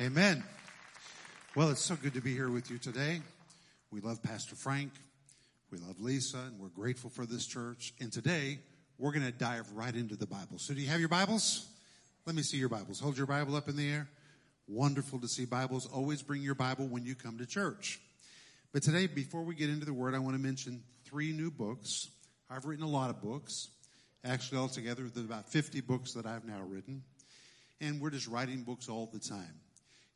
Amen. 0.00 0.42
Well, 1.54 1.70
it's 1.70 1.80
so 1.80 1.94
good 1.94 2.14
to 2.14 2.20
be 2.20 2.34
here 2.34 2.50
with 2.50 2.68
you 2.68 2.78
today. 2.78 3.20
We 3.92 4.00
love 4.00 4.20
Pastor 4.24 4.56
Frank. 4.56 4.90
We 5.70 5.78
love 5.78 6.00
Lisa, 6.00 6.38
and 6.38 6.58
we're 6.58 6.66
grateful 6.66 7.10
for 7.10 7.26
this 7.26 7.46
church. 7.46 7.94
And 8.00 8.12
today, 8.12 8.58
we're 8.98 9.12
going 9.12 9.24
to 9.24 9.30
dive 9.30 9.70
right 9.72 9.94
into 9.94 10.16
the 10.16 10.26
Bible. 10.26 10.58
So, 10.58 10.74
do 10.74 10.80
you 10.80 10.88
have 10.88 10.98
your 10.98 11.08
Bibles? 11.08 11.68
Let 12.26 12.34
me 12.34 12.42
see 12.42 12.56
your 12.56 12.68
Bibles. 12.68 12.98
Hold 12.98 13.16
your 13.16 13.28
Bible 13.28 13.54
up 13.54 13.68
in 13.68 13.76
the 13.76 13.88
air. 13.88 14.08
Wonderful 14.66 15.20
to 15.20 15.28
see 15.28 15.44
Bibles. 15.44 15.86
Always 15.86 16.22
bring 16.22 16.42
your 16.42 16.56
Bible 16.56 16.88
when 16.88 17.04
you 17.04 17.14
come 17.14 17.38
to 17.38 17.46
church. 17.46 18.00
But 18.72 18.82
today, 18.82 19.06
before 19.06 19.44
we 19.44 19.54
get 19.54 19.70
into 19.70 19.86
the 19.86 19.94
Word, 19.94 20.16
I 20.16 20.18
want 20.18 20.34
to 20.34 20.42
mention 20.42 20.82
three 21.04 21.30
new 21.30 21.52
books. 21.52 22.08
I've 22.50 22.64
written 22.64 22.84
a 22.84 22.90
lot 22.90 23.10
of 23.10 23.22
books. 23.22 23.68
Actually, 24.24 24.58
altogether, 24.58 25.04
there's 25.04 25.24
about 25.24 25.48
50 25.50 25.82
books 25.82 26.14
that 26.14 26.26
I've 26.26 26.44
now 26.44 26.62
written. 26.66 27.04
And 27.80 28.00
we're 28.00 28.10
just 28.10 28.26
writing 28.26 28.64
books 28.64 28.88
all 28.88 29.08
the 29.12 29.20
time. 29.20 29.60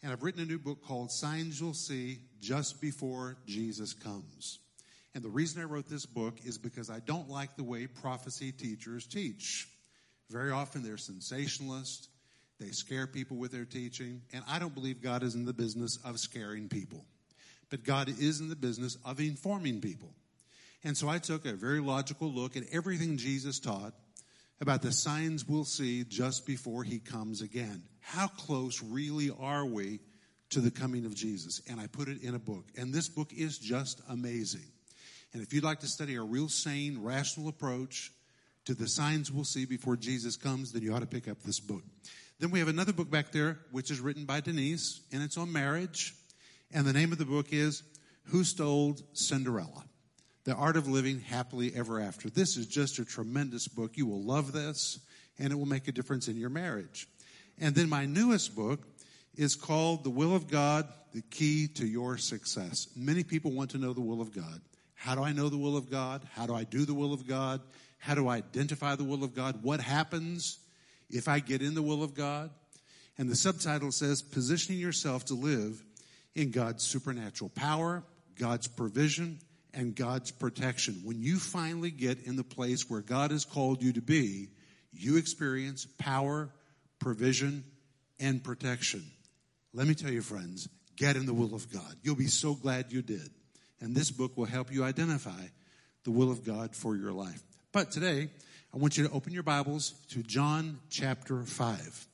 And 0.03 0.13
I've 0.13 0.23
written 0.23 0.43
a 0.43 0.47
new 0.47 0.59
book 0.59 0.85
called 0.85 1.11
Signs 1.11 1.61
You'll 1.61 1.75
See 1.75 2.19
Just 2.41 2.81
Before 2.81 3.37
Jesus 3.47 3.93
Comes. 3.93 4.61
And 5.15 5.25
the 5.25 5.29
reason 5.29 5.61
I 5.61 5.65
wrote 5.65 5.89
this 5.89 6.07
book 6.07 6.35
is 6.45 6.59
because 6.59 6.89
I 6.89 7.01
don't 7.01 7.29
like 7.29 7.57
the 7.57 7.65
way 7.65 7.89
prophecy 7.89 8.53
teachers 8.53 9.07
teach. 9.07 9.69
Very 10.31 10.53
often 10.53 10.85
they're 10.85 10.99
sensationalist. 10.99 12.09
They 12.61 12.71
scare 12.71 13.07
people 13.09 13.37
with 13.37 13.51
their 13.51 13.65
teaching. 13.65 14.23
And 14.33 14.45
I 14.49 14.61
don't 14.61 14.75
believe 14.75 15.03
God 15.03 15.25
is 15.25 15.35
in 15.35 15.45
the 15.45 15.53
business 15.53 15.99
of 16.05 16.21
scaring 16.21 16.69
people. 16.69 17.05
But 17.71 17.85
God 17.85 18.09
is 18.09 18.41
in 18.41 18.49
the 18.49 18.57
business 18.57 18.97
of 19.05 19.19
informing 19.19 19.81
people. 19.81 20.11
And 20.85 20.97
so 20.97 21.09
I 21.09 21.19
took 21.19 21.45
a 21.45 21.55
very 21.55 21.81
logical 21.81 22.31
look 22.31 22.57
at 22.57 22.63
everything 22.71 23.17
Jesus 23.17 23.59
taught 23.59 23.95
about 24.61 24.83
the 24.83 24.93
signs 24.93 25.47
we'll 25.47 25.65
see 25.65 26.05
just 26.05 26.47
before 26.47 26.83
he 26.83 26.99
comes 26.99 27.43
again. 27.43 27.83
How 28.01 28.27
close 28.27 28.83
really 28.83 29.31
are 29.39 29.65
we 29.65 30.01
to 30.51 30.61
the 30.61 30.71
coming 30.71 31.05
of 31.05 31.15
Jesus? 31.15 31.63
And 31.71 31.81
I 31.81 31.87
put 31.87 32.09
it 32.09 32.23
in 32.23 32.35
a 32.35 32.39
book. 32.39 32.65
And 32.77 32.93
this 32.93 33.09
book 33.09 33.33
is 33.33 33.59
just 33.59 34.01
amazing. 34.09 34.67
And 35.33 35.43
if 35.43 35.53
you'd 35.53 35.65
like 35.65 35.81
to 35.81 35.87
study 35.87 36.17
a 36.17 36.23
real 36.23 36.49
sane, 36.49 37.03
rational 37.03 37.49
approach 37.49 38.13
to 38.65 38.75
the 38.75 38.89
signs 38.89 39.31
we'll 39.31 39.45
see 39.45 39.65
before 39.65 39.97
Jesus 39.97 40.37
comes, 40.37 40.73
then 40.73 40.83
you 40.83 40.95
ought 40.95 41.01
to 41.01 41.07
pick 41.07 41.29
up 41.29 41.43
this 41.43 41.61
book. 41.61 41.83
Then 42.41 42.51
we 42.51 42.59
have 42.59 42.69
another 42.69 42.93
book 42.93 43.11
back 43.11 43.33
there, 43.33 43.59
which 43.73 43.91
is 43.91 44.01
written 44.01 44.25
by 44.25 44.41
Denise, 44.41 45.01
and 45.13 45.23
it's 45.23 45.37
on 45.37 45.53
marriage. 45.53 46.15
And 46.73 46.87
the 46.87 46.93
name 46.93 47.13
of 47.13 47.19
the 47.19 47.25
book 47.25 47.49
is 47.51 47.83
Who 48.27 48.45
Stole 48.45 48.97
Cinderella? 49.13 49.85
The 50.49 50.55
Art 50.55 50.79
of 50.79 50.89
Living 50.89 51.21
Happily 51.21 51.75
Ever 51.77 52.01
After. 52.01 52.31
This 52.31 52.57
is 52.57 52.67
just 52.67 52.99
a 52.99 53.05
tremendous 53.05 53.69
book. 53.69 53.99
You 53.99 54.07
will 54.07 54.23
love 54.23 54.53
this, 54.53 54.99
and 55.39 55.53
it 55.53 55.57
will 55.57 55.67
make 55.67 55.89
a 55.89 55.93
difference 55.93 56.27
in 56.27 56.39
your 56.39 56.49
marriage. 56.49 57.07
And 57.59 57.75
then 57.75 57.91
my 57.91 58.07
newest 58.07 58.57
book 58.57 58.81
is 59.37 59.55
called 59.55 60.05
The 60.05 60.11
Will 60.11 60.35
of 60.35 60.49
God, 60.49 60.89
The 61.13 61.21
Key 61.21 61.69
to 61.75 61.87
Your 61.87 62.17
Success. 62.17 62.89
Many 62.97 63.25
people 63.25 63.51
want 63.51 63.73
to 63.73 63.77
know 63.77 63.93
the 63.93 64.01
will 64.01 64.23
of 64.23 64.35
God. 64.35 64.63
How 64.95 65.15
do 65.15 65.23
I 65.23 65.33
know 65.33 65.51
the 65.51 65.59
will 65.59 65.77
of 65.77 65.91
God? 65.91 66.23
How 66.33 66.47
do 66.47 66.55
I 66.55 66.65
do 66.65 66.87
the 66.87 66.95
will 66.95 67.13
of 67.13 67.29
God? 67.29 67.61
How 67.99 68.15
do 68.15 68.27
I 68.27 68.37
identify 68.37 68.97
the 68.97 69.05
will 69.05 69.25
of 69.25 69.35
God? 69.35 69.63
What 69.63 69.83
happens 69.83 70.61
if 71.11 71.29
I 71.29 71.41
get 71.41 71.61
in 71.61 71.75
the 71.75 71.83
will 71.83 72.03
of 72.03 72.15
God? 72.15 72.49
And 73.19 73.29
the 73.29 73.37
subtitle 73.37 73.93
says, 73.93 74.23
Positioning 74.23 74.81
Yourself 74.81 75.27
to 75.27 75.35
Live 75.35 75.85
in 76.35 76.53
God's 76.53 76.85
Supernatural 76.85 77.51
Power, 77.51 78.03
God's 78.39 78.67
Provision, 78.67 79.41
and 79.79 79.95
God's 79.95 80.33
Protection. 80.33 81.03
When 81.05 81.23
you 81.23 81.39
finally 81.39 81.93
get 81.93 82.27
in 82.27 82.35
the 82.35 82.43
place 82.43 82.91
where 82.91 83.01
God 83.01 83.31
has 83.31 83.45
called 83.45 83.81
you 83.81 83.93
to 83.93 84.03
be, 84.03 84.49
you 84.93 85.17
experience 85.17 85.87
power, 85.99 86.51
provision, 86.99 87.63
and 88.19 88.43
protection. 88.43 89.05
Let 89.73 89.87
me 89.87 89.95
tell 89.95 90.11
you, 90.11 90.21
friends, 90.21 90.69
get 90.97 91.15
in 91.15 91.27
the 91.27 91.33
will 91.33 91.55
of 91.55 91.73
God. 91.73 91.95
You'll 92.03 92.17
be 92.17 92.27
so 92.27 92.55
glad 92.55 92.93
you 92.93 93.03
did. 93.03 93.31
And 93.81 93.95
this 93.95 94.11
book 94.11 94.37
will 94.37 94.47
help 94.47 94.73
you 94.73 94.83
identify 94.83 95.47
the 96.03 96.11
will 96.11 96.33
of 96.33 96.45
God 96.45 96.75
for 96.75 96.97
your 96.97 97.13
life. 97.13 97.41
But 97.71 97.93
today, 97.93 98.31
I 98.75 98.79
want 98.79 98.99
you 98.99 99.07
to 99.07 99.15
open 99.15 99.33
your 99.33 99.45
Bibles 99.45 99.93
to 100.11 100.25
John 100.25 100.81
chapter 100.91 101.45
5. 101.45 102.07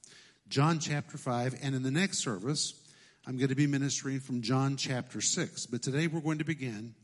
John 0.51 0.81
chapter 0.81 1.17
5. 1.17 1.61
And 1.63 1.75
in 1.75 1.83
the 1.83 1.91
next 1.91 2.19
service, 2.19 2.75
I'm 3.27 3.39
going 3.39 3.49
to 3.49 3.55
be 3.55 3.67
ministering 3.67 4.21
from 4.21 4.43
John 4.43 4.77
chapter 4.77 5.23
6. 5.23 5.65
But 5.65 5.83
today 5.83 6.09
we're 6.09 6.21
going 6.21 6.39
to 6.39 6.45
begin 6.45 6.95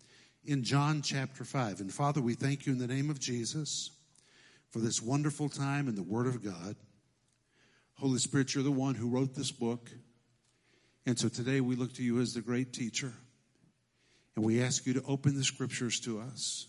in 0.44 0.62
John 0.62 1.02
chapter 1.02 1.44
5. 1.44 1.80
And 1.80 1.92
Father, 1.92 2.20
we 2.20 2.34
thank 2.34 2.66
you 2.66 2.72
in 2.72 2.78
the 2.78 2.86
name 2.86 3.10
of 3.10 3.20
Jesus 3.20 3.90
for 4.70 4.78
this 4.78 5.02
wonderful 5.02 5.48
time 5.48 5.88
in 5.88 5.94
the 5.94 6.02
Word 6.02 6.26
of 6.26 6.42
God. 6.42 6.76
Holy 7.94 8.18
Spirit, 8.18 8.54
you're 8.54 8.64
the 8.64 8.70
one 8.70 8.94
who 8.94 9.08
wrote 9.08 9.34
this 9.34 9.52
book. 9.52 9.90
And 11.06 11.18
so 11.18 11.28
today 11.28 11.60
we 11.60 11.76
look 11.76 11.92
to 11.94 12.02
you 12.02 12.20
as 12.20 12.34
the 12.34 12.40
great 12.40 12.72
teacher. 12.72 13.12
And 14.36 14.44
we 14.44 14.62
ask 14.62 14.86
you 14.86 14.94
to 14.94 15.02
open 15.02 15.36
the 15.36 15.44
scriptures 15.44 16.00
to 16.00 16.20
us. 16.20 16.66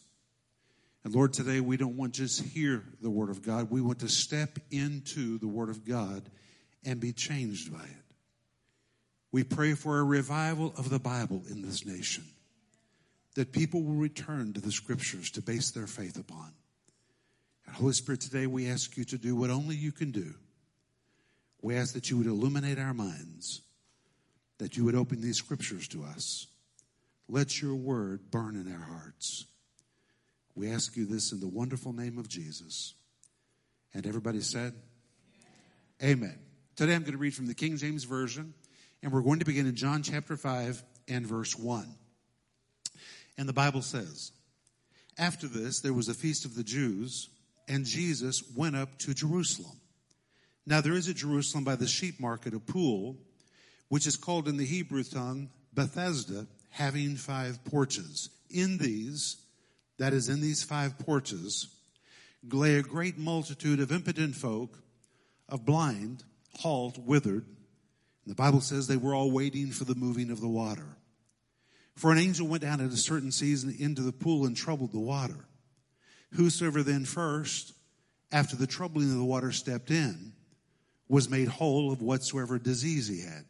And 1.03 1.15
Lord, 1.15 1.33
today 1.33 1.61
we 1.61 1.77
don't 1.77 1.97
want 1.97 2.13
just 2.13 2.41
hear 2.43 2.83
the 3.01 3.09
Word 3.09 3.29
of 3.29 3.41
God. 3.41 3.71
We 3.71 3.81
want 3.81 3.99
to 3.99 4.09
step 4.09 4.59
into 4.69 5.39
the 5.39 5.47
Word 5.47 5.69
of 5.69 5.85
God 5.85 6.29
and 6.83 6.99
be 6.99 7.13
changed 7.13 7.71
by 7.71 7.83
it. 7.83 8.15
We 9.31 9.43
pray 9.43 9.73
for 9.75 9.99
a 9.99 10.03
revival 10.03 10.73
of 10.77 10.89
the 10.89 10.99
Bible 10.99 11.43
in 11.49 11.61
this 11.61 11.85
nation, 11.85 12.25
that 13.35 13.51
people 13.51 13.81
will 13.83 13.95
return 13.95 14.53
to 14.53 14.61
the 14.61 14.71
scriptures 14.71 15.31
to 15.31 15.41
base 15.41 15.71
their 15.71 15.87
faith 15.87 16.19
upon. 16.19 16.51
And 17.65 17.75
Holy 17.75 17.93
Spirit, 17.93 18.21
today 18.21 18.47
we 18.47 18.69
ask 18.69 18.97
you 18.97 19.05
to 19.05 19.17
do 19.17 19.35
what 19.35 19.49
only 19.49 19.75
you 19.75 19.91
can 19.91 20.11
do 20.11 20.33
we 21.61 21.75
ask 21.75 21.93
that 21.93 22.09
you 22.09 22.17
would 22.17 22.27
illuminate 22.27 22.79
our 22.79 22.93
minds, 22.93 23.61
that 24.57 24.77
you 24.77 24.85
would 24.85 24.95
open 24.95 25.21
these 25.21 25.37
scriptures 25.37 25.87
to 25.89 26.03
us. 26.03 26.47
Let 27.27 27.61
your 27.61 27.75
word 27.75 28.31
burn 28.31 28.55
in 28.55 28.71
our 28.71 28.81
hearts. 28.81 29.45
We 30.55 30.71
ask 30.71 30.97
you 30.97 31.05
this 31.05 31.31
in 31.31 31.39
the 31.39 31.47
wonderful 31.47 31.93
name 31.93 32.17
of 32.17 32.27
Jesus. 32.27 32.95
And 33.93 34.05
everybody 34.05 34.41
said, 34.41 34.73
Amen. 36.01 36.13
Amen. 36.19 36.39
Today 36.75 36.95
I'm 36.95 37.01
going 37.01 37.11
to 37.11 37.19
read 37.19 37.35
from 37.35 37.45
the 37.45 37.53
King 37.53 37.77
James 37.77 38.05
Version, 38.05 38.55
and 39.03 39.11
we're 39.11 39.21
going 39.21 39.39
to 39.39 39.45
begin 39.45 39.67
in 39.67 39.75
John 39.75 40.01
chapter 40.01 40.35
5 40.35 40.83
and 41.07 41.27
verse 41.27 41.55
1. 41.55 41.85
And 43.41 43.49
the 43.49 43.53
Bible 43.53 43.81
says, 43.81 44.33
After 45.17 45.47
this, 45.47 45.79
there 45.79 45.95
was 45.95 46.07
a 46.07 46.13
feast 46.13 46.45
of 46.45 46.53
the 46.53 46.63
Jews, 46.63 47.27
and 47.67 47.85
Jesus 47.87 48.43
went 48.55 48.75
up 48.75 48.99
to 48.99 49.15
Jerusalem. 49.15 49.79
Now 50.67 50.79
there 50.79 50.93
is 50.93 51.09
at 51.09 51.15
Jerusalem 51.15 51.63
by 51.63 51.75
the 51.75 51.87
sheep 51.87 52.19
market 52.19 52.53
a 52.53 52.59
pool, 52.59 53.17
which 53.89 54.05
is 54.05 54.15
called 54.15 54.47
in 54.47 54.57
the 54.57 54.65
Hebrew 54.65 55.03
tongue 55.03 55.49
Bethesda, 55.73 56.45
having 56.69 57.15
five 57.15 57.65
porches. 57.65 58.29
In 58.51 58.77
these, 58.77 59.37
that 59.97 60.13
is, 60.13 60.29
in 60.29 60.39
these 60.39 60.61
five 60.61 60.99
porches, 60.99 61.67
lay 62.47 62.75
a 62.75 62.83
great 62.83 63.17
multitude 63.17 63.79
of 63.79 63.91
impotent 63.91 64.35
folk, 64.35 64.77
of 65.49 65.65
blind, 65.65 66.23
halt, 66.59 66.99
withered. 66.99 67.47
And 68.23 68.31
the 68.31 68.35
Bible 68.35 68.61
says 68.61 68.85
they 68.85 68.97
were 68.97 69.15
all 69.15 69.31
waiting 69.31 69.71
for 69.71 69.85
the 69.85 69.95
moving 69.95 70.29
of 70.29 70.41
the 70.41 70.47
water. 70.47 70.95
For 71.95 72.11
an 72.11 72.17
angel 72.17 72.47
went 72.47 72.63
down 72.63 72.81
at 72.81 72.91
a 72.91 72.97
certain 72.97 73.31
season 73.31 73.75
into 73.77 74.01
the 74.01 74.11
pool 74.11 74.45
and 74.45 74.55
troubled 74.55 74.91
the 74.91 74.99
water. 74.99 75.45
Whosoever 76.33 76.83
then 76.83 77.05
first, 77.05 77.73
after 78.31 78.55
the 78.55 78.67
troubling 78.67 79.11
of 79.11 79.17
the 79.17 79.23
water, 79.25 79.51
stepped 79.51 79.91
in, 79.91 80.33
was 81.07 81.29
made 81.29 81.49
whole 81.49 81.91
of 81.91 82.01
whatsoever 82.01 82.57
disease 82.57 83.07
he 83.07 83.21
had. 83.21 83.45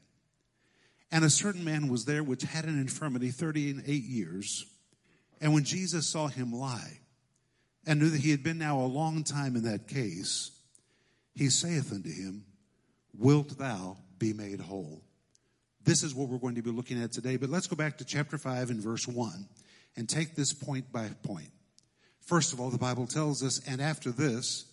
And 1.12 1.24
a 1.24 1.29
certain 1.29 1.63
man 1.63 1.90
was 1.90 2.06
there 2.06 2.24
which 2.24 2.41
had 2.41 2.66
an 2.66 2.79
infirmity 2.79 3.29
thirty 3.29 3.69
and 3.69 3.84
eight 3.85 4.03
years. 4.03 4.66
And 5.40 5.53
when 5.53 5.63
Jesus 5.63 6.08
saw 6.08 6.28
him 6.28 6.53
lie, 6.53 7.00
and 7.85 8.00
knew 8.00 8.09
that 8.09 8.22
he 8.22 8.31
had 8.31 8.44
been 8.44 8.58
now 8.58 8.79
a 8.79 8.85
long 8.85 9.23
time 9.23 9.56
in 9.56 9.63
that 9.63 9.88
case, 9.88 10.52
he 11.35 11.50
saith 11.50 11.91
unto 11.91 12.09
him, 12.09 12.46
Wilt 13.18 13.58
thou 13.58 13.97
be 14.18 14.34
made 14.34 14.59
whole? 14.59 15.03
This 15.83 16.03
is 16.03 16.13
what 16.13 16.29
we're 16.29 16.37
going 16.37 16.55
to 16.55 16.61
be 16.61 16.72
looking 16.72 17.01
at 17.01 17.11
today. 17.11 17.37
But 17.37 17.49
let's 17.49 17.67
go 17.67 17.75
back 17.75 17.97
to 17.97 18.05
chapter 18.05 18.37
5 18.37 18.69
and 18.69 18.79
verse 18.79 19.07
1 19.07 19.45
and 19.97 20.07
take 20.07 20.35
this 20.35 20.53
point 20.53 20.91
by 20.91 21.09
point. 21.23 21.49
First 22.22 22.53
of 22.53 22.59
all, 22.59 22.69
the 22.69 22.78
Bible 22.78 23.07
tells 23.07 23.43
us, 23.43 23.61
and 23.67 23.81
after 23.81 24.11
this, 24.11 24.66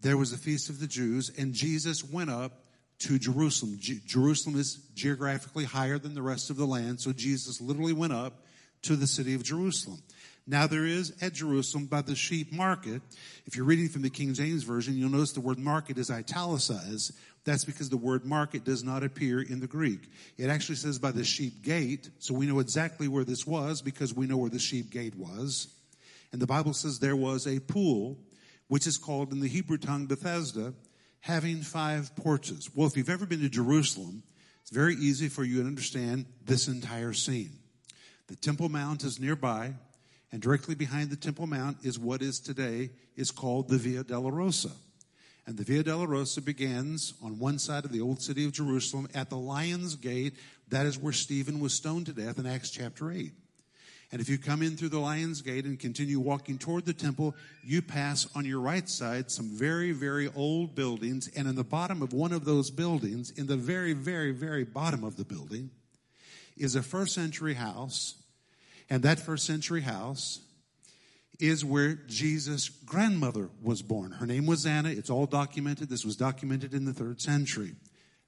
there 0.00 0.16
was 0.16 0.32
a 0.32 0.38
feast 0.38 0.70
of 0.70 0.80
the 0.80 0.86
Jews, 0.86 1.30
and 1.36 1.52
Jesus 1.52 2.04
went 2.04 2.30
up 2.30 2.64
to 3.00 3.18
Jerusalem. 3.18 3.78
Jerusalem 3.78 4.58
is 4.58 4.76
geographically 4.94 5.64
higher 5.64 5.98
than 5.98 6.14
the 6.14 6.22
rest 6.22 6.50
of 6.50 6.56
the 6.56 6.66
land, 6.66 7.00
so 7.00 7.12
Jesus 7.12 7.60
literally 7.60 7.92
went 7.92 8.12
up 8.12 8.44
to 8.82 8.96
the 8.96 9.06
city 9.06 9.34
of 9.34 9.42
Jerusalem. 9.42 10.02
Now 10.46 10.66
there 10.66 10.84
is 10.84 11.14
at 11.22 11.32
Jerusalem 11.32 11.86
by 11.86 12.02
the 12.02 12.14
sheep 12.14 12.52
market. 12.52 13.00
If 13.46 13.56
you're 13.56 13.64
reading 13.64 13.88
from 13.88 14.02
the 14.02 14.10
King 14.10 14.34
James 14.34 14.62
Version, 14.62 14.94
you'll 14.94 15.10
notice 15.10 15.32
the 15.32 15.40
word 15.40 15.58
market 15.58 15.96
is 15.96 16.10
italicized. 16.10 17.12
That's 17.44 17.64
because 17.64 17.90
the 17.90 17.96
word 17.96 18.24
market 18.24 18.64
does 18.64 18.82
not 18.82 19.02
appear 19.02 19.40
in 19.40 19.60
the 19.60 19.66
Greek. 19.66 20.10
It 20.38 20.48
actually 20.48 20.76
says 20.76 20.98
by 20.98 21.10
the 21.12 21.24
sheep 21.24 21.62
gate, 21.62 22.08
so 22.18 22.32
we 22.34 22.46
know 22.46 22.58
exactly 22.58 23.06
where 23.06 23.24
this 23.24 23.46
was 23.46 23.82
because 23.82 24.14
we 24.14 24.26
know 24.26 24.38
where 24.38 24.50
the 24.50 24.58
sheep 24.58 24.90
gate 24.90 25.14
was. 25.14 25.68
And 26.32 26.40
the 26.40 26.46
Bible 26.46 26.72
says 26.72 26.98
there 26.98 27.14
was 27.14 27.46
a 27.46 27.60
pool 27.60 28.18
which 28.68 28.86
is 28.86 28.96
called 28.96 29.30
in 29.30 29.40
the 29.40 29.48
Hebrew 29.48 29.76
tongue 29.76 30.06
Bethesda, 30.06 30.72
having 31.20 31.60
five 31.60 32.16
porches. 32.16 32.70
Well, 32.74 32.86
if 32.86 32.96
you've 32.96 33.10
ever 33.10 33.26
been 33.26 33.40
to 33.40 33.48
Jerusalem, 33.50 34.22
It's 34.64 34.70
very 34.70 34.94
easy 34.94 35.28
for 35.28 35.44
you 35.44 35.60
to 35.60 35.68
understand 35.68 36.24
this 36.42 36.68
entire 36.68 37.12
scene. 37.12 37.52
The 38.28 38.36
Temple 38.36 38.70
Mount 38.70 39.04
is 39.04 39.20
nearby, 39.20 39.74
and 40.32 40.40
directly 40.40 40.74
behind 40.74 41.10
the 41.10 41.16
Temple 41.16 41.46
Mount 41.46 41.76
is 41.82 41.98
what 41.98 42.22
is 42.22 42.40
today 42.40 42.88
is 43.14 43.30
called 43.30 43.68
the 43.68 43.76
Via 43.76 44.04
Dolorosa. 44.04 44.72
And 45.46 45.58
the 45.58 45.64
Via 45.64 45.84
Dolorosa 45.84 46.42
begins 46.42 47.14
on 47.22 47.38
one 47.38 47.58
side 47.58 47.84
of 47.84 47.92
the 47.92 48.00
old 48.00 48.22
city 48.22 48.46
of 48.46 48.52
Jerusalem 48.52 49.08
at 49.14 49.28
the 49.28 49.36
Lion's 49.36 49.94
Gate. 49.94 50.34
That 50.68 50.86
is 50.86 50.98
where 50.98 51.12
Stephen 51.12 51.60
was 51.60 51.74
stoned 51.74 52.06
to 52.06 52.12
death 52.12 52.38
in 52.38 52.46
Acts 52.46 52.70
chapter 52.70 53.12
8. 53.12 53.30
And 54.10 54.20
if 54.20 54.28
you 54.28 54.38
come 54.38 54.62
in 54.62 54.76
through 54.76 54.90
the 54.90 55.00
Lion's 55.00 55.42
Gate 55.42 55.64
and 55.64 55.78
continue 55.78 56.20
walking 56.20 56.56
toward 56.56 56.86
the 56.86 56.92
temple, 56.92 57.34
you 57.62 57.82
pass 57.82 58.26
on 58.34 58.44
your 58.44 58.60
right 58.60 58.88
side 58.88 59.30
some 59.30 59.48
very, 59.48 59.92
very 59.92 60.30
old 60.34 60.74
buildings. 60.74 61.28
And 61.36 61.48
in 61.48 61.56
the 61.56 61.64
bottom 61.64 62.00
of 62.00 62.12
one 62.12 62.32
of 62.32 62.44
those 62.44 62.70
buildings, 62.70 63.30
in 63.30 63.46
the 63.46 63.56
very, 63.56 63.92
very, 63.92 64.30
very 64.30 64.64
bottom 64.64 65.04
of 65.04 65.16
the 65.16 65.24
building, 65.24 65.70
is 66.56 66.76
a 66.76 66.82
first 66.82 67.14
century 67.14 67.54
house. 67.54 68.14
And 68.88 69.02
that 69.02 69.18
first 69.18 69.46
century 69.46 69.80
house 69.82 70.40
is 71.40 71.64
where 71.64 71.94
Jesus' 71.94 72.68
grandmother 72.68 73.50
was 73.62 73.82
born. 73.82 74.12
Her 74.12 74.26
name 74.26 74.46
was 74.46 74.66
Anna. 74.66 74.90
It's 74.90 75.10
all 75.10 75.26
documented. 75.26 75.88
This 75.88 76.04
was 76.04 76.16
documented 76.16 76.74
in 76.74 76.84
the 76.84 76.92
third 76.92 77.20
century. 77.20 77.74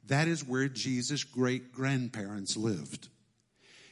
That 0.06 0.28
is 0.28 0.46
where 0.46 0.68
Jesus' 0.68 1.24
great 1.24 1.72
grandparents 1.72 2.56
lived. 2.56 3.08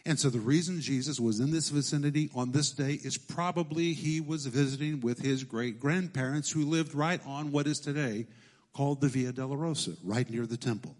And 0.06 0.19
so 0.19 0.28
the 0.28 0.40
reason 0.40 0.81
Jesus 0.81 1.19
was 1.19 1.40
in 1.40 1.50
this 1.50 1.70
vicinity 1.70 2.28
on 2.34 2.52
this 2.52 2.70
day 2.72 2.93
is 3.02 3.16
probably 3.16 3.94
he 3.94 4.20
was 4.20 4.46
visiting 4.46 5.00
with 5.00 5.19
his 5.19 5.44
great 5.44 5.81
grandparents 5.81 6.50
who 6.50 6.64
lived 6.64 6.94
right 6.94 7.20
on 7.26 7.52
what 7.52 7.66
is 7.66 7.81
today 7.81 8.26
called 8.75 9.00
the 9.00 9.08
Via 9.08 9.32
Dolorosa, 9.32 9.96
right 10.05 10.28
near 10.28 10.46
the 10.46 10.58
temple. 10.58 10.94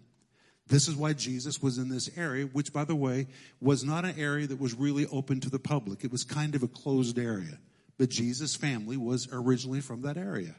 This 0.67 0.87
is 0.87 0.95
why 0.95 1.13
Jesus 1.13 1.61
was 1.61 1.77
in 1.77 1.89
this 1.89 2.09
area, 2.17 2.45
which 2.45 2.73
by 2.73 2.83
the 2.83 2.95
way 2.95 3.27
was 3.61 3.83
not 3.83 4.05
an 4.05 4.19
area 4.19 4.47
that 4.47 4.59
was 4.59 4.73
really 4.73 5.05
open 5.07 5.39
to 5.41 5.51
the 5.51 5.59
public. 5.59 6.03
It 6.03 6.11
was 6.11 6.23
kind 6.23 6.55
of 6.55 6.63
a 6.63 6.67
closed 6.67 7.19
area 7.19 7.59
but 7.97 8.09
Jesus' 8.09 8.55
family 8.55 8.97
was 8.97 9.27
originally 9.31 9.81
from 9.81 10.01
that 10.01 10.17
area. 10.17 10.55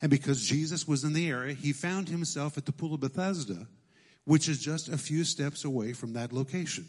And 0.00 0.10
because 0.10 0.40
Jesus 0.40 0.88
was 0.88 1.04
in 1.04 1.12
the 1.12 1.28
area, 1.28 1.54
he 1.54 1.72
found 1.72 2.08
himself 2.08 2.56
at 2.56 2.64
the 2.64 2.72
Pool 2.72 2.94
of 2.94 3.00
Bethesda, 3.00 3.66
which 4.24 4.48
is 4.48 4.60
just 4.60 4.88
a 4.88 4.96
few 4.96 5.24
steps 5.24 5.64
away 5.64 5.92
from 5.92 6.14
that 6.14 6.32
location. 6.32 6.86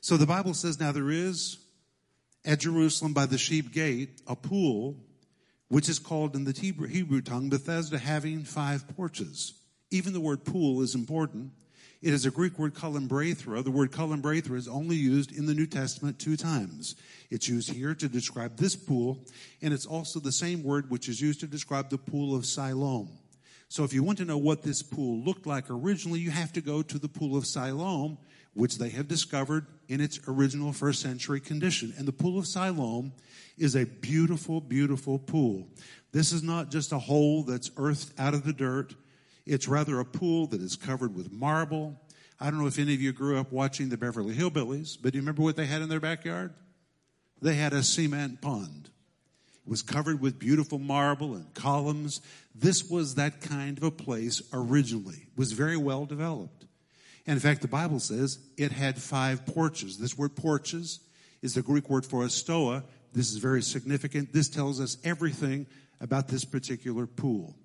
So 0.00 0.16
the 0.16 0.26
Bible 0.26 0.52
says 0.52 0.78
now 0.78 0.92
there 0.92 1.10
is 1.10 1.58
at 2.44 2.60
Jerusalem 2.60 3.14
by 3.14 3.24
the 3.24 3.38
sheep 3.38 3.72
gate 3.72 4.20
a 4.26 4.36
pool, 4.36 4.96
which 5.68 5.88
is 5.88 5.98
called 5.98 6.36
in 6.36 6.44
the 6.44 6.52
Hebrew 6.52 7.22
tongue 7.22 7.48
Bethesda, 7.48 7.98
having 7.98 8.44
five 8.44 8.86
porches. 8.96 9.54
Even 9.90 10.12
the 10.12 10.20
word 10.20 10.44
pool 10.44 10.82
is 10.82 10.94
important 10.94 11.52
it 12.04 12.12
is 12.12 12.26
a 12.26 12.30
Greek 12.30 12.58
word 12.58 12.74
kolumbethra. 12.74 13.64
The 13.64 13.70
word 13.70 13.90
kolumbethra 13.90 14.56
is 14.56 14.68
only 14.68 14.94
used 14.94 15.34
in 15.34 15.46
the 15.46 15.54
New 15.54 15.64
Testament 15.66 16.18
two 16.18 16.36
times. 16.36 16.96
It's 17.30 17.48
used 17.48 17.72
here 17.72 17.94
to 17.94 18.08
describe 18.10 18.58
this 18.58 18.76
pool, 18.76 19.24
and 19.62 19.72
it's 19.72 19.86
also 19.86 20.20
the 20.20 20.30
same 20.30 20.62
word 20.62 20.90
which 20.90 21.08
is 21.08 21.18
used 21.18 21.40
to 21.40 21.46
describe 21.46 21.88
the 21.88 21.96
pool 21.96 22.36
of 22.36 22.44
Siloam. 22.44 23.08
So 23.70 23.84
if 23.84 23.94
you 23.94 24.02
want 24.02 24.18
to 24.18 24.26
know 24.26 24.36
what 24.36 24.62
this 24.62 24.82
pool 24.82 25.24
looked 25.24 25.46
like 25.46 25.70
originally, 25.70 26.20
you 26.20 26.30
have 26.30 26.52
to 26.52 26.60
go 26.60 26.82
to 26.82 26.98
the 26.98 27.08
pool 27.08 27.38
of 27.38 27.46
Siloam, 27.46 28.18
which 28.52 28.76
they 28.76 28.90
have 28.90 29.08
discovered 29.08 29.66
in 29.88 30.02
its 30.02 30.20
original 30.28 30.74
first 30.74 31.00
century 31.00 31.40
condition. 31.40 31.94
And 31.96 32.06
the 32.06 32.12
pool 32.12 32.38
of 32.38 32.46
Siloam 32.46 33.14
is 33.56 33.76
a 33.76 33.86
beautiful, 33.86 34.60
beautiful 34.60 35.18
pool. 35.18 35.68
This 36.12 36.32
is 36.32 36.42
not 36.42 36.70
just 36.70 36.92
a 36.92 36.98
hole 36.98 37.44
that's 37.44 37.70
earthed 37.78 38.12
out 38.18 38.34
of 38.34 38.44
the 38.44 38.52
dirt. 38.52 38.94
It's 39.46 39.68
rather 39.68 40.00
a 40.00 40.04
pool 40.04 40.46
that 40.48 40.60
is 40.60 40.76
covered 40.76 41.14
with 41.14 41.32
marble. 41.32 42.00
I 42.40 42.50
don't 42.50 42.60
know 42.60 42.66
if 42.66 42.78
any 42.78 42.94
of 42.94 43.00
you 43.00 43.12
grew 43.12 43.38
up 43.38 43.52
watching 43.52 43.88
the 43.88 43.96
Beverly 43.96 44.34
Hillbillies, 44.34 44.96
but 45.00 45.12
do 45.12 45.18
you 45.18 45.22
remember 45.22 45.42
what 45.42 45.56
they 45.56 45.66
had 45.66 45.82
in 45.82 45.88
their 45.88 46.00
backyard? 46.00 46.54
They 47.42 47.54
had 47.54 47.72
a 47.72 47.82
cement 47.82 48.40
pond. 48.40 48.90
It 49.66 49.70
was 49.70 49.82
covered 49.82 50.20
with 50.20 50.38
beautiful 50.38 50.78
marble 50.78 51.34
and 51.34 51.52
columns. 51.54 52.20
This 52.54 52.88
was 52.88 53.14
that 53.14 53.40
kind 53.40 53.78
of 53.78 53.84
a 53.84 53.90
place 53.90 54.42
originally. 54.52 55.26
It 55.26 55.38
was 55.38 55.52
very 55.52 55.76
well 55.76 56.06
developed. 56.06 56.66
And 57.26 57.34
in 57.34 57.40
fact, 57.40 57.62
the 57.62 57.68
Bible 57.68 58.00
says 58.00 58.38
it 58.58 58.72
had 58.72 59.00
five 59.00 59.46
porches. 59.46 59.98
This 59.98 60.18
word 60.18 60.36
porches 60.36 61.00
is 61.40 61.54
the 61.54 61.62
Greek 61.62 61.88
word 61.88 62.04
for 62.04 62.24
a 62.24 62.30
stoa. 62.30 62.84
This 63.12 63.30
is 63.30 63.38
very 63.38 63.62
significant. 63.62 64.32
This 64.32 64.48
tells 64.48 64.80
us 64.80 64.98
everything 65.04 65.66
about 66.00 66.28
this 66.28 66.44
particular 66.44 67.06
pool. 67.06 67.56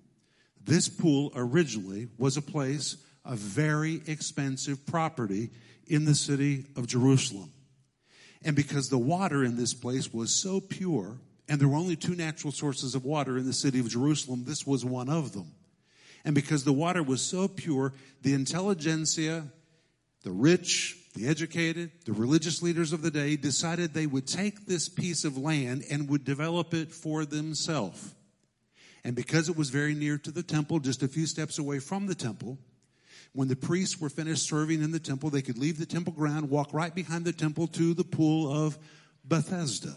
This 0.64 0.88
pool 0.88 1.32
originally 1.34 2.08
was 2.18 2.36
a 2.36 2.42
place 2.42 2.96
of 3.24 3.38
very 3.38 4.00
expensive 4.06 4.86
property 4.86 5.50
in 5.86 6.04
the 6.04 6.14
city 6.14 6.66
of 6.76 6.86
Jerusalem. 6.86 7.52
And 8.42 8.56
because 8.56 8.88
the 8.88 8.98
water 8.98 9.44
in 9.44 9.56
this 9.56 9.74
place 9.74 10.12
was 10.12 10.32
so 10.32 10.60
pure, 10.60 11.18
and 11.48 11.60
there 11.60 11.68
were 11.68 11.76
only 11.76 11.96
two 11.96 12.14
natural 12.14 12.52
sources 12.52 12.94
of 12.94 13.04
water 13.04 13.36
in 13.36 13.46
the 13.46 13.52
city 13.52 13.80
of 13.80 13.88
Jerusalem, 13.88 14.44
this 14.44 14.66
was 14.66 14.84
one 14.84 15.08
of 15.08 15.32
them. 15.32 15.52
And 16.24 16.34
because 16.34 16.64
the 16.64 16.72
water 16.72 17.02
was 17.02 17.22
so 17.22 17.48
pure, 17.48 17.92
the 18.22 18.34
intelligentsia, 18.34 19.46
the 20.22 20.30
rich, 20.30 20.96
the 21.14 21.26
educated, 21.26 21.90
the 22.04 22.12
religious 22.12 22.62
leaders 22.62 22.92
of 22.92 23.02
the 23.02 23.10
day 23.10 23.36
decided 23.36 23.92
they 23.92 24.06
would 24.06 24.26
take 24.26 24.66
this 24.66 24.88
piece 24.88 25.24
of 25.24 25.36
land 25.36 25.84
and 25.90 26.08
would 26.08 26.24
develop 26.24 26.72
it 26.72 26.92
for 26.92 27.24
themselves. 27.24 28.14
And 29.04 29.16
because 29.16 29.48
it 29.48 29.56
was 29.56 29.70
very 29.70 29.94
near 29.94 30.18
to 30.18 30.30
the 30.30 30.42
temple, 30.42 30.78
just 30.78 31.02
a 31.02 31.08
few 31.08 31.26
steps 31.26 31.58
away 31.58 31.78
from 31.78 32.06
the 32.06 32.14
temple, 32.14 32.58
when 33.32 33.48
the 33.48 33.56
priests 33.56 34.00
were 34.00 34.08
finished 34.08 34.48
serving 34.48 34.82
in 34.82 34.90
the 34.90 34.98
temple, 34.98 35.30
they 35.30 35.42
could 35.42 35.58
leave 35.58 35.78
the 35.78 35.86
temple 35.86 36.12
ground, 36.12 36.50
walk 36.50 36.72
right 36.72 36.94
behind 36.94 37.24
the 37.24 37.32
temple 37.32 37.66
to 37.68 37.94
the 37.94 38.04
pool 38.04 38.52
of 38.52 38.78
Bethesda. 39.24 39.96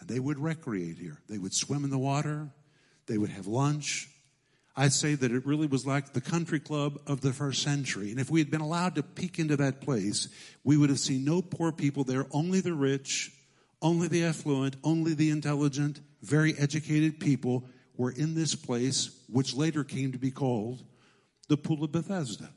And 0.00 0.08
they 0.08 0.20
would 0.20 0.38
recreate 0.38 0.98
here. 0.98 1.18
They 1.28 1.38
would 1.38 1.54
swim 1.54 1.84
in 1.84 1.90
the 1.90 1.98
water. 1.98 2.48
They 3.06 3.16
would 3.18 3.30
have 3.30 3.46
lunch. 3.46 4.08
I'd 4.76 4.92
say 4.92 5.14
that 5.14 5.32
it 5.32 5.44
really 5.44 5.66
was 5.66 5.86
like 5.86 6.12
the 6.12 6.20
country 6.20 6.60
club 6.60 7.00
of 7.06 7.20
the 7.20 7.32
first 7.32 7.62
century. 7.62 8.10
And 8.10 8.20
if 8.20 8.30
we 8.30 8.40
had 8.40 8.50
been 8.50 8.60
allowed 8.60 8.94
to 8.94 9.02
peek 9.02 9.38
into 9.38 9.56
that 9.56 9.80
place, 9.80 10.28
we 10.62 10.76
would 10.76 10.90
have 10.90 11.00
seen 11.00 11.24
no 11.24 11.42
poor 11.42 11.72
people 11.72 12.04
there, 12.04 12.26
only 12.30 12.60
the 12.60 12.74
rich, 12.74 13.32
only 13.82 14.06
the 14.06 14.24
affluent, 14.24 14.76
only 14.84 15.14
the 15.14 15.30
intelligent, 15.30 16.00
very 16.22 16.56
educated 16.56 17.18
people 17.18 17.64
were 17.98 18.12
in 18.12 18.34
this 18.34 18.54
place, 18.54 19.10
which 19.28 19.54
later 19.54 19.84
came 19.84 20.12
to 20.12 20.18
be 20.18 20.30
called 20.30 20.82
the 21.48 21.58
Pool 21.58 21.84
of 21.84 21.92
Bethesda. 21.92 22.48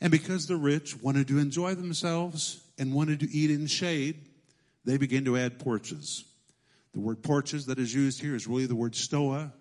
And 0.00 0.10
because 0.10 0.46
the 0.46 0.56
rich 0.56 1.00
wanted 1.00 1.28
to 1.28 1.38
enjoy 1.38 1.74
themselves 1.74 2.60
and 2.78 2.94
wanted 2.94 3.20
to 3.20 3.30
eat 3.30 3.50
in 3.50 3.66
shade, 3.66 4.26
they 4.84 4.96
began 4.96 5.24
to 5.26 5.36
add 5.36 5.58
porches. 5.58 6.24
The 6.94 7.00
word 7.00 7.22
porches 7.22 7.66
that 7.66 7.78
is 7.78 7.94
used 7.94 8.20
here 8.20 8.34
is 8.34 8.46
really 8.46 8.66
the 8.66 8.74
word 8.74 8.94
stoa. 8.96 9.52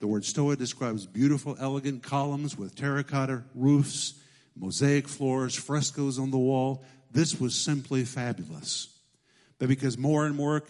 The 0.00 0.06
word 0.06 0.24
stoa 0.24 0.56
describes 0.56 1.06
beautiful, 1.06 1.56
elegant 1.58 2.02
columns 2.02 2.58
with 2.58 2.74
terracotta 2.74 3.44
roofs, 3.54 4.14
mosaic 4.54 5.08
floors, 5.08 5.54
frescoes 5.54 6.18
on 6.18 6.30
the 6.30 6.38
wall. 6.38 6.84
This 7.10 7.40
was 7.40 7.54
simply 7.54 8.04
fabulous. 8.04 8.88
But 9.58 9.68
because 9.68 9.96
more 9.96 10.26
and 10.26 10.36
more 10.36 10.64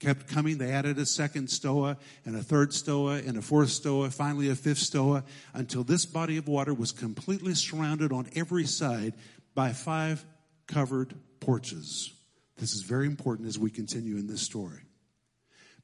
kept 0.00 0.28
coming. 0.28 0.58
They 0.58 0.70
added 0.70 0.98
a 0.98 1.06
second 1.06 1.48
stoa 1.48 1.96
and 2.24 2.36
a 2.36 2.42
third 2.42 2.72
stoa 2.72 3.16
and 3.16 3.36
a 3.36 3.42
fourth 3.42 3.70
stoa, 3.70 4.10
finally 4.10 4.50
a 4.50 4.54
fifth 4.54 4.78
stoa, 4.78 5.24
until 5.52 5.84
this 5.84 6.04
body 6.04 6.36
of 6.36 6.48
water 6.48 6.74
was 6.74 6.92
completely 6.92 7.54
surrounded 7.54 8.12
on 8.12 8.28
every 8.34 8.64
side 8.64 9.14
by 9.54 9.72
five 9.72 10.24
covered 10.66 11.14
porches. 11.40 12.12
This 12.56 12.72
is 12.74 12.82
very 12.82 13.06
important 13.06 13.48
as 13.48 13.58
we 13.58 13.70
continue 13.70 14.16
in 14.16 14.26
this 14.26 14.42
story. 14.42 14.80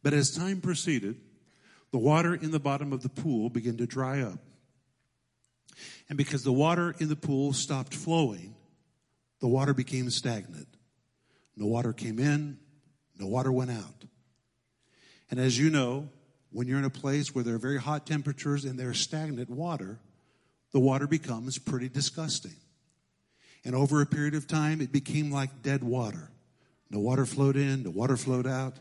But 0.03 0.15
as 0.15 0.35
time 0.35 0.61
proceeded, 0.61 1.17
the 1.91 1.99
water 1.99 2.35
in 2.35 2.51
the 2.51 2.61
bottom 2.61 2.93
of 2.93 3.03
the 3.03 3.09
pool 3.09 3.51
began 3.51 3.77
to 3.79 3.87
dry 3.87 4.21
up. 4.21 4.39
And 6.09 6.17
because 6.17 6.43
the 6.43 6.53
water 6.53 6.95
in 6.99 7.09
the 7.09 7.17
pool 7.17 7.53
stopped 7.53 7.95
flowing, 7.95 8.55
the 9.41 9.49
water 9.49 9.75
became 9.75 10.11
stagnant. 10.11 10.69
No 11.57 11.67
water 11.67 11.93
came 11.93 12.19
in, 12.19 12.59
no 13.21 13.27
water 13.27 13.53
went 13.53 13.71
out. 13.71 14.05
And 15.31 15.39
as 15.39 15.59
you 15.59 15.71
know, 15.71 16.09
when 16.51 16.67
you're 16.67 16.79
in 16.79 16.85
a 16.85 16.91
place 16.91 17.35
where 17.35 17.45
there 17.45 17.55
are 17.55 17.59
very 17.59 17.79
hot 17.79 18.07
temperatures 18.07 18.65
and 18.65 18.79
there's 18.79 18.99
stagnant 18.99 19.51
water, 19.51 20.01
the 20.73 20.81
water 20.81 21.07
becomes 21.07 21.59
pretty 21.59 21.89
disgusting. 21.89 22.57
And 23.65 23.75
over 23.75 24.01
a 24.01 24.07
period 24.07 24.35
of 24.35 24.47
time, 24.47 24.81
it 24.81 24.91
became 24.91 25.31
like 25.31 25.63
dead 25.63 25.85
water. 25.85 26.31
The 26.91 26.99
water 26.99 27.27
flowed 27.27 27.57
in, 27.57 27.83
the 27.83 27.91
water 27.91 28.17
flowed 28.17 28.47
out. 28.47 28.75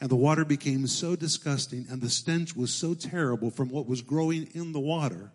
And 0.00 0.10
the 0.10 0.16
water 0.16 0.44
became 0.44 0.86
so 0.86 1.16
disgusting 1.16 1.86
and 1.88 2.02
the 2.02 2.10
stench 2.10 2.54
was 2.54 2.72
so 2.72 2.92
terrible 2.92 3.50
from 3.50 3.70
what 3.70 3.88
was 3.88 4.02
growing 4.02 4.48
in 4.52 4.72
the 4.72 4.80
water 4.80 5.32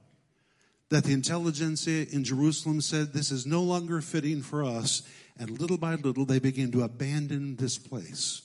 that 0.91 1.05
the 1.05 1.13
intelligentsia 1.13 2.05
in 2.11 2.23
Jerusalem 2.23 2.81
said, 2.81 3.13
This 3.13 3.31
is 3.31 3.45
no 3.45 3.63
longer 3.63 4.01
fitting 4.01 4.41
for 4.41 4.63
us. 4.63 5.01
And 5.41 5.60
little 5.60 5.79
by 5.79 5.95
little, 5.95 6.24
they 6.24 6.38
begin 6.38 6.71
to 6.74 6.83
abandon 6.83 7.55
this 7.55 7.79
place. 7.79 8.43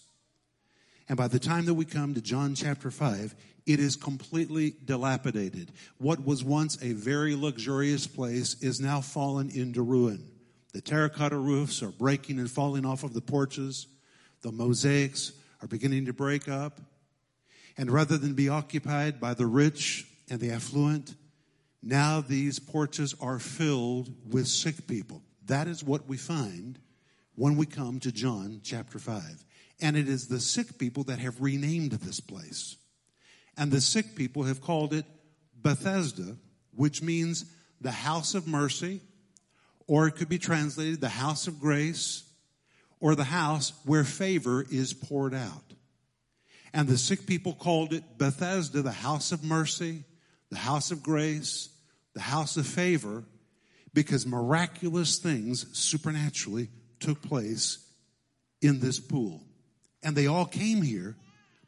And 1.11 1.19
by 1.19 1.29
the 1.29 1.38
time 1.38 1.67
that 1.67 1.75
we 1.75 1.85
come 1.85 2.15
to 2.15 2.23
John 2.23 2.55
chapter 2.55 2.91
5, 2.91 3.35
it 3.67 3.81
is 3.81 3.97
completely 3.97 4.76
dilapidated. 4.83 5.73
What 5.99 6.25
was 6.25 6.43
once 6.43 6.83
a 6.83 6.95
very 6.95 7.35
luxurious 7.35 8.07
place 8.07 8.62
is 8.62 8.81
now 8.81 9.03
fallen 9.03 9.50
into 9.50 9.83
ruin. 9.83 10.26
The 10.73 10.81
terracotta 10.81 11.37
roofs 11.37 11.83
are 11.83 11.91
breaking 11.91 12.38
and 12.38 12.50
falling 12.50 12.87
off 12.87 13.05
of 13.05 13.12
the 13.12 13.21
porches. 13.21 13.88
The 14.41 14.50
mosaics 14.50 15.33
are 15.61 15.69
beginning 15.69 16.07
to 16.07 16.15
break 16.15 16.49
up. 16.49 16.81
And 17.76 17.91
rather 17.91 18.17
than 18.17 18.33
be 18.33 18.49
occupied 18.49 19.21
by 19.21 19.35
the 19.35 19.45
rich 19.45 20.07
and 20.31 20.41
the 20.41 20.53
affluent, 20.53 21.15
now 21.83 22.23
these 22.23 22.59
porches 22.59 23.15
are 23.21 23.38
filled 23.38 24.33
with 24.33 24.49
sick 24.49 24.87
people. 24.87 25.21
That 25.45 25.69
is 25.69 25.85
what 25.85 26.09
we 26.09 26.17
find 26.17 26.79
when 27.37 27.57
we 27.57 27.66
come 27.66 28.00
to 28.00 28.11
John 28.11 28.61
chapter 28.64 28.99
5. 28.99 29.23
And 29.81 29.97
it 29.97 30.09
is 30.09 30.26
the 30.26 30.40
sick 30.40 30.78
people 30.78 31.05
that 31.05 31.19
have 31.19 31.40
renamed 31.40 31.93
this 31.93 32.19
place. 32.19 32.76
And 33.57 33.71
the 33.71 33.81
sick 33.81 34.16
people 34.16 34.45
have 34.45 34.61
called 34.61 34.93
it 34.93 35.05
Bethesda, 35.55 36.37
which 36.75 37.02
means 37.02 37.45
the 37.81 37.93
house 37.93 38.35
of 38.35 38.47
mercy, 38.47 39.00
or 39.87 40.07
it 40.07 40.16
could 40.16 40.28
be 40.28 40.38
translated 40.38 41.00
the 41.00 41.09
house 41.09 41.47
of 41.47 41.61
grace, 41.61 42.25
or 43.00 43.14
the 43.14 43.25
house 43.25 43.73
where 43.85 44.05
favor 44.05 44.64
is 44.71 44.95
poured 44.95 45.35
out. 45.35 45.62
And 46.73 46.88
the 46.88 46.99
sick 46.99 47.26
people 47.26 47.55
called 47.55 47.93
it 47.93 48.19
Bethesda, 48.19 48.83
the 48.83 48.93
house 48.93 49.33
of 49.33 49.45
mercy, 49.45 50.05
the 50.50 50.57
house 50.57 50.90
of 50.90 51.02
grace, 51.02 51.69
the 52.14 52.21
house 52.21 52.57
of 52.57 52.66
favor, 52.66 53.25
because 53.93 54.26
miraculous 54.26 55.19
things 55.19 55.66
supernaturally 55.76 56.69
took 57.00 57.23
place 57.23 57.79
in 58.61 58.81
this 58.81 58.99
pool. 58.99 59.43
And 60.03 60.17
they 60.17 60.26
all 60.26 60.47
came 60.47 60.83
here 60.83 61.17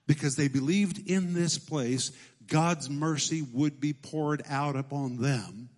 because 0.07 0.37
they 0.37 0.49
believed 0.49 1.11
in 1.11 1.35
this 1.35 1.59
place 1.59 2.13
God's 2.47 2.89
mercy 2.89 3.43
would 3.53 3.81
be 3.81 3.93
poured 3.93 4.43
out 4.49 4.77
upon 4.77 5.19
them. 5.19 5.69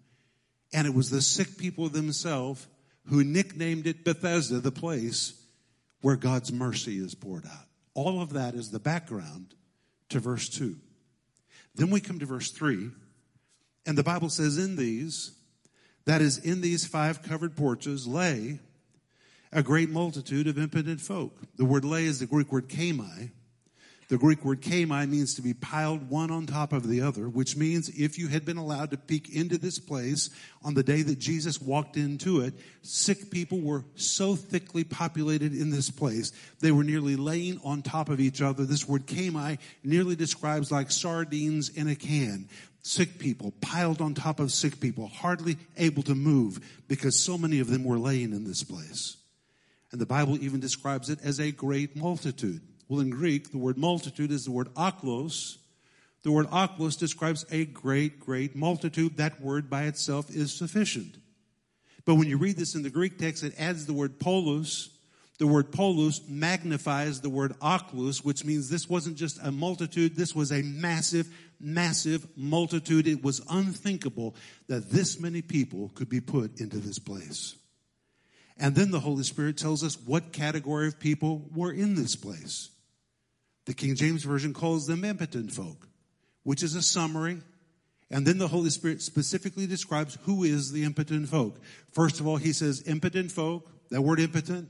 And 0.73 0.87
it 0.87 0.95
was 0.95 1.11
the 1.11 1.21
sick 1.21 1.59
people 1.59 1.89
themselves 1.89 2.67
who 3.07 3.25
nicknamed 3.25 3.87
it 3.87 4.05
Bethesda, 4.05 4.61
the 4.61 4.71
place 4.71 5.35
where 6.01 6.17
God's 6.17 6.53
mercy 6.53 6.97
is 6.99 7.15
poured 7.15 7.45
out. 7.45 7.67
All 7.95 8.23
of 8.23 8.35
that 8.35 8.55
is 8.55 8.71
the 8.71 8.79
background 8.79 9.55
to 10.11 10.21
verse 10.21 10.49
2. 10.49 10.77
Then 11.75 11.91
we 11.91 12.01
come 12.01 12.19
to 12.21 12.27
verse 12.27 12.51
3, 12.51 12.91
and 13.87 13.99
the 13.99 14.03
Bible 14.03 14.29
says, 14.29 14.59
In 14.59 14.77
these, 14.77 15.33
that 16.05 16.21
is, 16.21 16.39
in 16.39 16.61
these 16.61 16.87
five 16.87 17.23
covered 17.23 17.57
porches, 17.57 18.07
lay 18.07 18.61
a 19.53 19.63
great 19.63 19.91
multitude 19.91 20.47
of 20.47 20.59
impotent 20.59 21.01
folk. 21.01 21.37
The 21.57 21.65
word 21.65 21.85
lay 21.85 22.05
is 22.05 22.21
the 22.21 22.27
Greek 22.27 22.53
word 22.53 22.69
chamai, 22.69 23.31
the 24.11 24.19
Greek 24.19 24.45
word 24.45 24.61
chamai 24.61 25.09
means 25.09 25.35
to 25.35 25.43
be 25.43 25.55
piled 25.55 26.11
one 26.11 26.33
on 26.33 26.45
top 26.45 26.73
of 26.73 26.89
the 26.89 27.01
other, 27.01 27.29
which 27.29 27.57
means 27.57 27.89
if 27.91 28.19
you 28.19 28.27
had 28.27 28.45
been 28.45 28.57
allowed 28.57 28.91
to 28.91 28.97
peek 28.97 29.33
into 29.33 29.57
this 29.57 29.79
place 29.79 30.31
on 30.65 30.75
the 30.75 30.83
day 30.83 31.03
that 31.03 31.21
Jesus 31.21 31.63
walked 31.63 31.97
into 31.97 32.41
it, 32.41 32.55
sick 32.83 33.31
people 33.31 33.61
were 33.61 33.85
so 33.95 34.35
thickly 34.35 34.83
populated 34.83 35.55
in 35.55 35.71
this 35.71 35.91
place. 35.91 36.33
They 36.59 36.73
were 36.73 36.83
nearly 36.83 37.15
laying 37.15 37.61
on 37.63 37.83
top 37.83 38.09
of 38.09 38.19
each 38.19 38.43
other. 38.43 38.65
This 38.65 38.89
word 38.89 39.07
chamai 39.07 39.61
nearly 39.85 40.17
describes 40.17 40.73
like 40.73 40.91
sardines 40.91 41.69
in 41.69 41.87
a 41.87 41.95
can. 41.95 42.49
Sick 42.83 43.17
people 43.21 43.53
piled 43.61 44.01
on 44.01 44.15
top 44.15 44.41
of 44.41 44.51
sick 44.51 44.81
people, 44.81 45.07
hardly 45.07 45.57
able 45.77 46.03
to 46.03 46.17
move 46.17 46.83
because 46.89 47.23
so 47.23 47.39
many 47.39 47.61
of 47.61 47.69
them 47.69 47.85
were 47.85 47.99
laying 47.99 48.33
in 48.33 48.43
this 48.43 48.65
place. 48.65 49.19
And 49.93 50.01
the 50.01 50.07
Bible 50.07 50.43
even 50.43 50.61
describes 50.61 51.11
it 51.11 51.19
as 51.23 51.41
a 51.41 51.51
great 51.51 51.97
multitude. 51.97 52.63
Well, 52.89 53.01
in 53.01 53.11
Greek, 53.11 53.51
the 53.51 53.59
word 53.59 53.79
multitude 53.79 54.31
is 54.31 54.45
the 54.45 54.51
word 54.51 54.73
ochlos. 54.75 55.57
The 56.23 56.33
word 56.33 56.47
ochlos 56.49 56.99
describes 56.99 57.45
a 57.51 57.65
great, 57.65 58.21
great 58.21 58.55
multitude. 58.55 59.17
That 59.17 59.41
word 59.41 59.71
by 59.71 59.85
itself 59.85 60.31
is 60.31 60.53
sufficient. 60.53 61.17
But 62.05 62.17
when 62.17 62.29
you 62.29 62.39
read 62.39 62.57
this 62.57 62.75
in 62.75 62.83
the 62.83 62.91
Greek 62.91 63.19
text, 63.19 63.45
it 63.45 63.55
adds 63.59 63.87
the 63.87 63.93
word 63.93 64.19
polus. 64.19 64.91
The 65.39 65.47
word 65.47 65.73
polus 65.73 66.21
magnifies 66.29 67.21
the 67.21 67.31
word 67.31 67.59
ochlos, 67.61 68.25
which 68.25 68.45
means 68.45 68.69
this 68.69 68.89
wasn't 68.89 69.17
just 69.17 69.39
a 69.43 69.51
multitude, 69.51 70.15
this 70.15 70.35
was 70.35 70.53
a 70.53 70.61
massive, 70.63 71.29
massive 71.59 72.27
multitude. 72.37 73.07
It 73.07 73.23
was 73.23 73.41
unthinkable 73.49 74.35
that 74.67 74.91
this 74.91 75.19
many 75.19 75.41
people 75.41 75.91
could 75.95 76.11
be 76.11 76.21
put 76.21 76.61
into 76.61 76.77
this 76.77 76.99
place. 76.99 77.57
And 78.61 78.75
then 78.75 78.91
the 78.91 79.01
Holy 79.01 79.23
Spirit 79.23 79.57
tells 79.57 79.83
us 79.83 79.99
what 79.99 80.35
category 80.35 80.87
of 80.87 81.01
people 81.01 81.49
were 81.55 81.73
in 81.73 81.95
this 81.95 82.15
place. 82.15 82.69
The 83.65 83.73
King 83.73 83.97
James 83.97 84.23
Version 84.23 84.53
calls 84.53 84.87
them 84.87 85.03
impotent 85.03 85.51
folk, 85.51 85.89
which 86.43 86.63
is 86.63 86.75
a 86.75 86.83
summary. 86.83 87.39
And 88.11 88.27
then 88.27 88.37
the 88.37 88.49
Holy 88.49 88.69
Spirit 88.69 89.01
specifically 89.01 89.67
describes 89.67 90.19
who 90.25 90.45
is 90.45 90.73
the 90.73 90.85
impotent 90.85 91.29
folk. 91.29 91.59
First 91.93 92.21
of 92.21 92.27
all, 92.27 92.37
he 92.37 92.53
says 92.53 92.83
impotent 92.87 93.33
folk. 93.33 93.67
That 93.91 94.03
word 94.03 94.21
impotent 94.21 94.69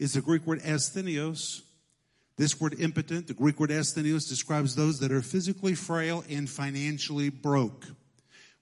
is 0.00 0.14
the 0.14 0.22
Greek 0.22 0.44
word 0.44 0.60
asthenios. 0.62 1.62
This 2.36 2.60
word 2.60 2.80
impotent, 2.80 3.28
the 3.28 3.34
Greek 3.34 3.60
word 3.60 3.70
asthenios, 3.70 4.28
describes 4.28 4.74
those 4.74 4.98
that 5.00 5.12
are 5.12 5.22
physically 5.22 5.74
frail 5.74 6.24
and 6.28 6.50
financially 6.50 7.28
broke. 7.28 7.86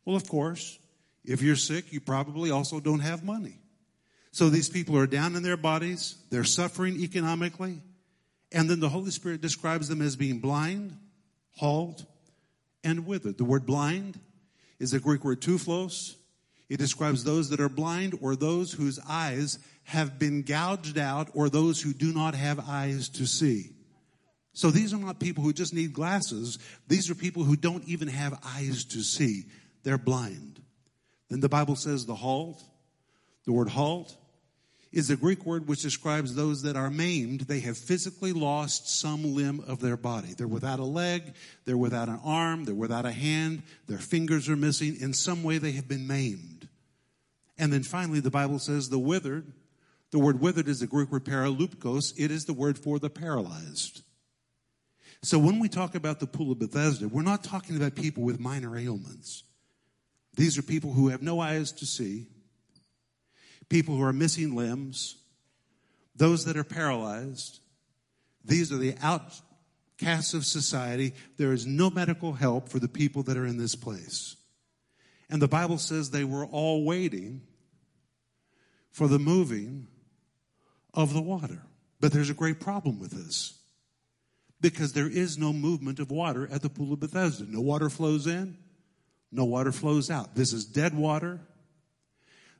Well, 0.04 0.16
of 0.16 0.28
course, 0.28 0.78
if 1.24 1.40
you're 1.40 1.56
sick, 1.56 1.90
you 1.92 2.00
probably 2.00 2.50
also 2.50 2.80
don't 2.80 3.00
have 3.00 3.24
money. 3.24 3.60
So 4.38 4.50
these 4.50 4.68
people 4.68 4.96
are 4.96 5.08
down 5.08 5.34
in 5.34 5.42
their 5.42 5.56
bodies, 5.56 6.14
they're 6.30 6.44
suffering 6.44 6.94
economically, 7.00 7.82
and 8.52 8.70
then 8.70 8.78
the 8.78 8.88
Holy 8.88 9.10
Spirit 9.10 9.40
describes 9.40 9.88
them 9.88 10.00
as 10.00 10.14
being 10.14 10.38
blind, 10.38 10.96
halt, 11.56 12.04
and 12.84 13.04
withered. 13.04 13.36
The 13.36 13.44
word 13.44 13.66
blind 13.66 14.20
is 14.78 14.92
the 14.92 15.00
Greek 15.00 15.24
word 15.24 15.40
tuflos. 15.40 16.14
It 16.68 16.76
describes 16.76 17.24
those 17.24 17.50
that 17.50 17.58
are 17.58 17.68
blind 17.68 18.16
or 18.22 18.36
those 18.36 18.70
whose 18.70 19.00
eyes 19.08 19.58
have 19.82 20.20
been 20.20 20.42
gouged 20.42 20.98
out 20.98 21.30
or 21.34 21.48
those 21.48 21.82
who 21.82 21.92
do 21.92 22.12
not 22.12 22.36
have 22.36 22.60
eyes 22.60 23.08
to 23.08 23.26
see. 23.26 23.72
So 24.52 24.70
these 24.70 24.94
are 24.94 24.98
not 24.98 25.18
people 25.18 25.42
who 25.42 25.52
just 25.52 25.74
need 25.74 25.92
glasses. 25.92 26.60
These 26.86 27.10
are 27.10 27.16
people 27.16 27.42
who 27.42 27.56
don't 27.56 27.82
even 27.88 28.06
have 28.06 28.38
eyes 28.46 28.84
to 28.84 29.02
see. 29.02 29.46
They're 29.82 29.98
blind. 29.98 30.62
Then 31.28 31.40
the 31.40 31.48
Bible 31.48 31.74
says 31.74 32.06
the 32.06 32.14
halt, 32.14 32.62
the 33.44 33.52
word 33.52 33.70
halt 33.70 34.16
is 34.90 35.10
a 35.10 35.16
Greek 35.16 35.44
word 35.44 35.68
which 35.68 35.82
describes 35.82 36.34
those 36.34 36.62
that 36.62 36.76
are 36.76 36.90
maimed. 36.90 37.42
They 37.42 37.60
have 37.60 37.76
physically 37.76 38.32
lost 38.32 38.88
some 38.88 39.34
limb 39.34 39.62
of 39.66 39.80
their 39.80 39.96
body. 39.96 40.34
They're 40.36 40.48
without 40.48 40.78
a 40.78 40.84
leg, 40.84 41.34
they're 41.64 41.76
without 41.76 42.08
an 42.08 42.20
arm, 42.24 42.64
they're 42.64 42.74
without 42.74 43.04
a 43.04 43.12
hand, 43.12 43.62
their 43.86 43.98
fingers 43.98 44.48
are 44.48 44.56
missing. 44.56 44.96
In 45.00 45.12
some 45.12 45.42
way, 45.42 45.58
they 45.58 45.72
have 45.72 45.88
been 45.88 46.06
maimed. 46.06 46.68
And 47.58 47.72
then 47.72 47.82
finally, 47.82 48.20
the 48.20 48.30
Bible 48.30 48.58
says 48.58 48.88
the 48.88 48.98
withered. 48.98 49.52
The 50.10 50.18
word 50.18 50.40
withered 50.40 50.68
is 50.68 50.80
the 50.80 50.86
Greek 50.86 51.12
word 51.12 51.24
paralupkos. 51.24 52.14
It 52.16 52.30
is 52.30 52.46
the 52.46 52.54
word 52.54 52.78
for 52.78 52.98
the 52.98 53.10
paralyzed. 53.10 54.02
So 55.22 55.38
when 55.38 55.58
we 55.58 55.68
talk 55.68 55.94
about 55.94 56.20
the 56.20 56.26
pool 56.26 56.52
of 56.52 56.60
Bethesda, 56.60 57.08
we're 57.08 57.22
not 57.22 57.44
talking 57.44 57.76
about 57.76 57.94
people 57.94 58.22
with 58.22 58.40
minor 58.40 58.78
ailments. 58.78 59.42
These 60.34 60.56
are 60.56 60.62
people 60.62 60.92
who 60.92 61.08
have 61.08 61.20
no 61.20 61.40
eyes 61.40 61.72
to 61.72 61.86
see, 61.86 62.28
people 63.68 63.96
who 63.96 64.02
are 64.02 64.12
missing 64.12 64.54
limbs, 64.54 65.16
those 66.16 66.44
that 66.44 66.56
are 66.56 66.64
paralyzed. 66.64 67.60
These 68.44 68.72
are 68.72 68.78
the 68.78 68.94
outcasts 69.02 70.34
of 70.34 70.44
society. 70.44 71.14
There 71.36 71.52
is 71.52 71.66
no 71.66 71.90
medical 71.90 72.32
help 72.32 72.68
for 72.68 72.78
the 72.78 72.88
people 72.88 73.22
that 73.24 73.36
are 73.36 73.46
in 73.46 73.58
this 73.58 73.74
place. 73.74 74.36
And 75.30 75.42
the 75.42 75.48
Bible 75.48 75.78
says 75.78 76.10
they 76.10 76.24
were 76.24 76.46
all 76.46 76.84
waiting 76.84 77.42
for 78.90 79.06
the 79.06 79.18
moving 79.18 79.86
of 80.94 81.12
the 81.12 81.22
water. 81.22 81.62
But 82.00 82.12
there's 82.12 82.30
a 82.30 82.34
great 82.34 82.60
problem 82.60 82.98
with 82.98 83.10
this 83.10 83.58
because 84.60 84.92
there 84.92 85.08
is 85.08 85.38
no 85.38 85.52
movement 85.52 85.98
of 85.98 86.10
water 86.10 86.48
at 86.50 86.62
the 86.62 86.70
pool 86.70 86.92
of 86.92 87.00
Bethesda. 87.00 87.44
No 87.48 87.60
water 87.60 87.90
flows 87.90 88.26
in, 88.26 88.56
no 89.30 89.44
water 89.44 89.72
flows 89.72 90.10
out. 90.10 90.34
This 90.34 90.52
is 90.52 90.64
dead 90.64 90.94
water. 90.94 91.40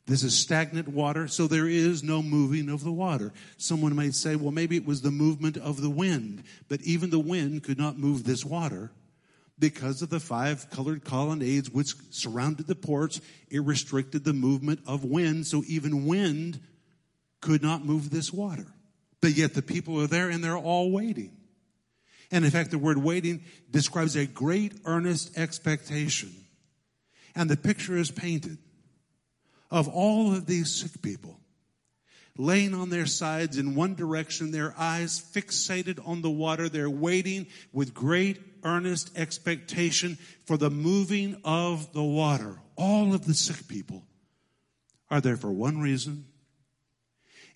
This 0.09 0.23
is 0.23 0.35
stagnant 0.35 0.89
water, 0.89 1.29
so 1.29 1.47
there 1.47 1.69
is 1.69 2.03
no 2.03 2.23
moving 2.23 2.71
of 2.71 2.83
the 2.83 2.91
water. 2.91 3.31
Someone 3.59 3.95
may 3.95 4.11
say, 4.11 4.37
well, 4.37 4.51
maybe 4.51 4.75
it 4.75 4.87
was 4.87 5.03
the 5.03 5.11
movement 5.11 5.59
of 5.59 5.83
the 5.83 5.91
wind, 5.91 6.45
but 6.67 6.81
even 6.81 7.11
the 7.11 7.19
wind 7.19 7.63
could 7.63 7.77
not 7.77 7.99
move 7.99 8.25
this 8.25 8.43
water 8.43 8.91
because 9.59 10.01
of 10.01 10.09
the 10.09 10.19
five 10.19 10.71
colored 10.71 11.05
colonnades 11.05 11.69
which 11.69 11.93
surrounded 12.09 12.67
the 12.67 12.75
porch. 12.75 13.21
It 13.51 13.63
restricted 13.63 14.25
the 14.25 14.33
movement 14.33 14.81
of 14.87 15.05
wind, 15.05 15.47
so 15.47 15.63
even 15.67 16.07
wind 16.07 16.59
could 17.43 17.63
not 17.63 17.85
move 17.85 18.09
this 18.09 18.33
water. 18.33 18.67
But 19.21 19.33
yet 19.33 19.53
the 19.53 19.61
people 19.61 20.01
are 20.01 20.07
there 20.07 20.31
and 20.31 20.43
they're 20.43 20.57
all 20.57 20.91
waiting. 20.91 21.37
And 22.31 22.47
in 22.47 22.51
fact, 22.51 22.71
the 22.71 22.79
word 22.79 22.97
waiting 22.97 23.45
describes 23.71 24.17
a 24.17 24.25
great 24.25 24.73
earnest 24.87 25.37
expectation. 25.37 26.33
And 27.35 27.51
the 27.51 27.59
picture 27.59 27.97
is 27.99 28.11
painted 28.11 28.57
of 29.71 29.89
all 29.89 30.35
of 30.35 30.47
these 30.47 30.75
sick 30.75 31.03
people 31.03 31.39
laying 32.39 32.73
on 32.73 32.89
their 32.89 33.05
sides 33.05 33.59
in 33.59 33.75
one 33.75 33.97
direction, 33.97 34.53
their 34.53 34.73
eyes 34.79 35.21
fixated 35.21 35.99
on 36.09 36.23
the 36.23 36.31
water. 36.31 36.69
They're 36.69 36.89
waiting 36.89 37.49
with 37.73 37.93
great 37.93 38.39
earnest 38.63 39.19
expectation 39.19 40.17
for 40.47 40.57
the 40.57 40.71
moving 40.71 41.41
of 41.45 41.93
the 41.93 42.03
water. 42.03 42.61
All 42.77 43.13
of 43.13 43.27
the 43.27 43.35
sick 43.35 43.67
people 43.69 44.05
are 45.11 45.21
there 45.21 45.37
for 45.37 45.51
one 45.51 45.81
reason 45.81 46.27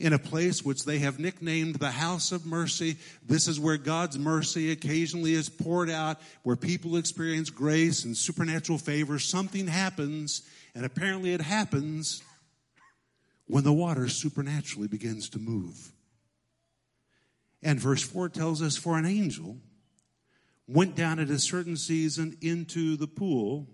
in 0.00 0.12
a 0.12 0.19
place 0.19 0.64
which 0.64 0.85
they 0.85 0.99
have 0.99 1.21
nicknamed 1.21 1.76
the 1.76 1.92
house 1.92 2.33
of 2.33 2.45
mercy. 2.45 2.97
This 3.25 3.47
is 3.47 3.61
where 3.61 3.76
God's 3.76 4.19
mercy 4.19 4.73
occasionally 4.73 5.33
is 5.33 5.49
poured 5.49 5.90
out, 5.90 6.21
where 6.42 6.57
people 6.57 6.97
experience 6.97 7.50
grace 7.50 8.04
and 8.04 8.16
supernatural 8.16 8.78
favor. 8.78 9.21
Something 9.21 9.69
happens, 9.69 10.42
and 10.75 10.85
apparently 10.85 11.33
it 11.33 11.41
happens 11.41 12.23
when 13.47 13.64
the 13.64 13.73
water 13.73 14.09
supernaturally 14.09 14.88
begins 14.88 15.29
to 15.31 15.38
move. 15.38 15.93
And 17.62 17.79
verse 17.79 18.02
4 18.02 18.29
tells 18.29 18.62
us, 18.62 18.76
For 18.76 18.99
an 18.99 19.07
angel 19.07 19.59
went 20.67 20.95
down 20.95 21.19
at 21.19 21.31
a 21.31 21.38
certain 21.38 21.76
season 21.76 22.37
into 22.41 22.97
the 22.97 23.07
pool 23.07 23.69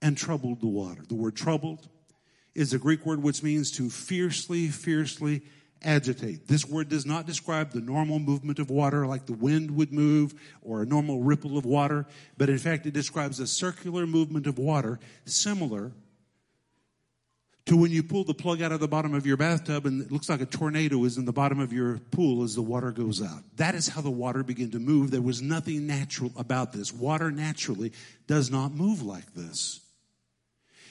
and 0.00 0.16
troubled 0.16 0.60
the 0.60 0.68
water. 0.68 1.02
The 1.06 1.14
word 1.14 1.36
troubled 1.36 1.88
is 2.54 2.72
a 2.72 2.78
Greek 2.78 3.04
word 3.04 3.22
which 3.22 3.42
means 3.42 3.70
to 3.72 3.90
fiercely, 3.90 4.68
fiercely 4.68 5.42
agitate. 5.82 6.48
This 6.48 6.66
word 6.66 6.88
does 6.88 7.06
not 7.06 7.26
describe 7.26 7.70
the 7.70 7.80
normal 7.80 8.18
movement 8.18 8.58
of 8.58 8.70
water 8.70 9.06
like 9.06 9.26
the 9.26 9.32
wind 9.32 9.70
would 9.72 9.92
move 9.92 10.34
or 10.62 10.82
a 10.82 10.86
normal 10.86 11.22
ripple 11.22 11.58
of 11.58 11.66
water, 11.66 12.06
but 12.38 12.48
in 12.48 12.58
fact 12.58 12.86
it 12.86 12.92
describes 12.92 13.40
a 13.40 13.46
circular 13.46 14.06
movement 14.06 14.46
of 14.46 14.58
water 14.58 14.98
similar 15.24 15.92
to 17.66 17.76
when 17.76 17.90
you 17.90 18.02
pull 18.02 18.24
the 18.24 18.34
plug 18.34 18.60
out 18.60 18.72
of 18.72 18.80
the 18.80 18.88
bottom 18.88 19.14
of 19.14 19.26
your 19.26 19.36
bathtub 19.36 19.86
and 19.86 20.02
it 20.02 20.12
looks 20.12 20.28
like 20.28 20.40
a 20.40 20.46
tornado 20.46 21.02
is 21.04 21.16
in 21.16 21.24
the 21.24 21.32
bottom 21.32 21.60
of 21.60 21.72
your 21.72 21.98
pool 22.10 22.42
as 22.42 22.54
the 22.54 22.62
water 22.62 22.90
goes 22.90 23.22
out. 23.22 23.42
That 23.56 23.74
is 23.74 23.88
how 23.88 24.02
the 24.02 24.10
water 24.10 24.42
began 24.42 24.70
to 24.72 24.78
move. 24.78 25.10
There 25.10 25.22
was 25.22 25.40
nothing 25.40 25.86
natural 25.86 26.30
about 26.36 26.72
this. 26.72 26.92
Water 26.92 27.30
naturally 27.30 27.92
does 28.26 28.50
not 28.50 28.72
move 28.72 29.02
like 29.02 29.32
this. 29.34 29.80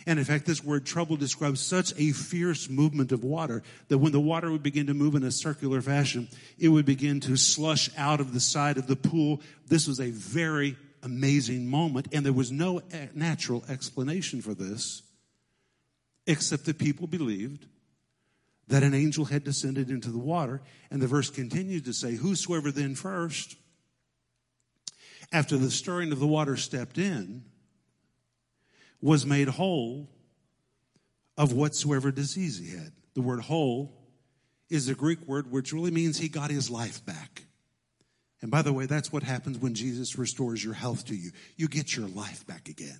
And 0.06 0.20
in 0.20 0.26
fact, 0.26 0.46
this 0.46 0.64
word 0.64 0.86
trouble 0.86 1.16
describes 1.16 1.62
such 1.62 1.94
a 1.98 2.12
fierce 2.12 2.70
movement 2.70 3.12
of 3.12 3.24
water 3.24 3.64
that 3.88 3.98
when 3.98 4.12
the 4.12 4.20
water 4.20 4.52
would 4.52 4.64
begin 4.64 4.88
to 4.88 4.94
move 4.94 5.16
in 5.16 5.24
a 5.24 5.32
circular 5.32 5.82
fashion, 5.82 6.28
it 6.60 6.70
would 6.70 6.86
begin 6.86 7.20
to 7.22 7.38
slush 7.38 7.90
out 7.98 8.20
of 8.20 8.34
the 8.34 8.40
side 8.40 8.78
of 8.78 8.88
the 8.88 8.96
pool. 8.96 9.42
This 9.68 9.88
was 9.88 10.00
a 10.00 10.10
very 10.10 10.76
amazing 11.04 11.68
moment, 11.68 12.08
and 12.12 12.26
there 12.26 12.34
was 12.34 12.52
no 12.52 12.82
eh, 12.92 13.08
natural 13.14 13.64
explanation 13.70 14.42
for 14.42 14.54
this, 14.54 15.04
except 16.28 16.66
that 16.66 16.80
people 16.80 17.08
believed 17.08 17.66
that 18.68 18.84
an 18.84 18.94
angel 18.94 19.26
had 19.26 19.44
descended 19.44 19.90
into 19.90 20.10
the 20.10 20.18
water. 20.18 20.62
And 20.90 21.02
the 21.02 21.08
verse 21.08 21.30
continues 21.30 21.84
to 21.84 21.94
say, 21.94 22.16
Whosoever 22.16 22.72
then 22.72 22.96
first, 22.96 23.56
after 25.32 25.58
the 25.58 25.72
stirring 25.72 26.12
of 26.12 26.20
the 26.20 26.28
water, 26.28 26.56
stepped 26.56 26.98
in, 26.98 27.44
was 29.04 29.26
made 29.26 29.50
whole 29.50 30.10
of 31.38 31.52
whatsoever 31.52 32.10
disease 32.10 32.58
he 32.58 32.70
had. 32.70 32.94
The 33.16 33.22
word 33.22 33.42
whole 33.42 33.94
is 34.70 34.88
a 34.88 34.96
Greek 34.96 35.28
word 35.28 35.52
which 35.52 35.74
really 35.74 35.92
means 35.92 36.18
he 36.18 36.30
got 36.30 36.50
his 36.50 36.70
life 36.70 37.06
back. 37.06 37.44
And 38.42 38.50
by 38.50 38.62
the 38.62 38.72
way, 38.72 38.86
that's 38.86 39.12
what 39.12 39.22
happens 39.22 39.58
when 39.58 39.74
Jesus 39.74 40.18
restores 40.18 40.64
your 40.64 40.74
health 40.74 41.06
to 41.08 41.16
you. 41.16 41.32
You 41.58 41.68
get 41.68 41.98
your 41.98 42.08
life 42.08 42.48
back 42.48 42.70
again. 42.70 43.00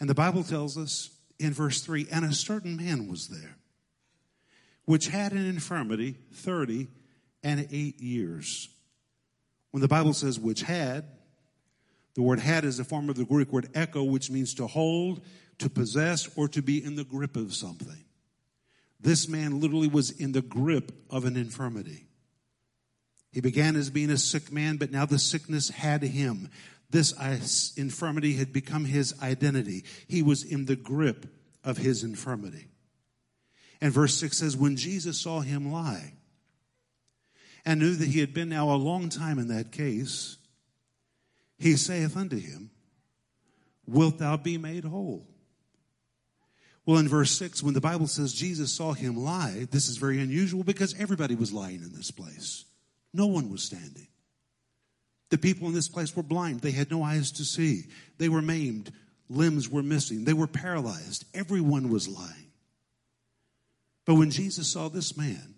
And 0.00 0.08
the 0.08 0.14
Bible 0.14 0.42
tells 0.42 0.78
us 0.78 1.10
in 1.38 1.52
verse 1.52 1.82
3 1.82 2.06
and 2.10 2.24
a 2.24 2.32
certain 2.32 2.74
man 2.78 3.06
was 3.06 3.28
there, 3.28 3.56
which 4.86 5.08
had 5.08 5.32
an 5.32 5.44
infirmity 5.44 6.16
30 6.32 6.88
and 7.42 7.68
8 7.70 8.00
years. 8.00 8.70
When 9.72 9.82
the 9.82 9.88
Bible 9.88 10.14
says 10.14 10.40
which 10.40 10.62
had, 10.62 11.04
the 12.18 12.24
word 12.24 12.40
had 12.40 12.64
is 12.64 12.80
a 12.80 12.84
form 12.84 13.08
of 13.08 13.14
the 13.14 13.24
Greek 13.24 13.52
word 13.52 13.68
echo, 13.76 14.02
which 14.02 14.28
means 14.28 14.52
to 14.54 14.66
hold, 14.66 15.20
to 15.58 15.70
possess, 15.70 16.28
or 16.34 16.48
to 16.48 16.60
be 16.60 16.84
in 16.84 16.96
the 16.96 17.04
grip 17.04 17.36
of 17.36 17.54
something. 17.54 18.04
This 18.98 19.28
man 19.28 19.60
literally 19.60 19.86
was 19.86 20.10
in 20.10 20.32
the 20.32 20.42
grip 20.42 20.90
of 21.10 21.24
an 21.24 21.36
infirmity. 21.36 22.08
He 23.30 23.40
began 23.40 23.76
as 23.76 23.88
being 23.88 24.10
a 24.10 24.16
sick 24.16 24.50
man, 24.50 24.78
but 24.78 24.90
now 24.90 25.06
the 25.06 25.20
sickness 25.20 25.68
had 25.68 26.02
him. 26.02 26.50
This 26.90 27.12
infirmity 27.76 28.32
had 28.32 28.52
become 28.52 28.84
his 28.84 29.14
identity. 29.22 29.84
He 30.08 30.20
was 30.20 30.42
in 30.42 30.64
the 30.64 30.74
grip 30.74 31.24
of 31.62 31.76
his 31.76 32.02
infirmity. 32.02 32.66
And 33.80 33.92
verse 33.92 34.16
6 34.16 34.38
says, 34.38 34.56
When 34.56 34.74
Jesus 34.74 35.20
saw 35.20 35.38
him 35.38 35.70
lie 35.70 36.14
and 37.64 37.78
knew 37.78 37.94
that 37.94 38.08
he 38.08 38.18
had 38.18 38.34
been 38.34 38.48
now 38.48 38.72
a 38.72 38.74
long 38.74 39.08
time 39.08 39.38
in 39.38 39.46
that 39.54 39.70
case, 39.70 40.34
he 41.58 41.76
saith 41.76 42.16
unto 42.16 42.36
him, 42.36 42.70
Wilt 43.86 44.18
thou 44.18 44.36
be 44.36 44.58
made 44.58 44.84
whole? 44.84 45.26
Well, 46.86 46.98
in 46.98 47.08
verse 47.08 47.32
6, 47.32 47.62
when 47.62 47.74
the 47.74 47.80
Bible 47.80 48.06
says 48.06 48.32
Jesus 48.32 48.72
saw 48.72 48.92
him 48.92 49.16
lie, 49.16 49.66
this 49.70 49.88
is 49.88 49.98
very 49.98 50.20
unusual 50.20 50.64
because 50.64 50.98
everybody 50.98 51.34
was 51.34 51.52
lying 51.52 51.82
in 51.82 51.92
this 51.92 52.10
place. 52.10 52.64
No 53.12 53.26
one 53.26 53.50
was 53.50 53.62
standing. 53.62 54.06
The 55.30 55.38
people 55.38 55.68
in 55.68 55.74
this 55.74 55.88
place 55.88 56.16
were 56.16 56.22
blind. 56.22 56.60
They 56.60 56.70
had 56.70 56.90
no 56.90 57.02
eyes 57.02 57.32
to 57.32 57.44
see. 57.44 57.84
They 58.16 58.28
were 58.28 58.40
maimed. 58.40 58.90
Limbs 59.28 59.68
were 59.68 59.82
missing. 59.82 60.24
They 60.24 60.32
were 60.32 60.46
paralyzed. 60.46 61.26
Everyone 61.34 61.90
was 61.90 62.08
lying. 62.08 62.52
But 64.06 64.14
when 64.14 64.30
Jesus 64.30 64.72
saw 64.72 64.88
this 64.88 65.16
man, 65.16 65.54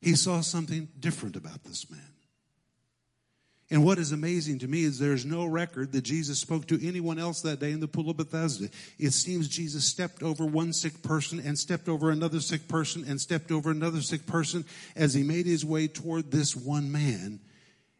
he 0.00 0.16
saw 0.16 0.40
something 0.40 0.88
different 0.98 1.36
about 1.36 1.62
this 1.62 1.88
man. 1.88 2.15
And 3.68 3.84
what 3.84 3.98
is 3.98 4.12
amazing 4.12 4.60
to 4.60 4.68
me 4.68 4.84
is 4.84 4.98
there's 4.98 5.26
no 5.26 5.44
record 5.44 5.90
that 5.92 6.02
Jesus 6.02 6.38
spoke 6.38 6.68
to 6.68 6.86
anyone 6.86 7.18
else 7.18 7.40
that 7.40 7.58
day 7.58 7.72
in 7.72 7.80
the 7.80 7.88
pool 7.88 8.10
of 8.10 8.16
Bethesda. 8.16 8.68
It 8.96 9.12
seems 9.12 9.48
Jesus 9.48 9.84
stepped 9.84 10.22
over 10.22 10.46
one 10.46 10.72
sick 10.72 11.02
person 11.02 11.40
and 11.40 11.58
stepped 11.58 11.88
over 11.88 12.10
another 12.10 12.40
sick 12.40 12.68
person 12.68 13.04
and 13.08 13.20
stepped 13.20 13.50
over 13.50 13.72
another 13.72 14.02
sick 14.02 14.24
person 14.24 14.64
as 14.94 15.14
he 15.14 15.24
made 15.24 15.46
his 15.46 15.64
way 15.64 15.88
toward 15.88 16.30
this 16.30 16.54
one 16.54 16.92
man. 16.92 17.40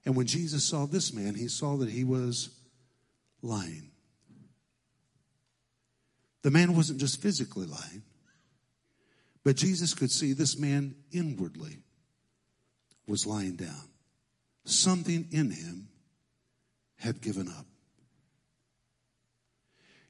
And 0.05 0.15
when 0.15 0.27
Jesus 0.27 0.63
saw 0.63 0.87
this 0.87 1.13
man, 1.13 1.35
he 1.35 1.49
saw 1.49 1.77
that 1.79 1.91
he 1.91 2.05
was 2.05 2.51
lying. 3.43 3.91
The 6.43 6.53
man 6.53 6.77
wasn't 6.77 7.01
just 7.01 7.21
physically 7.21 7.67
lying, 7.67 8.05
but 9.43 9.57
Jesus 9.57 9.95
could 9.95 10.13
see 10.13 10.33
this 10.33 10.57
man 10.57 10.95
inwardly 11.11 11.79
was 13.09 13.27
lying 13.27 13.57
down 13.57 13.83
something 14.69 15.29
in 15.31 15.51
him 15.51 15.89
had 16.97 17.21
given 17.21 17.49
up. 17.49 17.67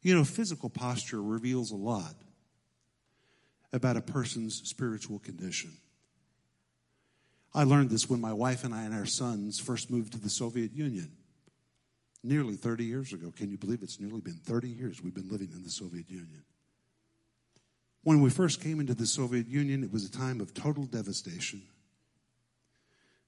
You 0.03 0.15
know, 0.15 0.25
physical 0.25 0.71
posture 0.71 1.23
reveals 1.23 1.73
a 1.73 1.77
lot 1.77 2.15
about 3.73 3.97
a 3.97 4.01
person's 4.01 4.63
spiritual 4.69 5.19
condition. 5.19 5.73
I 7.55 7.65
learned 7.65 7.91
this 7.91 8.09
when 8.09 8.21
my 8.21 8.33
wife 8.33 8.65
and 8.65 8.75
I 8.75 8.83
and 8.83 8.95
our 8.95 9.07
sons 9.07 9.59
first 9.59 9.91
moved 9.91 10.13
to 10.13 10.21
the 10.21 10.31
Soviet 10.31 10.73
Union 10.73 11.11
nearly 12.23 12.55
30 12.55 12.85
years 12.85 13.13
ago. 13.13 13.33
Can 13.35 13.51
you 13.51 13.57
believe 13.57 13.83
it's 13.83 14.01
nearly 14.01 14.21
been 14.21 14.41
30 14.45 14.69
years 14.69 15.03
we've 15.03 15.15
been 15.15 15.29
living 15.29 15.51
in 15.55 15.63
the 15.63 15.71
Soviet 15.71 16.09
Union? 16.11 16.45
When 18.03 18.21
we 18.21 18.31
first 18.31 18.61
came 18.61 18.79
into 18.79 18.95
the 18.95 19.07
Soviet 19.07 19.49
Union, 19.49 19.83
it 19.83 19.93
was 19.93 20.05
a 20.05 20.11
time 20.11 20.41
of 20.41 20.55
total 20.55 20.85
devastation. 20.85 21.63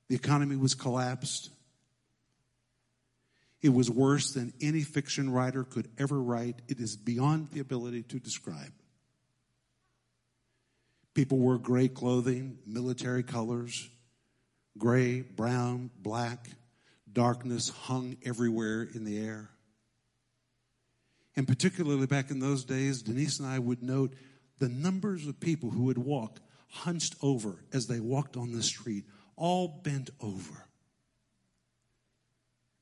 The 0.08 0.14
economy 0.14 0.56
was 0.56 0.74
collapsed. 0.74 1.50
It 3.60 3.70
was 3.70 3.90
worse 3.90 4.32
than 4.32 4.52
any 4.60 4.82
fiction 4.82 5.30
writer 5.30 5.64
could 5.64 5.88
ever 5.98 6.20
write. 6.20 6.62
It 6.68 6.80
is 6.80 6.96
beyond 6.96 7.50
the 7.50 7.60
ability 7.60 8.04
to 8.04 8.18
describe. 8.18 8.72
People 11.14 11.38
wore 11.38 11.58
gray 11.58 11.88
clothing, 11.88 12.58
military 12.66 13.24
colors, 13.24 13.88
gray, 14.78 15.20
brown, 15.20 15.90
black. 16.00 16.48
Darkness 17.12 17.70
hung 17.70 18.16
everywhere 18.24 18.88
in 18.94 19.04
the 19.04 19.18
air. 19.18 19.50
And 21.34 21.48
particularly 21.48 22.06
back 22.06 22.30
in 22.30 22.38
those 22.38 22.64
days, 22.64 23.02
Denise 23.02 23.40
and 23.40 23.48
I 23.48 23.58
would 23.58 23.82
note 23.82 24.14
the 24.58 24.68
numbers 24.68 25.26
of 25.26 25.40
people 25.40 25.70
who 25.70 25.84
would 25.84 25.98
walk 25.98 26.40
hunched 26.68 27.16
over 27.22 27.64
as 27.72 27.86
they 27.86 27.98
walked 27.98 28.36
on 28.36 28.52
the 28.52 28.62
street, 28.62 29.04
all 29.38 29.80
bent 29.82 30.10
over. 30.20 30.64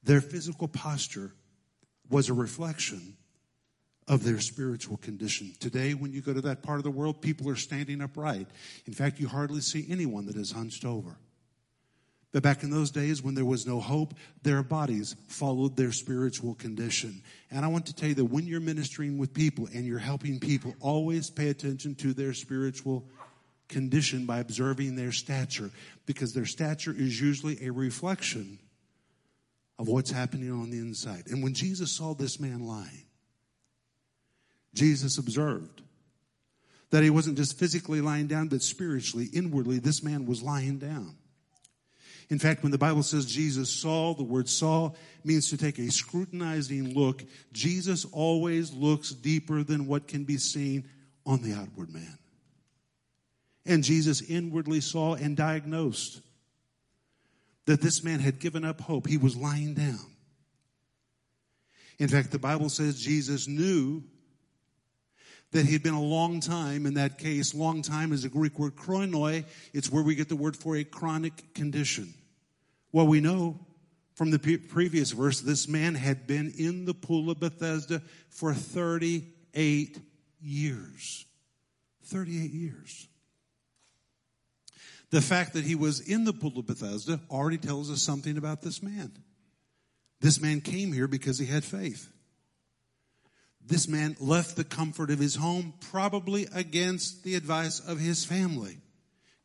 Their 0.03 0.21
physical 0.21 0.69
posture 0.69 1.33
was 2.09 2.29
a 2.29 2.35
reflection 2.35 3.16
of 4.09 4.23
their 4.23 4.40
spiritual 4.40 4.97
condition. 4.99 5.53
Today, 5.59 5.95
when 5.95 6.12
you 6.12 6.21
go 6.21 6.33
to 6.33 6.40
that 6.42 6.62
part 6.62 6.79
of 6.79 6.85
the 6.85 6.90
world, 6.90 7.21
people 7.21 7.49
are 7.49 7.57
standing 7.57 8.01
upright. 8.01 8.47
In 8.87 8.92
fact, 8.92 9.19
you 9.19 9.27
hardly 9.27 9.61
see 9.61 9.85
anyone 9.88 10.27
that 10.27 10.37
is 10.37 10.53
hunched 10.53 10.85
over. 10.85 11.16
But 12.33 12.42
back 12.42 12.62
in 12.62 12.71
those 12.71 12.90
days 12.90 13.23
when 13.23 13.35
there 13.35 13.45
was 13.45 13.66
no 13.66 13.81
hope, 13.81 14.14
their 14.42 14.62
bodies 14.62 15.16
followed 15.27 15.77
their 15.77 15.90
spiritual 15.90 16.55
condition. 16.55 17.23
And 17.51 17.64
I 17.64 17.69
want 17.69 17.87
to 17.87 17.95
tell 17.95 18.11
you 18.11 18.14
that 18.16 18.27
when 18.27 18.47
you're 18.47 18.61
ministering 18.61 19.16
with 19.16 19.33
people 19.33 19.69
and 19.73 19.87
you're 19.87 19.99
helping 19.99 20.38
people, 20.38 20.75
always 20.81 21.31
pay 21.31 21.49
attention 21.49 21.95
to 21.97 22.12
their 22.12 22.35
spiritual 22.35 23.09
condition 23.69 24.27
by 24.27 24.39
observing 24.39 24.97
their 24.97 25.13
stature, 25.13 25.71
because 26.07 26.33
their 26.33 26.47
stature 26.47 26.95
is 26.97 27.21
usually 27.21 27.65
a 27.65 27.71
reflection 27.71 28.59
of 29.79 29.89
what's 29.89 30.11
happening 30.11 30.51
on 30.51 30.71
the 30.71 30.79
inside. 30.79 31.25
And 31.27 31.43
when 31.43 31.55
Jesus 31.55 31.91
saw 31.91 32.15
this 32.15 32.41
man 32.41 32.67
lying, 32.67 33.05
Jesus 34.75 35.19
observed 35.19 35.83
that 36.91 37.03
he 37.03 37.11
wasn't 37.11 37.37
just 37.37 37.59
physically 37.59 38.01
lying 38.01 38.27
down, 38.27 38.49
but 38.49 38.63
spiritually, 38.63 39.29
inwardly, 39.33 39.79
this 39.79 40.03
man 40.03 40.27
was 40.27 40.43
lying 40.43 40.79
down. 40.79 41.17
In 42.29 42.39
fact, 42.39 42.63
when 42.63 42.73
the 42.73 42.79
Bible 42.79 43.03
says 43.03 43.25
Jesus 43.27 43.71
saw, 43.71 44.15
the 44.15 44.25
word 44.25 44.49
saw 44.49 44.93
means 45.25 45.51
to 45.51 45.57
take 45.57 45.79
a 45.79 45.91
scrutinizing 45.91 46.95
look. 46.95 47.23
Jesus 47.53 48.05
always 48.13 48.73
looks 48.73 49.11
deeper 49.11 49.63
than 49.63 49.87
what 49.87 50.09
can 50.09 50.25
be 50.25 50.37
seen 50.37 50.89
on 51.25 51.43
the 51.43 51.55
outward 51.55 51.93
man. 51.93 52.19
And 53.67 53.83
Jesus 53.83 54.23
inwardly 54.23 54.81
saw 54.81 55.15
and 55.15 55.37
diagnosed 55.37 56.21
that 57.67 57.81
this 57.81 58.05
man 58.05 58.21
had 58.21 58.39
given 58.39 58.65
up 58.65 58.81
hope. 58.81 59.07
He 59.07 59.17
was 59.17 59.37
lying 59.37 59.75
down. 59.75 59.99
In 61.99 62.09
fact, 62.09 62.31
the 62.31 62.39
Bible 62.39 62.69
says 62.69 63.01
Jesus 63.01 63.49
knew 63.49 64.03
that 65.53 65.67
he 65.67 65.73
had 65.73 65.83
been 65.83 65.95
a 65.95 66.03
long 66.03 66.41
time 66.41 66.87
in 66.87 66.95
that 66.95 67.19
case. 67.19 67.55
Long 67.55 67.83
time 67.83 68.13
is 68.13 68.25
a 68.25 68.29
Greek 68.29 68.59
word 68.59 68.77
chronoi. 68.77 69.45
It's 69.73 69.91
where 69.91 70.03
we 70.03 70.15
get 70.15 70.29
the 70.29 70.37
word 70.37 70.57
for 70.57 70.77
a 70.77 70.85
chronic 70.85 71.55
condition. 71.55 72.13
Well, 72.93 73.07
we 73.07 73.21
know 73.21 73.59
from 74.15 74.31
the 74.31 74.39
previous 74.39 75.13
verse, 75.13 75.41
this 75.41 75.69
man 75.69 75.95
had 75.95 76.27
been 76.27 76.53
in 76.57 76.85
the 76.85 76.95
pool 76.95 77.31
of 77.31 77.41
Bethesda 77.41 78.01
for 78.31 78.55
38 78.55 80.01
years. 80.41 81.27
38 82.05 82.51
years. 82.51 83.09
The 85.11 85.21
fact 85.21 85.53
that 85.53 85.64
he 85.64 85.75
was 85.75 86.01
in 86.01 86.25
the 86.25 86.33
pool 86.33 86.59
of 86.59 86.66
Bethesda 86.66 87.21
already 87.31 87.59
tells 87.59 87.90
us 87.90 88.03
something 88.03 88.37
about 88.37 88.62
this 88.62 88.83
man. 88.83 89.12
This 90.21 90.40
man 90.40 90.61
came 90.61 90.92
here 90.92 91.07
because 91.07 91.38
he 91.38 91.47
had 91.47 91.64
faith. 91.64 92.11
This 93.64 93.88
man 93.88 94.16
left 94.21 94.57
the 94.57 94.64
comfort 94.64 95.11
of 95.11 95.19
his 95.19 95.37
home, 95.37 95.75
probably 95.90 96.47
against 96.55 97.25
the 97.25 97.35
advice 97.35 97.81
of 97.81 97.99
his 97.99 98.25
family. 98.25 98.79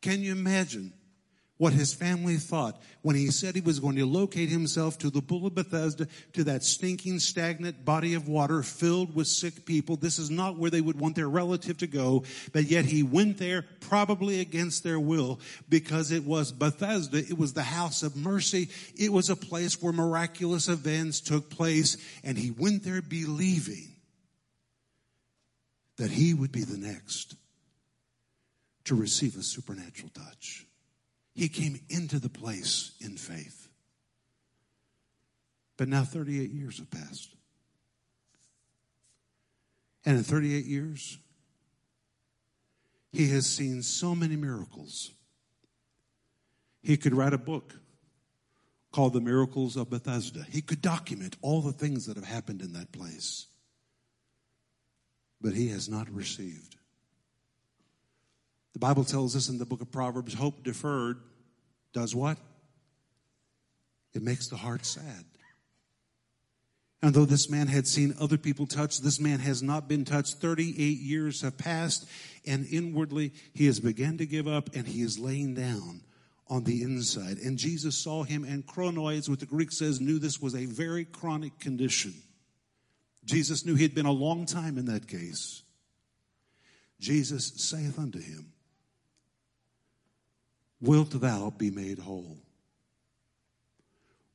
Can 0.00 0.20
you 0.20 0.32
imagine 0.32 0.92
what 1.58 1.72
his 1.72 1.94
family 1.94 2.36
thought 2.36 2.80
when 3.02 3.14
he 3.14 3.30
said 3.30 3.54
he 3.54 3.60
was 3.60 3.78
going 3.78 3.96
to 3.96 4.06
locate 4.06 4.48
himself 4.48 4.98
to 4.98 5.10
the 5.10 5.20
pool 5.20 5.46
of 5.46 5.54
Bethesda, 5.54 6.08
to 6.32 6.44
that 6.44 6.64
stinking, 6.64 7.18
stagnant 7.18 7.84
body 7.84 8.14
of 8.14 8.26
water 8.26 8.62
filled 8.62 9.14
with 9.14 9.26
sick 9.26 9.64
people. 9.64 9.96
This 9.96 10.18
is 10.18 10.30
not 10.30 10.58
where 10.58 10.70
they 10.70 10.80
would 10.80 10.98
want 10.98 11.14
their 11.14 11.28
relative 11.28 11.78
to 11.78 11.86
go, 11.86 12.24
but 12.52 12.64
yet 12.64 12.84
he 12.84 13.02
went 13.02 13.38
there 13.38 13.64
probably 13.80 14.40
against 14.40 14.82
their 14.82 14.98
will 14.98 15.38
because 15.68 16.10
it 16.10 16.24
was 16.24 16.52
Bethesda. 16.52 17.18
It 17.18 17.38
was 17.38 17.52
the 17.52 17.62
house 17.62 18.02
of 18.02 18.16
mercy. 18.16 18.68
It 18.96 19.12
was 19.12 19.30
a 19.30 19.36
place 19.36 19.80
where 19.80 19.92
miraculous 19.92 20.68
events 20.68 21.20
took 21.20 21.50
place 21.50 21.96
and 22.24 22.36
he 22.36 22.50
went 22.50 22.82
there 22.82 23.02
believing 23.02 23.88
that 25.98 26.10
he 26.10 26.34
would 26.34 26.50
be 26.50 26.64
the 26.64 26.78
next 26.78 27.36
to 28.84 28.96
receive 28.96 29.36
a 29.36 29.42
supernatural 29.42 30.10
touch. 30.12 30.66
He 31.34 31.48
came 31.48 31.80
into 31.88 32.18
the 32.18 32.28
place 32.28 32.92
in 33.00 33.16
faith. 33.16 33.68
But 35.76 35.88
now 35.88 36.04
38 36.04 36.50
years 36.50 36.78
have 36.78 36.90
passed. 36.90 37.34
And 40.04 40.18
in 40.18 40.22
38 40.24 40.64
years, 40.64 41.18
he 43.12 43.28
has 43.30 43.46
seen 43.46 43.82
so 43.82 44.14
many 44.14 44.36
miracles. 44.36 45.12
He 46.82 46.96
could 46.96 47.14
write 47.14 47.32
a 47.32 47.38
book 47.38 47.74
called 48.90 49.12
The 49.14 49.20
Miracles 49.20 49.76
of 49.76 49.90
Bethesda. 49.90 50.44
He 50.50 50.60
could 50.60 50.82
document 50.82 51.36
all 51.40 51.62
the 51.62 51.72
things 51.72 52.06
that 52.06 52.16
have 52.16 52.26
happened 52.26 52.60
in 52.60 52.72
that 52.74 52.92
place. 52.92 53.46
But 55.40 55.54
he 55.54 55.68
has 55.68 55.88
not 55.88 56.10
received 56.10 56.76
the 58.72 58.78
Bible 58.78 59.04
tells 59.04 59.36
us 59.36 59.48
in 59.48 59.58
the 59.58 59.66
book 59.66 59.82
of 59.82 59.90
Proverbs 59.90 60.34
hope 60.34 60.62
deferred 60.62 61.18
does 61.92 62.14
what? 62.14 62.38
It 64.14 64.22
makes 64.22 64.48
the 64.48 64.56
heart 64.56 64.84
sad. 64.84 65.24
And 67.02 67.12
though 67.12 67.24
this 67.24 67.50
man 67.50 67.66
had 67.66 67.88
seen 67.88 68.14
other 68.20 68.38
people 68.38 68.66
touched, 68.66 69.02
this 69.02 69.18
man 69.18 69.40
has 69.40 69.62
not 69.62 69.88
been 69.88 70.04
touched. 70.04 70.34
38 70.34 70.76
years 71.00 71.40
have 71.40 71.58
passed, 71.58 72.08
and 72.46 72.64
inwardly 72.66 73.32
he 73.52 73.66
has 73.66 73.80
begun 73.80 74.18
to 74.18 74.26
give 74.26 74.46
up 74.46 74.70
and 74.74 74.86
he 74.86 75.02
is 75.02 75.18
laying 75.18 75.54
down 75.54 76.02
on 76.48 76.64
the 76.64 76.82
inside. 76.82 77.38
And 77.38 77.58
Jesus 77.58 77.96
saw 77.96 78.22
him, 78.22 78.44
and 78.44 78.66
chronoids, 78.66 79.28
what 79.28 79.40
the 79.40 79.46
Greek 79.46 79.72
says, 79.72 80.00
knew 80.00 80.18
this 80.18 80.40
was 80.40 80.54
a 80.54 80.66
very 80.66 81.04
chronic 81.04 81.58
condition. 81.58 82.14
Jesus 83.24 83.64
knew 83.64 83.74
he 83.74 83.82
had 83.82 83.94
been 83.94 84.06
a 84.06 84.12
long 84.12 84.46
time 84.46 84.78
in 84.78 84.86
that 84.86 85.08
case. 85.08 85.62
Jesus 87.00 87.52
saith 87.56 87.98
unto 87.98 88.20
him, 88.20 88.51
wilt 90.82 91.10
thou 91.12 91.50
be 91.56 91.70
made 91.70 91.98
whole? 91.98 92.36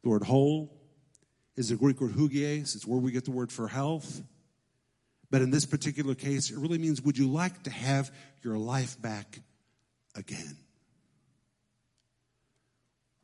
The 0.02 0.10
word 0.10 0.24
whole 0.24 0.74
is 1.56 1.70
the 1.70 1.76
Greek 1.76 2.02
word 2.02 2.14
hugies. 2.14 2.76
It's 2.76 2.88
where 2.88 3.00
we 3.00 3.12
get 3.12 3.26
the 3.26 3.32
word 3.32 3.52
for 3.52 3.68
health. 3.68 4.22
But 5.30 5.42
in 5.42 5.52
this 5.52 5.66
particular 5.66 6.16
case, 6.16 6.50
it 6.50 6.58
really 6.58 6.78
means 6.78 7.02
would 7.02 7.18
you 7.18 7.28
like 7.28 7.64
to 7.64 7.70
have 7.70 8.10
your 8.42 8.58
life 8.58 9.00
back 9.02 9.40
again? 10.16 10.58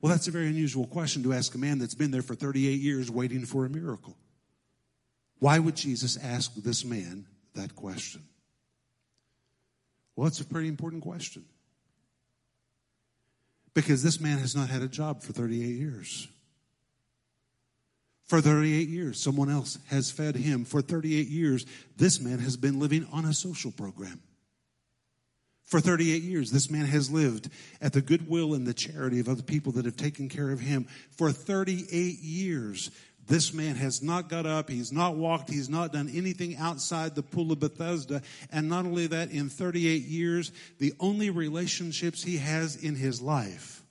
Well, 0.01 0.11
that's 0.11 0.27
a 0.27 0.31
very 0.31 0.47
unusual 0.47 0.85
question 0.85 1.23
to 1.23 1.31
ask 1.31 1.55
a 1.55 1.57
man 1.57 1.79
that's 1.79 1.95
been 1.95 2.11
there 2.11 2.21
for 2.21 2.35
38 2.35 2.81
years 2.81 3.09
waiting 3.09 3.45
for 3.45 3.65
a 3.65 3.69
miracle. 3.69 4.17
Why 5.39 5.59
would 5.59 5.77
Jesus 5.77 6.17
ask 6.17 6.53
this 6.55 6.83
man 6.83 7.25
that 7.53 7.73
question? 7.73 8.23
Well, 10.15 10.27
it's 10.27 10.41
a 10.41 10.45
pretty 10.45 10.67
important 10.67 11.03
question. 11.03 11.45
Because 13.73 14.03
this 14.03 14.19
man 14.19 14.37
has 14.37 14.55
not 14.55 14.69
had 14.69 14.81
a 14.81 14.87
job 14.87 15.21
for 15.23 15.33
38 15.33 15.63
years. 15.63 16.27
For 18.25 18.39
38 18.39 18.87
years, 18.87 19.19
someone 19.21 19.49
else 19.49 19.77
has 19.87 20.09
fed 20.09 20.35
him. 20.35 20.65
For 20.65 20.81
38 20.81 21.27
years, 21.27 21.65
this 21.97 22.19
man 22.19 22.39
has 22.39 22.57
been 22.57 22.79
living 22.79 23.07
on 23.11 23.25
a 23.25 23.33
social 23.33 23.71
program. 23.71 24.21
For 25.65 25.79
38 25.79 26.21
years, 26.21 26.51
this 26.51 26.69
man 26.69 26.85
has 26.85 27.09
lived 27.09 27.49
at 27.81 27.93
the 27.93 28.01
goodwill 28.01 28.53
and 28.53 28.67
the 28.67 28.73
charity 28.73 29.19
of 29.19 29.27
other 29.27 29.41
people 29.41 29.71
that 29.73 29.85
have 29.85 29.97
taken 29.97 30.29
care 30.29 30.51
of 30.51 30.59
him. 30.59 30.87
For 31.17 31.31
38 31.31 32.19
years, 32.19 32.91
this 33.27 33.53
man 33.53 33.75
has 33.75 34.01
not 34.01 34.29
got 34.29 34.45
up, 34.45 34.69
he's 34.69 34.91
not 34.91 35.15
walked, 35.15 35.49
he's 35.49 35.69
not 35.69 35.93
done 35.93 36.09
anything 36.13 36.57
outside 36.57 37.15
the 37.15 37.23
pool 37.23 37.51
of 37.51 37.59
Bethesda. 37.59 38.21
And 38.51 38.67
not 38.67 38.85
only 38.85 39.07
that, 39.07 39.31
in 39.31 39.49
38 39.49 40.03
years, 40.03 40.51
the 40.79 40.93
only 40.99 41.29
relationships 41.29 42.23
he 42.23 42.37
has 42.37 42.75
in 42.75 42.95
his 42.95 43.21
life 43.21 43.83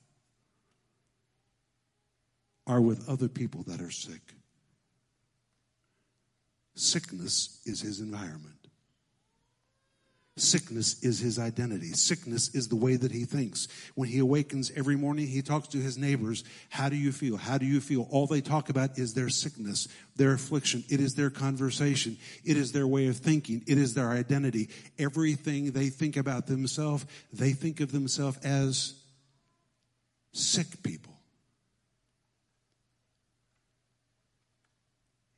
are 2.66 2.81
with 2.81 3.09
other 3.09 3.29
people 3.29 3.62
that 3.64 3.81
are 3.81 3.90
sick. 3.90 4.21
Sickness 6.75 7.61
is 7.64 7.81
his 7.81 8.01
environment. 8.01 8.52
Sickness 10.38 11.03
is 11.03 11.18
his 11.18 11.38
identity. 11.38 11.92
Sickness 11.92 12.55
is 12.55 12.68
the 12.68 12.77
way 12.77 12.97
that 12.97 13.12
he 13.12 13.27
thinks. 13.27 13.68
When 13.95 14.09
he 14.09 14.18
awakens 14.18 14.73
every 14.75 14.97
morning, 14.97 15.27
he 15.27 15.42
talks 15.42 15.68
to 15.68 15.79
his 15.79 15.99
neighbors. 15.99 16.42
How 16.71 16.88
do 16.88 16.97
you 16.97 17.12
feel? 17.12 17.37
How 17.37 17.59
do 17.59 17.66
you 17.66 17.83
feel? 17.83 18.09
All 18.11 18.27
they 18.27 18.40
talk 18.40 18.71
about 18.71 18.99
is 18.99 19.12
their 19.12 19.29
sickness, 19.29 19.88
their 20.16 20.33
affliction. 20.33 20.85
It 20.88 21.01
is 21.01 21.14
their 21.14 21.29
conversation. 21.29 22.16
It 22.47 22.57
is 22.57 22.73
their 22.73 22.87
way 22.87 23.09
of 23.09 23.18
thinking. 23.18 23.62
It 23.66 23.77
is 23.77 23.92
their 23.92 24.09
identity. 24.09 24.71
Everything 24.99 25.73
they 25.73 25.90
think 25.90 26.16
about 26.16 26.47
themselves, 26.47 27.05
they 27.31 27.53
think 27.53 27.81
of 27.81 27.92
themselves 27.92 28.38
as 28.38 28.95
sick 30.33 30.83
people. 30.83 31.12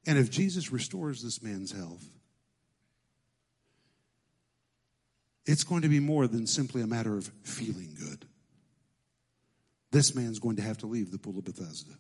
And 0.07 0.19
if 0.19 0.31
Jesus 0.31 0.71
restores 0.71 1.21
this 1.21 1.43
man's 1.43 1.73
health, 1.73 2.05
It's 5.47 5.65
going 5.65 5.83
to 5.83 5.89
be 5.89 6.01
more 6.01 6.27
than 6.27 6.47
simply 6.47 6.83
a 6.83 6.87
matter 6.87 7.17
of 7.17 7.31
feeling 7.43 7.97
good. 7.99 8.27
This 9.91 10.15
man's 10.15 10.39
going 10.39 10.57
to 10.57 10.63
have 10.63 10.79
to 10.79 10.87
leave 10.87 11.11
the 11.11 11.19
pool 11.19 11.39
of 11.39 11.45
Bethesda. 11.45 11.95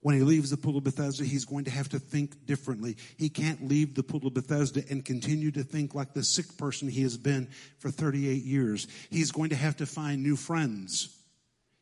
When 0.00 0.14
he 0.14 0.22
leaves 0.22 0.50
the 0.50 0.56
pool 0.56 0.78
of 0.78 0.84
Bethesda, 0.84 1.24
he's 1.24 1.44
going 1.44 1.64
to 1.64 1.70
have 1.70 1.88
to 1.88 1.98
think 1.98 2.46
differently. 2.46 2.96
He 3.16 3.28
can't 3.28 3.66
leave 3.66 3.94
the 3.94 4.04
pool 4.04 4.26
of 4.26 4.34
Bethesda 4.34 4.84
and 4.88 5.04
continue 5.04 5.50
to 5.50 5.64
think 5.64 5.94
like 5.94 6.14
the 6.14 6.22
sick 6.22 6.56
person 6.56 6.88
he 6.88 7.02
has 7.02 7.16
been 7.16 7.48
for 7.78 7.90
38 7.90 8.44
years. 8.44 8.86
He's 9.10 9.32
going 9.32 9.50
to 9.50 9.56
have 9.56 9.76
to 9.78 9.86
find 9.86 10.22
new 10.22 10.36
friends. 10.36 11.16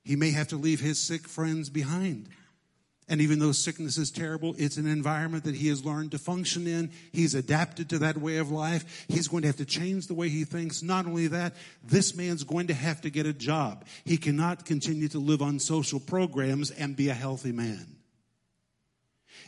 He 0.04 0.16
may 0.16 0.30
have 0.30 0.48
to 0.48 0.56
leave 0.56 0.80
his 0.80 0.98
sick 0.98 1.28
friends 1.28 1.68
behind. 1.68 2.28
And 3.06 3.20
even 3.20 3.38
though 3.38 3.52
sickness 3.52 3.98
is 3.98 4.10
terrible, 4.10 4.54
it's 4.56 4.78
an 4.78 4.86
environment 4.86 5.44
that 5.44 5.54
he 5.54 5.68
has 5.68 5.84
learned 5.84 6.12
to 6.12 6.18
function 6.18 6.66
in. 6.66 6.90
He's 7.12 7.34
adapted 7.34 7.90
to 7.90 7.98
that 7.98 8.16
way 8.16 8.38
of 8.38 8.50
life. 8.50 9.04
He's 9.08 9.28
going 9.28 9.42
to 9.42 9.48
have 9.48 9.58
to 9.58 9.66
change 9.66 10.06
the 10.06 10.14
way 10.14 10.30
he 10.30 10.44
thinks. 10.44 10.82
Not 10.82 11.04
only 11.04 11.26
that, 11.26 11.54
this 11.82 12.16
man's 12.16 12.44
going 12.44 12.68
to 12.68 12.74
have 12.74 13.02
to 13.02 13.10
get 13.10 13.26
a 13.26 13.34
job. 13.34 13.84
He 14.04 14.16
cannot 14.16 14.64
continue 14.64 15.08
to 15.08 15.18
live 15.18 15.42
on 15.42 15.58
social 15.58 16.00
programs 16.00 16.70
and 16.70 16.96
be 16.96 17.10
a 17.10 17.14
healthy 17.14 17.52
man. 17.52 17.94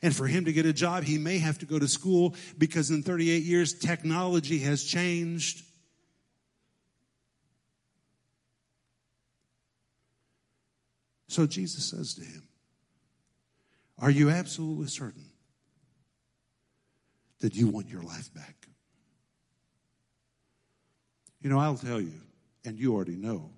And 0.02 0.14
for 0.14 0.26
him 0.26 0.44
to 0.44 0.52
get 0.52 0.66
a 0.66 0.74
job, 0.74 1.04
he 1.04 1.16
may 1.16 1.38
have 1.38 1.58
to 1.60 1.66
go 1.66 1.78
to 1.78 1.88
school 1.88 2.34
because 2.58 2.90
in 2.90 3.02
38 3.02 3.42
years, 3.42 3.72
technology 3.72 4.58
has 4.58 4.84
changed. 4.84 5.62
So 11.28 11.46
Jesus 11.46 11.86
says 11.86 12.14
to 12.14 12.22
him, 12.22 12.42
Are 13.98 14.10
you 14.10 14.30
absolutely 14.30 14.88
certain 14.88 15.24
that 17.40 17.54
you 17.54 17.68
want 17.68 17.88
your 17.88 18.02
life 18.02 18.32
back? 18.34 18.54
You 21.40 21.50
know, 21.50 21.58
I'll 21.58 21.76
tell 21.76 22.00
you, 22.00 22.20
and 22.64 22.78
you 22.78 22.94
already 22.94 23.16
know, 23.16 23.50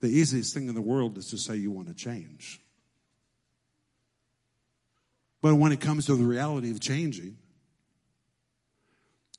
the 0.00 0.08
easiest 0.08 0.54
thing 0.54 0.68
in 0.68 0.74
the 0.74 0.80
world 0.80 1.18
is 1.18 1.30
to 1.30 1.38
say 1.38 1.56
you 1.56 1.70
want 1.70 1.88
to 1.88 1.94
change. 1.94 2.60
But 5.40 5.56
when 5.56 5.72
it 5.72 5.80
comes 5.80 6.06
to 6.06 6.14
the 6.14 6.24
reality 6.24 6.70
of 6.70 6.80
changing, 6.80 7.36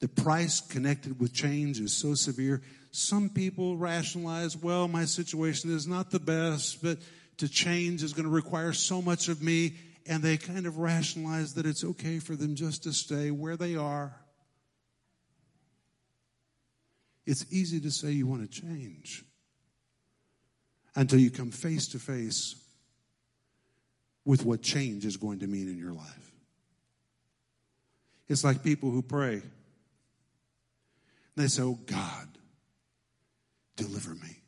the 0.02 0.10
price 0.10 0.60
connected 0.60 1.20
with 1.20 1.34
change 1.34 1.80
is 1.80 1.94
so 1.94 2.14
severe. 2.14 2.62
Some 2.92 3.30
people 3.30 3.78
rationalize, 3.78 4.58
well, 4.58 4.90
my 4.90 5.06
situation 5.06 5.74
is 5.74 5.88
not 5.88 6.12
the 6.12 6.20
best, 6.20 6.84
but 6.84 6.98
to 7.44 7.50
change 7.50 8.04
is 8.04 8.14
going 8.14 8.26
to 8.26 8.32
require 8.32 8.72
so 8.72 9.02
much 9.02 9.28
of 9.28 9.42
me. 9.42 9.74
And 10.08 10.24
they 10.24 10.38
kind 10.38 10.66
of 10.66 10.78
rationalize 10.78 11.54
that 11.56 11.66
it's 11.66 11.84
okay 11.84 12.20
for 12.20 12.36
them 12.36 12.56
just 12.56 12.84
to 12.84 12.94
stay 12.94 13.32
where 13.32 13.58
they 13.58 13.76
are. 13.76 14.16
It's 17.26 17.46
easy 17.52 17.80
to 17.82 17.92
say 17.92 18.12
you 18.12 18.28
want 18.28 18.50
to 18.50 18.62
change 18.62 19.24
until 20.96 21.20
you 21.20 21.32
come 21.32 21.52
face 21.52 21.88
to 21.90 22.00
face 22.00 22.56
with 24.26 24.46
what 24.46 24.62
change 24.62 25.06
is 25.06 25.18
going 25.18 25.40
to 25.40 25.48
mean 25.48 25.68
in 25.68 25.78
your 25.78 25.94
life. 25.94 26.32
It's 28.28 28.44
like 28.44 28.64
people 28.64 28.90
who 28.90 29.02
pray. 29.02 29.42
They 31.36 31.48
say, 31.48 31.64
Oh 31.64 31.80
God, 31.86 32.28
deliver 33.76 34.16
me. 34.16 34.43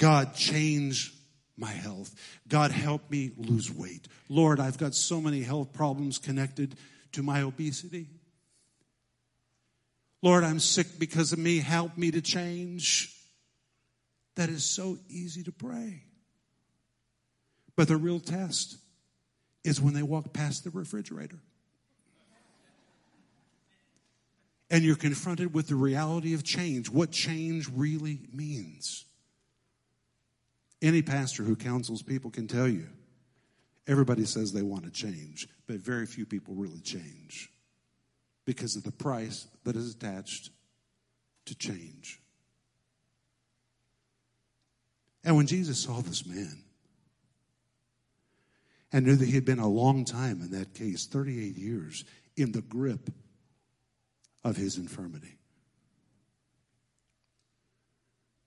God, 0.00 0.34
change 0.34 1.12
my 1.58 1.70
health. 1.70 2.14
God, 2.48 2.70
help 2.70 3.10
me 3.10 3.32
lose 3.36 3.70
weight. 3.70 4.08
Lord, 4.30 4.58
I've 4.58 4.78
got 4.78 4.94
so 4.94 5.20
many 5.20 5.42
health 5.42 5.74
problems 5.74 6.16
connected 6.16 6.74
to 7.12 7.22
my 7.22 7.42
obesity. 7.42 8.06
Lord, 10.22 10.42
I'm 10.42 10.58
sick 10.58 10.86
because 10.98 11.34
of 11.34 11.38
me. 11.38 11.58
Help 11.58 11.98
me 11.98 12.10
to 12.12 12.22
change. 12.22 13.14
That 14.36 14.48
is 14.48 14.64
so 14.64 14.96
easy 15.10 15.42
to 15.42 15.52
pray. 15.52 16.02
But 17.76 17.86
the 17.86 17.98
real 17.98 18.20
test 18.20 18.78
is 19.64 19.82
when 19.82 19.92
they 19.92 20.02
walk 20.02 20.32
past 20.32 20.64
the 20.64 20.70
refrigerator. 20.70 21.40
And 24.70 24.82
you're 24.82 24.96
confronted 24.96 25.52
with 25.52 25.66
the 25.66 25.74
reality 25.74 26.32
of 26.32 26.42
change, 26.42 26.88
what 26.88 27.10
change 27.10 27.68
really 27.68 28.20
means. 28.32 29.04
Any 30.82 31.02
pastor 31.02 31.42
who 31.42 31.56
counsels 31.56 32.02
people 32.02 32.30
can 32.30 32.46
tell 32.46 32.68
you 32.68 32.86
everybody 33.86 34.24
says 34.24 34.52
they 34.52 34.62
want 34.62 34.84
to 34.84 34.90
change, 34.90 35.48
but 35.66 35.76
very 35.76 36.06
few 36.06 36.24
people 36.24 36.54
really 36.54 36.80
change 36.80 37.50
because 38.44 38.76
of 38.76 38.84
the 38.84 38.92
price 38.92 39.46
that 39.64 39.76
is 39.76 39.94
attached 39.94 40.50
to 41.46 41.54
change. 41.54 42.20
And 45.24 45.36
when 45.36 45.46
Jesus 45.46 45.78
saw 45.78 46.00
this 46.00 46.24
man, 46.24 46.64
and 48.92 49.06
knew 49.06 49.16
that 49.16 49.26
he 49.26 49.34
had 49.34 49.44
been 49.44 49.58
a 49.58 49.68
long 49.68 50.04
time 50.04 50.40
in 50.42 50.50
that 50.50 50.74
case 50.74 51.06
38 51.06 51.56
years 51.56 52.04
in 52.36 52.52
the 52.52 52.62
grip 52.62 53.10
of 54.42 54.56
his 54.56 54.78
infirmity. 54.78 55.39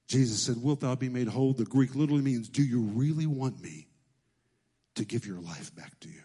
Jesus 0.07 0.41
said, 0.41 0.61
Wilt 0.61 0.81
thou 0.81 0.95
be 0.95 1.09
made 1.09 1.27
whole? 1.27 1.53
The 1.53 1.65
Greek 1.65 1.95
literally 1.95 2.21
means, 2.21 2.49
Do 2.49 2.63
you 2.63 2.81
really 2.81 3.25
want 3.25 3.61
me 3.61 3.87
to 4.95 5.05
give 5.05 5.25
your 5.25 5.39
life 5.39 5.75
back 5.75 5.99
to 6.01 6.09
you? 6.09 6.21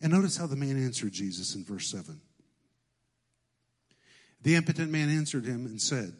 And 0.00 0.12
notice 0.12 0.36
how 0.36 0.46
the 0.46 0.56
man 0.56 0.76
answered 0.82 1.12
Jesus 1.12 1.54
in 1.54 1.64
verse 1.64 1.88
7. 1.90 2.20
The 4.42 4.54
impotent 4.54 4.90
man 4.90 5.08
answered 5.08 5.46
him 5.46 5.66
and 5.66 5.80
said, 5.80 6.12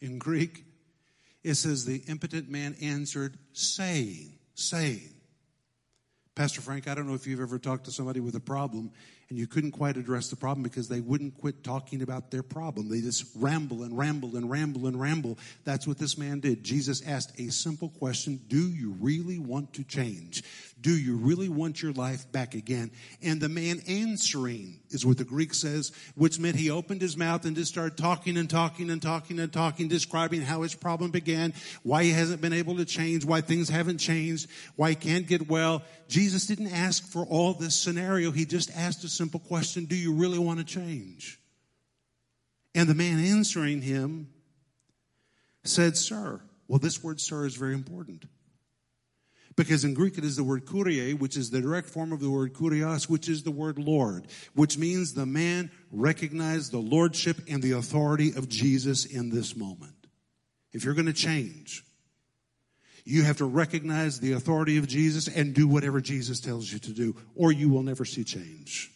in 0.00 0.18
Greek, 0.18 0.64
it 1.42 1.54
says, 1.54 1.84
The 1.84 2.02
impotent 2.08 2.50
man 2.50 2.76
answered, 2.80 3.38
saying, 3.52 4.38
saying. 4.54 5.14
Pastor 6.34 6.60
Frank, 6.60 6.88
I 6.88 6.94
don't 6.94 7.06
know 7.06 7.14
if 7.14 7.26
you've 7.26 7.40
ever 7.40 7.58
talked 7.58 7.84
to 7.84 7.92
somebody 7.92 8.20
with 8.20 8.34
a 8.34 8.40
problem 8.40 8.90
and 9.28 9.38
you 9.38 9.46
couldn't 9.46 9.72
quite 9.72 9.96
address 9.96 10.28
the 10.28 10.36
problem 10.36 10.62
because 10.62 10.88
they 10.88 11.00
wouldn't 11.00 11.38
quit 11.38 11.64
talking 11.64 12.02
about 12.02 12.30
their 12.30 12.42
problem. 12.42 12.88
They 12.88 13.00
just 13.00 13.26
ramble 13.36 13.82
and 13.82 13.96
ramble 13.96 14.36
and 14.36 14.48
ramble 14.48 14.86
and 14.86 15.00
ramble. 15.00 15.38
That's 15.64 15.86
what 15.86 15.98
this 15.98 16.16
man 16.16 16.40
did. 16.40 16.62
Jesus 16.62 17.02
asked 17.06 17.38
a 17.40 17.50
simple 17.50 17.88
question 17.88 18.40
Do 18.48 18.68
you 18.68 18.96
really 19.00 19.38
want 19.38 19.74
to 19.74 19.84
change? 19.84 20.44
Do 20.78 20.96
you 20.96 21.16
really 21.16 21.48
want 21.48 21.82
your 21.82 21.92
life 21.92 22.30
back 22.30 22.54
again? 22.54 22.90
And 23.22 23.40
the 23.40 23.48
man 23.48 23.80
answering 23.88 24.78
is 24.90 25.06
what 25.06 25.16
the 25.16 25.24
Greek 25.24 25.54
says, 25.54 25.90
which 26.14 26.38
meant 26.38 26.54
he 26.54 26.70
opened 26.70 27.00
his 27.00 27.16
mouth 27.16 27.46
and 27.46 27.56
just 27.56 27.72
started 27.72 27.96
talking 27.96 28.36
and 28.36 28.48
talking 28.48 28.90
and 28.90 29.00
talking 29.00 29.40
and 29.40 29.52
talking, 29.52 29.88
describing 29.88 30.42
how 30.42 30.62
his 30.62 30.74
problem 30.74 31.10
began, 31.10 31.54
why 31.82 32.04
he 32.04 32.10
hasn't 32.10 32.42
been 32.42 32.52
able 32.52 32.76
to 32.76 32.84
change, 32.84 33.24
why 33.24 33.40
things 33.40 33.70
haven't 33.70 33.98
changed, 33.98 34.48
why 34.76 34.90
he 34.90 34.94
can't 34.94 35.26
get 35.26 35.48
well. 35.48 35.82
Jesus 36.08 36.46
didn't 36.46 36.72
ask 36.72 37.02
for 37.04 37.24
all 37.24 37.54
this 37.54 37.74
scenario. 37.74 38.30
He 38.30 38.44
just 38.44 38.70
asked 38.76 39.02
a 39.02 39.08
simple 39.16 39.40
question 39.40 39.86
Do 39.86 39.96
you 39.96 40.12
really 40.14 40.38
want 40.38 40.58
to 40.58 40.64
change? 40.64 41.40
And 42.74 42.88
the 42.88 42.94
man 42.94 43.18
answering 43.18 43.82
him 43.82 44.28
said, 45.64 45.96
Sir. 45.96 46.40
Well, 46.68 46.78
this 46.78 47.02
word, 47.02 47.20
sir, 47.20 47.46
is 47.46 47.54
very 47.54 47.74
important. 47.74 48.24
Because 49.56 49.84
in 49.84 49.94
Greek 49.94 50.18
it 50.18 50.24
is 50.24 50.36
the 50.36 50.44
word 50.44 50.66
kurie, 50.66 51.18
which 51.18 51.36
is 51.36 51.50
the 51.50 51.62
direct 51.62 51.88
form 51.88 52.12
of 52.12 52.20
the 52.20 52.28
word 52.28 52.52
kurios, 52.52 53.08
which 53.08 53.28
is 53.28 53.42
the 53.42 53.50
word 53.50 53.78
Lord, 53.78 54.26
which 54.54 54.76
means 54.76 55.14
the 55.14 55.24
man 55.24 55.70
recognized 55.90 56.72
the 56.72 56.78
lordship 56.78 57.38
and 57.48 57.62
the 57.62 57.72
authority 57.72 58.32
of 58.36 58.50
Jesus 58.50 59.06
in 59.06 59.30
this 59.30 59.56
moment. 59.56 59.94
If 60.72 60.84
you're 60.84 60.94
going 60.94 61.06
to 61.06 61.14
change, 61.14 61.84
you 63.04 63.22
have 63.22 63.38
to 63.38 63.46
recognize 63.46 64.20
the 64.20 64.32
authority 64.32 64.76
of 64.76 64.86
Jesus 64.86 65.26
and 65.28 65.54
do 65.54 65.66
whatever 65.66 66.02
Jesus 66.02 66.40
tells 66.40 66.70
you 66.70 66.78
to 66.80 66.92
do, 66.92 67.16
or 67.34 67.50
you 67.50 67.70
will 67.70 67.82
never 67.82 68.04
see 68.04 68.24
change. 68.24 68.92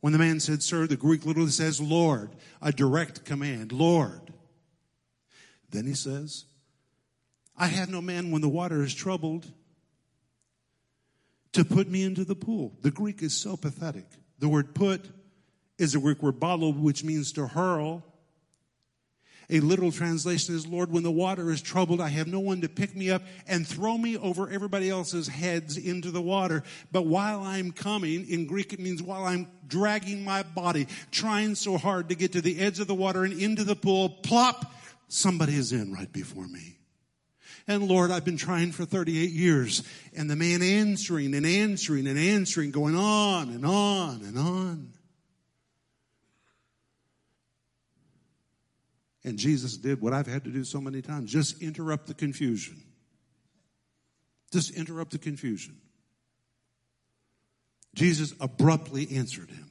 When 0.00 0.12
the 0.12 0.18
man 0.18 0.40
said, 0.40 0.62
Sir, 0.62 0.86
the 0.86 0.96
Greek 0.96 1.26
literally 1.26 1.50
says, 1.50 1.80
Lord, 1.80 2.30
a 2.62 2.72
direct 2.72 3.24
command, 3.24 3.72
Lord. 3.72 4.32
Then 5.70 5.86
he 5.86 5.94
says, 5.94 6.44
I 7.56 7.66
have 7.66 7.90
no 7.90 8.00
man 8.00 8.30
when 8.30 8.40
the 8.40 8.48
water 8.48 8.82
is 8.82 8.94
troubled 8.94 9.46
to 11.52 11.64
put 11.64 11.88
me 11.88 12.04
into 12.04 12.24
the 12.24 12.36
pool. 12.36 12.72
The 12.82 12.90
Greek 12.90 13.22
is 13.22 13.34
so 13.34 13.56
pathetic. 13.56 14.06
The 14.38 14.48
word 14.48 14.74
put 14.74 15.04
is 15.78 15.94
a 15.94 16.00
Greek 16.00 16.22
word 16.22 16.38
balo, 16.38 16.78
which 16.78 17.02
means 17.02 17.32
to 17.32 17.48
hurl. 17.48 18.04
A 19.50 19.60
literal 19.60 19.90
translation 19.90 20.54
is, 20.54 20.66
Lord, 20.66 20.92
when 20.92 21.02
the 21.02 21.10
water 21.10 21.50
is 21.50 21.62
troubled, 21.62 22.02
I 22.02 22.08
have 22.08 22.26
no 22.26 22.40
one 22.40 22.60
to 22.60 22.68
pick 22.68 22.94
me 22.94 23.10
up 23.10 23.22
and 23.46 23.66
throw 23.66 23.96
me 23.96 24.18
over 24.18 24.50
everybody 24.50 24.90
else's 24.90 25.26
heads 25.26 25.78
into 25.78 26.10
the 26.10 26.20
water. 26.20 26.62
But 26.92 27.06
while 27.06 27.42
I'm 27.42 27.72
coming, 27.72 28.28
in 28.28 28.46
Greek 28.46 28.74
it 28.74 28.80
means 28.80 29.02
while 29.02 29.24
I'm 29.24 29.48
dragging 29.66 30.22
my 30.22 30.42
body, 30.42 30.86
trying 31.10 31.54
so 31.54 31.78
hard 31.78 32.10
to 32.10 32.14
get 32.14 32.32
to 32.32 32.42
the 32.42 32.60
edge 32.60 32.78
of 32.78 32.88
the 32.88 32.94
water 32.94 33.24
and 33.24 33.40
into 33.40 33.64
the 33.64 33.76
pool, 33.76 34.10
plop, 34.10 34.70
somebody 35.08 35.54
is 35.54 35.72
in 35.72 35.94
right 35.94 36.12
before 36.12 36.46
me. 36.46 36.76
And 37.66 37.88
Lord, 37.88 38.10
I've 38.10 38.24
been 38.24 38.36
trying 38.36 38.72
for 38.72 38.84
38 38.84 39.30
years. 39.30 39.82
And 40.14 40.28
the 40.28 40.36
man 40.36 40.62
answering 40.62 41.34
and 41.34 41.46
answering 41.46 42.06
and 42.06 42.18
answering, 42.18 42.70
going 42.70 42.96
on 42.96 43.48
and 43.48 43.64
on 43.64 44.22
and 44.22 44.38
on. 44.38 44.92
And 49.28 49.38
Jesus 49.38 49.76
did 49.76 50.00
what 50.00 50.14
I've 50.14 50.26
had 50.26 50.44
to 50.44 50.50
do 50.50 50.64
so 50.64 50.80
many 50.80 51.02
times 51.02 51.30
just 51.30 51.60
interrupt 51.60 52.06
the 52.06 52.14
confusion. 52.14 52.82
Just 54.50 54.70
interrupt 54.70 55.10
the 55.10 55.18
confusion. 55.18 55.76
Jesus 57.94 58.32
abruptly 58.40 59.06
answered 59.14 59.50
him 59.50 59.70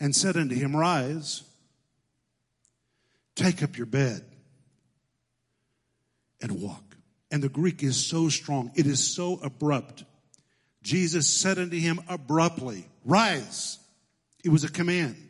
and 0.00 0.14
said 0.14 0.36
unto 0.36 0.56
him, 0.56 0.74
Rise, 0.74 1.44
take 3.36 3.62
up 3.62 3.76
your 3.76 3.86
bed 3.86 4.24
and 6.42 6.60
walk. 6.60 6.96
And 7.30 7.44
the 7.44 7.48
Greek 7.48 7.84
is 7.84 8.04
so 8.04 8.28
strong. 8.28 8.72
It 8.74 8.88
is 8.88 9.14
so 9.14 9.38
abrupt. 9.40 10.02
Jesus 10.82 11.28
said 11.28 11.60
unto 11.60 11.78
him 11.78 12.00
abruptly, 12.08 12.88
rise. 13.04 13.78
It 14.42 14.48
was 14.48 14.64
a 14.64 14.68
command. 14.68 15.25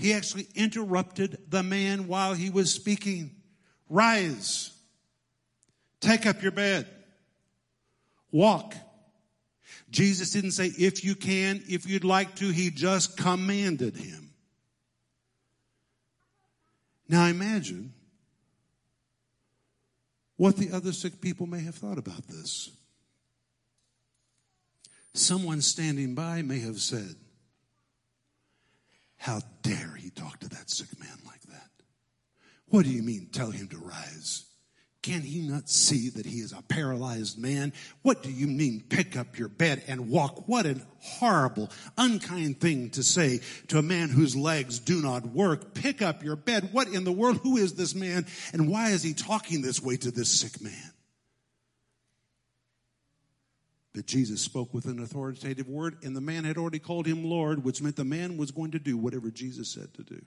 He 0.00 0.14
actually 0.14 0.48
interrupted 0.54 1.38
the 1.48 1.62
man 1.62 2.08
while 2.08 2.32
he 2.32 2.48
was 2.48 2.72
speaking. 2.72 3.32
Rise. 3.88 4.72
Take 6.00 6.24
up 6.24 6.42
your 6.42 6.52
bed. 6.52 6.86
Walk. 8.32 8.74
Jesus 9.90 10.30
didn't 10.30 10.52
say, 10.52 10.66
if 10.78 11.04
you 11.04 11.14
can, 11.14 11.62
if 11.68 11.86
you'd 11.86 12.04
like 12.04 12.36
to. 12.36 12.48
He 12.48 12.70
just 12.70 13.16
commanded 13.16 13.96
him. 13.96 14.30
Now 17.08 17.26
imagine 17.26 17.92
what 20.36 20.56
the 20.56 20.70
other 20.72 20.92
sick 20.92 21.20
people 21.20 21.46
may 21.46 21.60
have 21.60 21.74
thought 21.74 21.98
about 21.98 22.26
this. 22.28 22.70
Someone 25.12 25.60
standing 25.60 26.14
by 26.14 26.40
may 26.40 26.60
have 26.60 26.78
said, 26.78 27.16
How 29.20 29.42
dare 29.60 29.96
he 29.98 30.08
talk 30.08 30.40
to 30.40 30.48
that 30.48 30.70
sick 30.70 30.98
man 30.98 31.18
like 31.26 31.42
that? 31.42 31.68
What 32.68 32.86
do 32.86 32.90
you 32.90 33.02
mean, 33.02 33.28
tell 33.30 33.50
him 33.50 33.68
to 33.68 33.76
rise? 33.76 34.46
Can 35.02 35.20
he 35.20 35.42
not 35.42 35.68
see 35.68 36.08
that 36.08 36.24
he 36.24 36.38
is 36.38 36.52
a 36.52 36.62
paralyzed 36.62 37.38
man? 37.38 37.74
What 38.00 38.22
do 38.22 38.30
you 38.30 38.46
mean, 38.46 38.82
pick 38.88 39.18
up 39.18 39.38
your 39.38 39.48
bed 39.48 39.82
and 39.86 40.08
walk? 40.08 40.48
What 40.48 40.64
an 40.64 40.82
horrible, 41.00 41.68
unkind 41.98 42.62
thing 42.62 42.88
to 42.90 43.02
say 43.02 43.40
to 43.68 43.76
a 43.76 43.82
man 43.82 44.08
whose 44.08 44.34
legs 44.34 44.78
do 44.78 45.02
not 45.02 45.26
work. 45.26 45.74
Pick 45.74 46.00
up 46.00 46.22
your 46.22 46.36
bed. 46.36 46.70
What 46.72 46.88
in 46.88 47.04
the 47.04 47.12
world? 47.12 47.40
Who 47.42 47.58
is 47.58 47.74
this 47.74 47.94
man? 47.94 48.24
And 48.54 48.70
why 48.70 48.90
is 48.90 49.02
he 49.02 49.12
talking 49.12 49.60
this 49.60 49.82
way 49.82 49.98
to 49.98 50.10
this 50.10 50.30
sick 50.30 50.62
man? 50.62 50.92
But 53.92 54.06
Jesus 54.06 54.40
spoke 54.40 54.72
with 54.72 54.84
an 54.86 55.00
authoritative 55.00 55.68
word, 55.68 55.96
and 56.04 56.14
the 56.14 56.20
man 56.20 56.44
had 56.44 56.56
already 56.56 56.78
called 56.78 57.06
him 57.06 57.24
Lord, 57.24 57.64
which 57.64 57.82
meant 57.82 57.96
the 57.96 58.04
man 58.04 58.36
was 58.36 58.52
going 58.52 58.70
to 58.72 58.78
do 58.78 58.96
whatever 58.96 59.30
Jesus 59.30 59.68
said 59.72 59.92
to 59.94 60.02
do. 60.02 60.22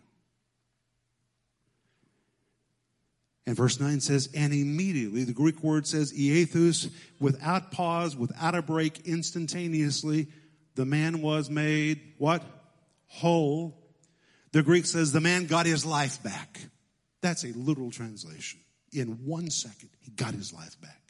And 3.45 3.55
verse 3.55 3.79
9 3.79 3.99
says, 3.99 4.29
and 4.33 4.53
immediately, 4.53 5.23
the 5.25 5.33
Greek 5.33 5.61
word 5.63 5.85
says, 5.85 6.13
iethus, 6.13 6.89
without 7.19 7.71
pause, 7.71 8.15
without 8.15 8.55
a 8.55 8.61
break, 8.61 9.05
instantaneously, 9.05 10.27
the 10.75 10.85
man 10.85 11.21
was 11.21 11.49
made, 11.49 11.99
what? 12.17 12.43
Whole. 13.07 13.77
The 14.53 14.63
Greek 14.63 14.85
says 14.85 15.11
the 15.11 15.21
man 15.21 15.45
got 15.45 15.65
his 15.65 15.85
life 15.85 16.23
back. 16.23 16.59
That's 17.21 17.43
a 17.43 17.53
literal 17.53 17.91
translation. 17.91 18.59
In 18.91 19.25
one 19.25 19.49
second, 19.49 19.89
he 19.99 20.11
got 20.11 20.33
his 20.33 20.53
life 20.53 20.79
back. 20.81 21.02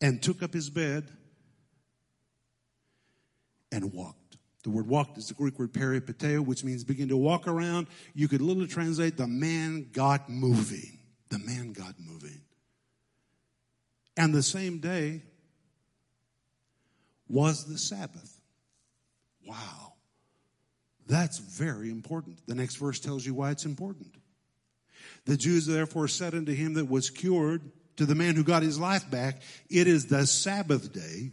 And 0.00 0.22
took 0.22 0.42
up 0.42 0.52
his 0.52 0.68
bed 0.68 1.08
and 3.72 3.92
walked. 3.92 4.36
The 4.62 4.70
word 4.70 4.88
walked 4.88 5.16
is 5.16 5.28
the 5.28 5.34
Greek 5.34 5.58
word 5.58 5.72
peripateo, 5.72 6.44
which 6.44 6.64
means 6.64 6.82
begin 6.82 7.08
to 7.08 7.16
walk 7.16 7.46
around. 7.46 7.86
You 8.14 8.26
could 8.28 8.40
literally 8.40 8.68
translate 8.68 9.16
the 9.16 9.26
man 9.26 9.90
got 9.92 10.28
moving. 10.28 10.98
The 11.28 11.38
man 11.38 11.72
got 11.72 11.94
moving. 11.98 12.40
And 14.16 14.34
the 14.34 14.42
same 14.42 14.78
day 14.78 15.22
was 17.28 17.64
the 17.64 17.78
Sabbath. 17.78 18.40
Wow. 19.46 19.94
That's 21.06 21.38
very 21.38 21.90
important. 21.90 22.40
The 22.46 22.54
next 22.54 22.76
verse 22.76 22.98
tells 22.98 23.24
you 23.24 23.34
why 23.34 23.50
it's 23.52 23.64
important. 23.64 24.16
The 25.24 25.36
Jews 25.36 25.66
therefore 25.66 26.08
said 26.08 26.34
unto 26.34 26.52
him 26.52 26.74
that 26.74 26.88
was 26.88 27.10
cured, 27.10 27.70
to 27.96 28.06
the 28.06 28.14
man 28.14 28.34
who 28.34 28.44
got 28.44 28.62
his 28.62 28.78
life 28.78 29.10
back, 29.10 29.40
it 29.68 29.86
is 29.86 30.06
the 30.06 30.26
Sabbath 30.26 30.92
day 30.92 31.32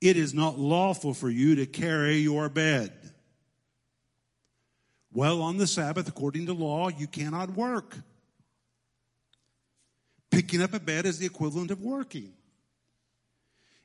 it 0.00 0.16
is 0.16 0.32
not 0.32 0.58
lawful 0.58 1.12
for 1.12 1.28
you 1.28 1.56
to 1.56 1.66
carry 1.66 2.16
your 2.16 2.48
bed. 2.48 2.92
Well, 5.12 5.42
on 5.42 5.58
the 5.58 5.66
Sabbath, 5.66 6.08
according 6.08 6.46
to 6.46 6.52
law, 6.52 6.88
you 6.88 7.06
cannot 7.06 7.50
work. 7.50 7.96
Picking 10.30 10.62
up 10.62 10.72
a 10.72 10.80
bed 10.80 11.04
is 11.04 11.18
the 11.18 11.26
equivalent 11.26 11.70
of 11.70 11.82
working. 11.82 12.32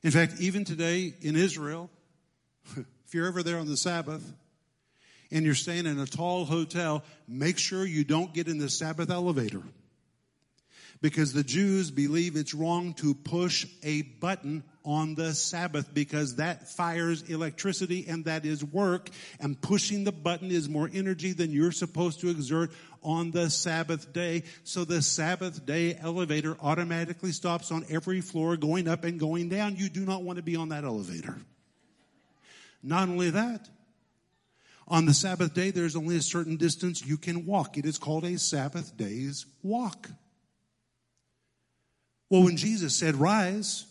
In 0.02 0.10
fact, 0.10 0.34
even 0.40 0.64
today 0.64 1.14
in 1.20 1.36
Israel, 1.36 1.90
if 2.76 3.12
you're 3.12 3.26
ever 3.26 3.42
there 3.42 3.58
on 3.58 3.66
the 3.66 3.76
Sabbath 3.76 4.32
and 5.32 5.44
you're 5.44 5.54
staying 5.54 5.86
in 5.86 5.98
a 5.98 6.06
tall 6.06 6.44
hotel, 6.44 7.02
make 7.26 7.58
sure 7.58 7.84
you 7.84 8.04
don't 8.04 8.32
get 8.32 8.46
in 8.46 8.58
the 8.58 8.70
Sabbath 8.70 9.10
elevator 9.10 9.62
because 11.00 11.32
the 11.32 11.44
Jews 11.44 11.90
believe 11.90 12.36
it's 12.36 12.54
wrong 12.54 12.94
to 12.94 13.14
push 13.14 13.66
a 13.82 14.02
button 14.02 14.64
on 14.84 15.14
the 15.14 15.34
Sabbath 15.34 15.92
because 15.92 16.36
that 16.36 16.68
fires 16.68 17.22
electricity 17.22 18.06
and 18.08 18.24
that 18.24 18.46
is 18.46 18.64
work 18.64 19.10
and 19.40 19.60
pushing 19.60 20.04
the 20.04 20.12
button 20.12 20.50
is 20.50 20.68
more 20.68 20.88
energy 20.92 21.32
than 21.32 21.50
you're 21.50 21.72
supposed 21.72 22.20
to 22.20 22.30
exert 22.30 22.70
on 23.02 23.32
the 23.32 23.50
Sabbath 23.50 24.12
day. 24.12 24.44
So 24.64 24.84
the 24.84 25.02
Sabbath 25.02 25.66
day 25.66 25.96
elevator 26.00 26.56
automatically 26.60 27.32
stops 27.32 27.72
on 27.72 27.84
every 27.90 28.20
floor 28.20 28.56
going 28.56 28.88
up 28.88 29.04
and 29.04 29.18
going 29.18 29.48
down. 29.48 29.76
You 29.76 29.88
do 29.88 30.04
not 30.04 30.22
want 30.22 30.36
to 30.36 30.42
be 30.42 30.56
on 30.56 30.68
that 30.70 30.84
elevator. 30.84 31.36
Not 32.82 33.08
only 33.08 33.30
that, 33.30 33.68
on 34.88 35.04
the 35.04 35.14
Sabbath 35.14 35.52
day, 35.52 35.72
there's 35.72 35.96
only 35.96 36.16
a 36.16 36.22
certain 36.22 36.56
distance 36.56 37.04
you 37.04 37.16
can 37.16 37.44
walk. 37.44 37.76
It 37.76 37.84
is 37.84 37.98
called 37.98 38.24
a 38.24 38.38
Sabbath 38.38 38.96
day's 38.96 39.46
walk. 39.64 40.08
Well, 42.28 42.42
when 42.42 42.56
Jesus 42.56 42.96
said, 42.96 43.14
rise, 43.16 43.86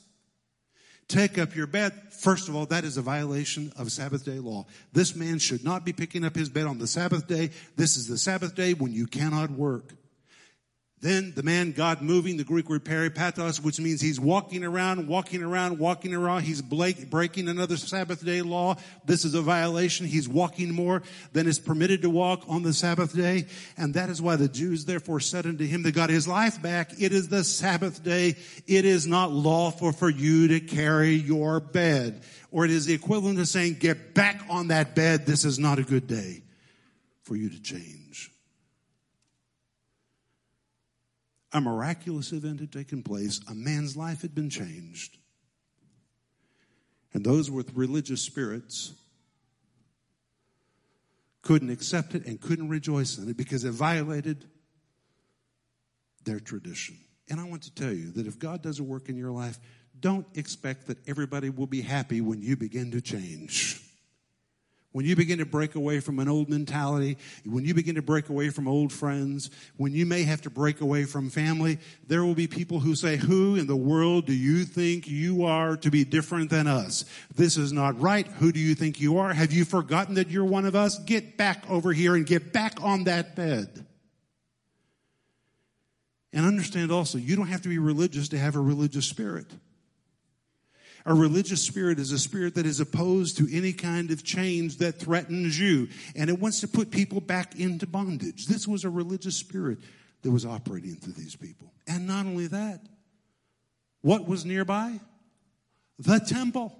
take 1.07 1.37
up 1.37 1.55
your 1.55 1.67
bed, 1.67 1.93
first 2.11 2.49
of 2.49 2.55
all, 2.55 2.65
that 2.67 2.83
is 2.83 2.97
a 2.97 3.01
violation 3.01 3.71
of 3.77 3.91
Sabbath 3.91 4.25
day 4.25 4.39
law. 4.39 4.65
This 4.91 5.15
man 5.15 5.39
should 5.39 5.63
not 5.63 5.85
be 5.85 5.93
picking 5.93 6.25
up 6.25 6.35
his 6.35 6.49
bed 6.49 6.65
on 6.65 6.77
the 6.77 6.87
Sabbath 6.87 7.27
day. 7.27 7.51
This 7.75 7.95
is 7.97 8.07
the 8.07 8.17
Sabbath 8.17 8.55
day 8.55 8.73
when 8.73 8.91
you 8.91 9.07
cannot 9.07 9.51
work. 9.51 9.93
Then 11.05 11.33
the 11.35 11.43
man 11.43 11.71
God 11.71 12.01
moving, 12.01 12.37
the 12.37 12.43
Greek 12.43 12.67
word 12.67 12.83
peripatos, 12.83 13.63
which 13.63 13.79
means 13.79 14.01
he's 14.01 14.19
walking 14.19 14.63
around, 14.63 15.07
walking 15.07 15.43
around, 15.43 15.77
walking 15.77 16.15
around. 16.15 16.41
He's 16.41 16.63
breaking 16.63 17.47
another 17.47 17.77
Sabbath 17.77 18.25
day 18.25 18.41
law. 18.41 18.77
This 19.05 19.23
is 19.23 19.35
a 19.35 19.43
violation. 19.43 20.07
He's 20.07 20.27
walking 20.27 20.73
more 20.73 21.03
than 21.31 21.45
is 21.45 21.59
permitted 21.59 22.01
to 22.01 22.09
walk 22.09 22.41
on 22.47 22.63
the 22.63 22.73
Sabbath 22.73 23.15
day. 23.15 23.45
And 23.77 23.93
that 23.93 24.09
is 24.09 24.19
why 24.19 24.35
the 24.35 24.47
Jews 24.47 24.85
therefore 24.85 25.19
said 25.19 25.45
unto 25.45 25.63
him 25.63 25.83
that 25.83 25.91
got 25.91 26.09
his 26.09 26.27
life 26.27 26.59
back, 26.59 26.93
it 26.99 27.13
is 27.13 27.27
the 27.27 27.43
Sabbath 27.43 28.03
day. 28.03 28.35
It 28.65 28.85
is 28.85 29.05
not 29.05 29.31
lawful 29.31 29.91
for 29.91 30.09
you 30.09 30.47
to 30.47 30.59
carry 30.59 31.13
your 31.13 31.59
bed. 31.59 32.23
Or 32.49 32.65
it 32.65 32.71
is 32.71 32.87
the 32.87 32.95
equivalent 32.95 33.37
of 33.37 33.47
saying, 33.47 33.75
get 33.75 34.15
back 34.15 34.41
on 34.49 34.69
that 34.69 34.95
bed. 34.95 35.27
This 35.27 35.45
is 35.45 35.59
not 35.59 35.77
a 35.77 35.83
good 35.83 36.07
day 36.07 36.41
for 37.21 37.35
you 37.35 37.51
to 37.51 37.61
change. 37.61 38.04
A 41.55 41.61
miraculous 41.61 42.33
event 42.33 42.59
had 42.59 42.69
taken 42.69 43.01
place. 43.01 43.39
A 43.49 43.55
man's 43.55 43.95
life 43.95 44.21
had 44.21 44.35
been 44.35 44.49
changed. 44.49 45.17
And 47.13 47.25
those 47.25 47.49
with 47.49 47.73
religious 47.75 48.21
spirits 48.21 48.93
couldn't 51.41 51.69
accept 51.69 52.13
it 52.13 52.25
and 52.25 52.41
couldn't 52.41 52.67
rejoice 52.67 53.17
in 53.17 53.29
it 53.29 53.37
because 53.37 53.63
it 53.63 53.71
violated 53.71 54.43
their 56.25 56.41
tradition. 56.41 56.97
And 57.29 57.39
I 57.39 57.45
want 57.45 57.61
to 57.63 57.73
tell 57.73 57.93
you 57.93 58.11
that 58.11 58.27
if 58.27 58.37
God 58.37 58.61
does 58.61 58.79
a 58.79 58.83
work 58.83 59.07
in 59.07 59.15
your 59.15 59.31
life, 59.31 59.57
don't 59.97 60.27
expect 60.33 60.87
that 60.87 60.97
everybody 61.07 61.49
will 61.49 61.67
be 61.67 61.81
happy 61.81 62.19
when 62.19 62.41
you 62.41 62.57
begin 62.57 62.91
to 62.91 62.99
change. 62.99 63.81
When 64.95 65.03
you 65.03 65.17
begin 65.17 65.39
to 65.39 65.45
break 65.45 65.75
away 65.75 65.99
from 65.99 66.19
an 66.19 66.29
old 66.29 66.47
mentality, 66.47 67.17
when 67.43 67.65
you 67.65 67.73
begin 67.73 67.95
to 67.95 68.01
break 68.01 68.29
away 68.29 68.49
from 68.49 68.65
old 68.65 68.93
friends, 68.93 69.49
when 69.75 69.91
you 69.91 70.05
may 70.05 70.23
have 70.23 70.43
to 70.43 70.49
break 70.49 70.79
away 70.79 71.03
from 71.03 71.29
family, 71.29 71.79
there 72.07 72.23
will 72.23 72.33
be 72.33 72.47
people 72.47 72.79
who 72.79 72.95
say, 72.95 73.17
who 73.17 73.57
in 73.57 73.67
the 73.67 73.75
world 73.75 74.25
do 74.25 74.31
you 74.33 74.63
think 74.63 75.05
you 75.05 75.43
are 75.43 75.75
to 75.75 75.91
be 75.91 76.05
different 76.05 76.49
than 76.49 76.65
us? 76.65 77.03
This 77.35 77.57
is 77.57 77.73
not 77.73 77.99
right. 77.99 78.25
Who 78.25 78.53
do 78.53 78.59
you 78.61 78.73
think 78.73 79.01
you 79.01 79.17
are? 79.17 79.33
Have 79.33 79.51
you 79.51 79.65
forgotten 79.65 80.15
that 80.15 80.29
you're 80.29 80.45
one 80.45 80.65
of 80.65 80.75
us? 80.75 80.97
Get 80.99 81.35
back 81.35 81.69
over 81.69 81.91
here 81.91 82.15
and 82.15 82.25
get 82.25 82.53
back 82.53 82.81
on 82.81 83.03
that 83.03 83.35
bed. 83.35 83.85
And 86.31 86.45
understand 86.45 86.93
also, 86.93 87.17
you 87.17 87.35
don't 87.35 87.47
have 87.47 87.63
to 87.63 87.69
be 87.69 87.79
religious 87.79 88.29
to 88.29 88.37
have 88.37 88.55
a 88.55 88.61
religious 88.61 89.05
spirit. 89.05 89.47
A 91.05 91.13
religious 91.13 91.61
spirit 91.61 91.99
is 91.99 92.11
a 92.11 92.17
spirit 92.17 92.55
that 92.55 92.65
is 92.65 92.79
opposed 92.79 93.37
to 93.37 93.47
any 93.55 93.73
kind 93.73 94.09
of 94.09 94.23
change 94.23 94.77
that 94.77 94.99
threatens 94.99 95.59
you. 95.59 95.87
And 96.15 96.29
it 96.29 96.39
wants 96.39 96.61
to 96.61 96.67
put 96.67 96.89
people 96.89 97.21
back 97.21 97.59
into 97.59 97.85
bondage. 97.85 98.47
This 98.47 98.67
was 98.67 98.83
a 98.83 98.89
religious 98.89 99.37
spirit 99.37 99.79
that 100.23 100.31
was 100.31 100.45
operating 100.45 100.95
through 100.95 101.13
these 101.13 101.35
people. 101.35 101.71
And 101.87 102.07
not 102.07 102.25
only 102.25 102.47
that, 102.47 102.81
what 104.01 104.27
was 104.27 104.45
nearby? 104.45 104.99
The 105.99 106.19
temple. 106.19 106.75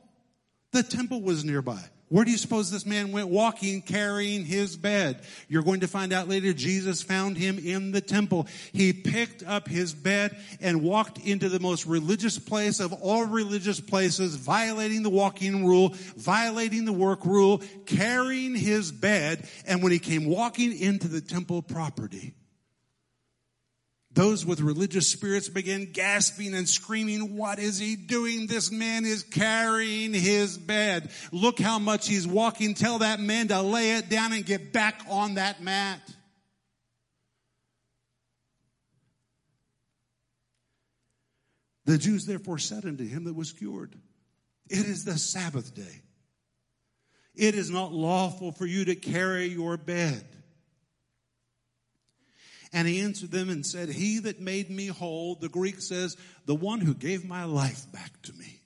The 0.72 0.82
temple 0.82 1.22
was 1.22 1.46
nearby. 1.46 1.84
Where 2.10 2.24
do 2.24 2.30
you 2.30 2.38
suppose 2.38 2.70
this 2.70 2.86
man 2.86 3.12
went 3.12 3.30
walking 3.30 3.82
carrying 3.82 4.46
his 4.46 4.78
bed? 4.78 5.22
You're 5.50 5.64
going 5.64 5.80
to 5.80 5.88
find 5.88 6.14
out 6.14 6.28
later 6.28 6.54
Jesus 6.54 7.02
found 7.02 7.36
him 7.36 7.58
in 7.58 7.92
the 7.92 8.02
temple. 8.02 8.48
He 8.74 8.94
picked 8.94 9.44
up 9.44 9.68
his 9.68 9.94
bed 9.94 10.38
and 10.62 10.84
walked 10.84 11.18
into 11.18 11.50
the 11.50 11.60
most 11.60 11.88
religious 11.88 12.38
place 12.38 12.80
of 12.80 12.94
all 12.94 13.26
religious 13.26 13.80
places, 13.80 14.36
violating 14.36 15.02
the 15.02 15.10
walking 15.10 15.66
rule, 15.66 15.96
violating 16.16 16.86
the 16.86 16.94
work 16.94 17.26
rule, 17.26 17.64
carrying 17.88 18.54
his 18.54 18.92
bed. 18.92 19.50
And 19.66 19.82
when 19.82 19.92
he 19.92 20.00
came 20.00 20.26
walking 20.26 20.78
into 20.78 21.08
the 21.08 21.22
temple 21.22 21.64
property, 21.64 22.36
those 24.16 24.46
with 24.46 24.62
religious 24.62 25.10
spirits 25.10 25.50
began 25.50 25.92
gasping 25.92 26.54
and 26.54 26.68
screaming, 26.68 27.36
what 27.36 27.60
is 27.60 27.78
he 27.78 27.98
doing? 27.98 28.48
This 28.48 28.72
man 28.72 29.06
is 29.06 29.24
carrying 29.24 30.14
his 30.14 30.58
bed. 30.58 31.12
Look 31.34 31.60
how 31.60 31.80
much 31.80 32.08
he's 32.08 32.26
walking. 32.26 32.74
Tell 32.76 33.00
that 33.00 33.20
man 33.20 33.50
to 33.50 33.62
lay 33.62 33.98
it 33.98 34.10
down 34.10 34.32
and 34.32 34.46
get 34.46 34.72
back 34.72 35.02
on 35.10 35.36
that 35.36 35.62
mat. 35.62 36.00
The 41.84 41.98
Jews 41.98 42.26
therefore 42.26 42.58
said 42.58 42.86
unto 42.86 43.06
him 43.06 43.26
that 43.26 43.36
was 43.36 43.52
cured, 43.52 43.96
It 44.70 44.86
is 44.86 45.04
the 45.04 45.18
Sabbath 45.18 45.76
day. 45.76 46.02
It 47.36 47.54
is 47.54 47.70
not 47.70 47.92
lawful 47.92 48.54
for 48.54 48.66
you 48.66 48.86
to 48.86 48.96
carry 48.96 49.48
your 49.48 49.76
bed. 49.76 50.26
And 52.76 52.90
he 52.90 53.00
answered 53.00 53.32
them 53.32 53.50
and 53.50 53.66
said, 53.66 53.88
He 53.88 54.20
that 54.20 54.42
made 54.42 54.70
me 54.70 54.88
whole, 54.88 55.36
the 55.36 55.48
Greek 55.48 55.80
says, 55.80 56.18
the 56.46 56.54
one 56.54 56.82
who 56.82 56.94
gave 56.94 57.24
my 57.26 57.46
life 57.46 57.90
back 57.94 58.12
to 58.24 58.34
me. 58.34 58.60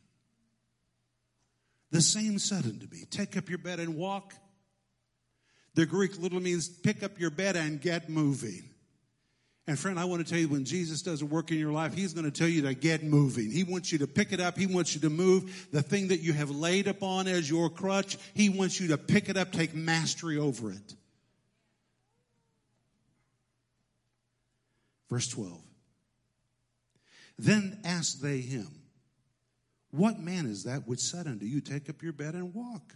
The 1.91 2.01
same 2.01 2.39
said 2.39 2.65
unto 2.65 2.87
me, 2.91 3.05
Take 3.11 3.37
up 3.37 3.49
your 3.49 3.59
bed 3.59 3.79
and 3.79 3.95
walk. 3.95 4.33
The 5.75 5.85
Greek 5.85 6.19
literally 6.19 6.43
means 6.43 6.67
pick 6.67 7.03
up 7.03 7.19
your 7.19 7.29
bed 7.29 7.55
and 7.55 7.79
get 7.79 8.09
moving. 8.09 8.63
And 9.67 9.77
friend, 9.77 9.99
I 9.99 10.05
want 10.05 10.25
to 10.25 10.29
tell 10.29 10.41
you 10.41 10.47
when 10.47 10.65
Jesus 10.65 11.03
does 11.03 11.21
a 11.21 11.27
work 11.27 11.51
in 11.51 11.59
your 11.59 11.71
life, 11.71 11.93
He's 11.93 12.13
going 12.13 12.25
to 12.25 12.31
tell 12.31 12.47
you 12.47 12.63
to 12.63 12.73
get 12.73 13.03
moving. 13.03 13.51
He 13.51 13.63
wants 13.63 13.91
you 13.91 13.99
to 13.99 14.07
pick 14.07 14.33
it 14.33 14.39
up. 14.39 14.57
He 14.57 14.65
wants 14.65 14.95
you 14.95 15.01
to 15.01 15.11
move 15.11 15.67
the 15.71 15.83
thing 15.83 16.07
that 16.07 16.21
you 16.21 16.33
have 16.33 16.49
laid 16.49 16.87
upon 16.87 17.27
as 17.27 17.47
your 17.47 17.69
crutch. 17.69 18.17
He 18.33 18.49
wants 18.49 18.79
you 18.79 18.87
to 18.87 18.97
pick 18.97 19.29
it 19.29 19.37
up, 19.37 19.51
take 19.51 19.75
mastery 19.75 20.39
over 20.39 20.71
it. 20.71 20.95
Verse 25.09 25.27
12. 25.27 25.61
Then 27.37 27.79
asked 27.83 28.21
they 28.21 28.39
him, 28.39 28.67
What 29.91 30.19
man 30.19 30.45
is 30.45 30.63
that 30.65 30.87
which 30.87 30.99
said 30.99 31.27
unto 31.27 31.45
you, 31.45 31.61
Take 31.61 31.89
up 31.89 32.03
your 32.03 32.13
bed 32.13 32.35
and 32.35 32.53
walk? 32.53 32.93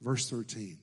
Verse 0.00 0.28
13. 0.28 0.78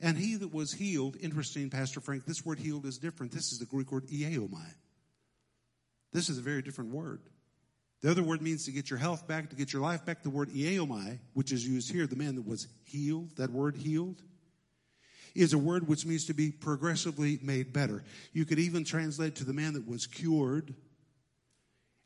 And 0.00 0.18
he 0.18 0.36
that 0.36 0.52
was 0.52 0.72
healed, 0.72 1.16
interesting, 1.20 1.70
Pastor 1.70 2.00
Frank, 2.00 2.26
this 2.26 2.44
word 2.44 2.58
healed 2.58 2.84
is 2.84 2.98
different. 2.98 3.32
This 3.32 3.52
is 3.52 3.58
the 3.58 3.64
Greek 3.64 3.90
word 3.90 4.06
iaomai. 4.08 4.74
This 6.12 6.28
is 6.28 6.38
a 6.38 6.42
very 6.42 6.62
different 6.62 6.92
word. 6.92 7.20
The 8.02 8.10
other 8.10 8.22
word 8.22 8.42
means 8.42 8.66
to 8.66 8.70
get 8.70 8.90
your 8.90 8.98
health 8.98 9.26
back, 9.26 9.48
to 9.50 9.56
get 9.56 9.72
your 9.72 9.80
life 9.80 10.04
back. 10.04 10.22
The 10.22 10.30
word 10.30 10.50
iaomai, 10.50 11.18
which 11.32 11.52
is 11.52 11.66
used 11.66 11.90
here, 11.90 12.06
the 12.06 12.16
man 12.16 12.34
that 12.34 12.46
was 12.46 12.68
healed, 12.84 13.36
that 13.36 13.50
word 13.50 13.76
healed, 13.76 14.22
is 15.34 15.52
a 15.52 15.58
word 15.58 15.88
which 15.88 16.06
means 16.06 16.26
to 16.26 16.34
be 16.34 16.50
progressively 16.50 17.38
made 17.42 17.72
better. 17.72 18.04
You 18.32 18.44
could 18.44 18.58
even 18.58 18.84
translate 18.84 19.36
to 19.36 19.44
the 19.44 19.52
man 19.52 19.74
that 19.74 19.86
was 19.86 20.06
cured. 20.06 20.74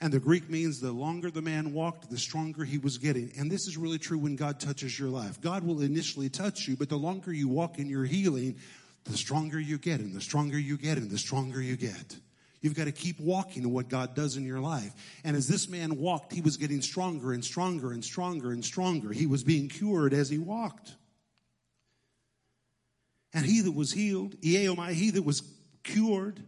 And 0.01 0.13
the 0.13 0.21
Greek 0.21 0.49
means 0.49 0.81
the 0.81 0.93
longer 0.93 1.31
the 1.31 1.43
man 1.43 1.73
walked, 1.73 2.09
the 2.09 2.19
stronger 2.19 2.65
he 2.65 2.79
was 2.79 2.99
getting. 2.99 3.33
And 3.37 3.51
this 3.51 3.67
is 3.67 3.77
really 3.77 3.99
true 3.99 4.19
when 4.19 4.37
God 4.37 4.61
touches 4.61 4.99
your 4.99 5.09
life. 5.09 5.41
God 5.41 5.65
will 5.65 5.83
initially 5.83 6.29
touch 6.29 6.69
you, 6.69 6.77
but 6.77 6.89
the 6.89 6.97
longer 6.97 7.33
you 7.33 7.49
walk 7.49 7.79
in 7.79 7.89
your 7.89 8.05
healing, 8.05 8.57
the 9.05 9.17
stronger 9.17 9.59
you 9.59 9.77
get, 9.77 10.01
and 10.01 10.15
the 10.15 10.21
stronger 10.21 10.59
you 10.59 10.77
get, 10.77 10.99
and 10.99 11.11
the 11.11 11.19
stronger 11.19 11.61
you 11.61 11.77
get. 11.77 12.17
You've 12.61 12.75
got 12.75 12.85
to 12.85 12.93
keep 12.93 13.21
walking 13.21 13.63
in 13.63 13.73
what 13.73 13.89
God 13.89 14.15
does 14.15 14.37
in 14.37 14.45
your 14.45 14.61
life. 14.61 14.93
And 15.25 15.37
as 15.37 15.47
this 15.47 15.69
man 15.69 15.97
walked, 15.97 16.33
he 16.33 16.41
was 16.41 16.57
getting 16.57 16.83
stronger 16.83 17.33
and 17.33 17.45
stronger 17.45 17.93
and 17.93 18.05
stronger 18.05 18.51
and 18.53 18.65
stronger. 18.65 19.13
He 19.13 19.27
was 19.27 19.45
being 19.45 19.69
cured 19.69 20.13
as 20.13 20.29
he 20.29 20.39
walked. 20.39 20.95
And 23.35 23.45
he 23.45 23.61
that 23.61 23.73
was 23.73 23.93
healed, 23.93 24.41
iaomai, 24.41 24.93
he 24.93 25.11
that 25.11 25.23
was 25.23 25.43
cured, 25.85 26.43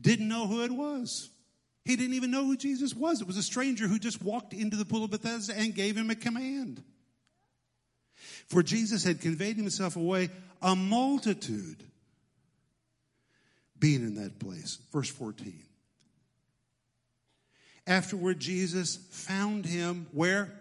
didn't 0.00 0.28
know 0.28 0.46
who 0.46 0.62
it 0.64 0.70
was. 0.70 1.30
He 1.84 1.96
didn't 1.96 2.14
even 2.14 2.30
know 2.30 2.44
who 2.44 2.56
Jesus 2.56 2.94
was. 2.94 3.20
It 3.20 3.26
was 3.26 3.36
a 3.36 3.42
stranger 3.42 3.88
who 3.88 3.98
just 3.98 4.22
walked 4.22 4.52
into 4.52 4.76
the 4.76 4.84
pool 4.84 5.04
of 5.04 5.10
Bethesda 5.10 5.54
and 5.56 5.74
gave 5.74 5.96
him 5.96 6.10
a 6.10 6.14
command. 6.14 6.82
For 8.48 8.62
Jesus 8.62 9.02
had 9.02 9.20
conveyed 9.20 9.56
himself 9.56 9.96
away, 9.96 10.30
a 10.60 10.76
multitude 10.76 11.82
being 13.78 14.02
in 14.02 14.14
that 14.16 14.38
place. 14.38 14.78
Verse 14.92 15.10
14. 15.10 15.60
Afterward, 17.84 18.38
Jesus 18.38 18.96
found 19.10 19.66
him 19.66 20.06
where? 20.12 20.52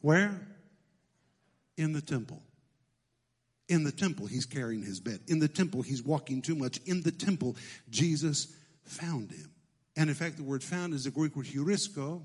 Where? 0.00 0.40
In 1.76 1.92
the 1.92 2.00
temple. 2.00 2.42
In 3.68 3.84
the 3.84 3.92
temple, 3.92 4.26
he's 4.26 4.46
carrying 4.46 4.82
his 4.82 5.00
bed. 5.00 5.20
In 5.28 5.38
the 5.38 5.48
temple, 5.48 5.82
he's 5.82 6.02
walking 6.02 6.42
too 6.42 6.54
much. 6.54 6.80
In 6.84 7.02
the 7.02 7.12
temple, 7.12 7.56
Jesus 7.90 8.48
found 8.84 9.30
him. 9.30 9.50
And 9.96 10.08
in 10.08 10.16
fact, 10.16 10.36
the 10.36 10.42
word 10.42 10.64
found 10.64 10.94
is 10.94 11.04
the 11.04 11.10
Greek 11.10 11.36
word 11.36 11.46
eurisko. 11.46 12.24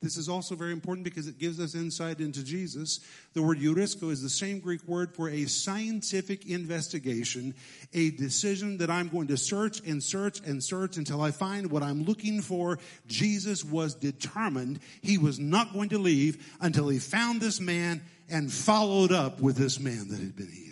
This 0.00 0.16
is 0.16 0.28
also 0.28 0.54
very 0.54 0.70
important 0.70 1.02
because 1.02 1.26
it 1.26 1.40
gives 1.40 1.58
us 1.58 1.74
insight 1.74 2.20
into 2.20 2.44
Jesus. 2.44 3.00
The 3.34 3.42
word 3.42 3.58
eurisko 3.58 4.12
is 4.12 4.22
the 4.22 4.28
same 4.28 4.60
Greek 4.60 4.86
word 4.86 5.12
for 5.12 5.28
a 5.28 5.46
scientific 5.46 6.46
investigation, 6.46 7.54
a 7.92 8.12
decision 8.12 8.78
that 8.78 8.90
I'm 8.90 9.08
going 9.08 9.26
to 9.28 9.36
search 9.36 9.80
and 9.80 10.00
search 10.00 10.38
and 10.46 10.62
search 10.62 10.98
until 10.98 11.20
I 11.20 11.32
find 11.32 11.72
what 11.72 11.82
I'm 11.82 12.04
looking 12.04 12.42
for. 12.42 12.78
Jesus 13.08 13.64
was 13.64 13.96
determined 13.96 14.78
he 15.02 15.18
was 15.18 15.40
not 15.40 15.72
going 15.72 15.88
to 15.88 15.98
leave 15.98 16.56
until 16.60 16.88
he 16.88 17.00
found 17.00 17.40
this 17.40 17.60
man 17.60 18.00
and 18.30 18.52
followed 18.52 19.10
up 19.10 19.40
with 19.40 19.56
this 19.56 19.80
man 19.80 20.08
that 20.08 20.20
had 20.20 20.36
been 20.36 20.52
healed. 20.52 20.67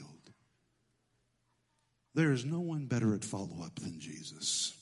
There 2.17 2.33
is 2.33 2.47
no 2.47 2.61
one 2.61 2.87
better 2.87 3.14
at 3.14 3.23
follow 3.23 3.62
up 3.62 3.75
than 3.79 4.01
Jesus. 4.01 4.73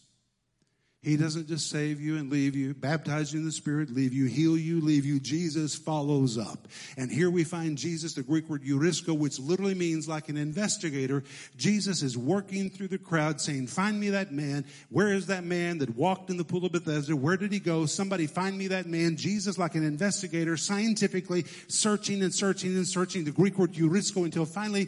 He 1.03 1.17
doesn't 1.17 1.49
just 1.49 1.69
save 1.69 2.01
you 2.01 2.17
and 2.17 2.31
leave 2.31 2.55
you, 2.55 2.75
baptize 2.75 3.33
you 3.33 3.41
in 3.41 3.45
the 3.45 3.51
Spirit, 3.51 3.91
leave 3.91 4.13
you, 4.15 4.27
heal 4.27 4.57
you, 4.57 4.81
leave 4.81 5.05
you. 5.05 5.19
Jesus 5.19 5.75
follows 5.75 6.39
up. 6.39 6.69
And 6.97 7.11
here 7.11 7.29
we 7.29 7.43
find 7.43 7.77
Jesus, 7.77 8.15
the 8.15 8.23
Greek 8.23 8.49
word 8.49 8.63
eurisko, 8.63 9.19
which 9.19 9.41
literally 9.41 9.75
means 9.75 10.09
like 10.09 10.29
an 10.29 10.37
investigator. 10.37 11.25
Jesus 11.57 12.03
is 12.03 12.17
working 12.17 12.71
through 12.71 12.89
the 12.89 12.99
crowd 12.99 13.41
saying, 13.41 13.67
find 13.67 13.99
me 13.99 14.11
that 14.11 14.33
man. 14.33 14.65
Where 14.89 15.13
is 15.13 15.27
that 15.27 15.43
man 15.43 15.79
that 15.79 15.97
walked 15.97 16.31
in 16.31 16.37
the 16.37 16.45
pool 16.45 16.65
of 16.65 16.73
Bethesda? 16.73 17.17
Where 17.17 17.37
did 17.37 17.53
he 17.53 17.59
go? 17.59 17.85
Somebody 17.85 18.29
find 18.29 18.57
me 18.57 18.69
that 18.69 18.87
man. 18.87 19.17
Jesus, 19.17 19.59
like 19.59 19.75
an 19.75 19.85
investigator, 19.85 20.57
scientifically 20.57 21.45
searching 21.67 22.23
and 22.23 22.33
searching 22.33 22.77
and 22.77 22.87
searching 22.87 23.25
the 23.25 23.33
Greek 23.33 23.59
word 23.59 23.73
eurisko 23.73 24.25
until 24.25 24.47
finally 24.47 24.87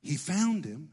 he 0.00 0.16
found 0.16 0.64
him 0.64 0.90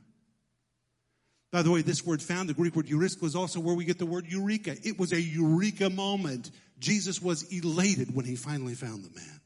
by 1.53 1.61
the 1.61 1.69
way, 1.69 1.83
this 1.83 2.03
word 2.03 2.19
found, 2.19 2.49
the 2.49 2.55
Greek 2.55 2.75
word 2.75 2.89
eureka, 2.89 3.23
is 3.25 3.35
also 3.35 3.59
where 3.59 3.75
we 3.75 3.85
get 3.85 3.99
the 3.99 4.07
word 4.07 4.25
eureka. 4.27 4.75
It 4.81 4.97
was 4.97 5.13
a 5.13 5.21
eureka 5.21 5.87
moment. 5.87 6.49
Jesus 6.79 7.21
was 7.21 7.43
elated 7.53 8.15
when 8.15 8.25
he 8.25 8.35
finally 8.35 8.73
found 8.73 9.03
the 9.03 9.15
man. 9.15 9.39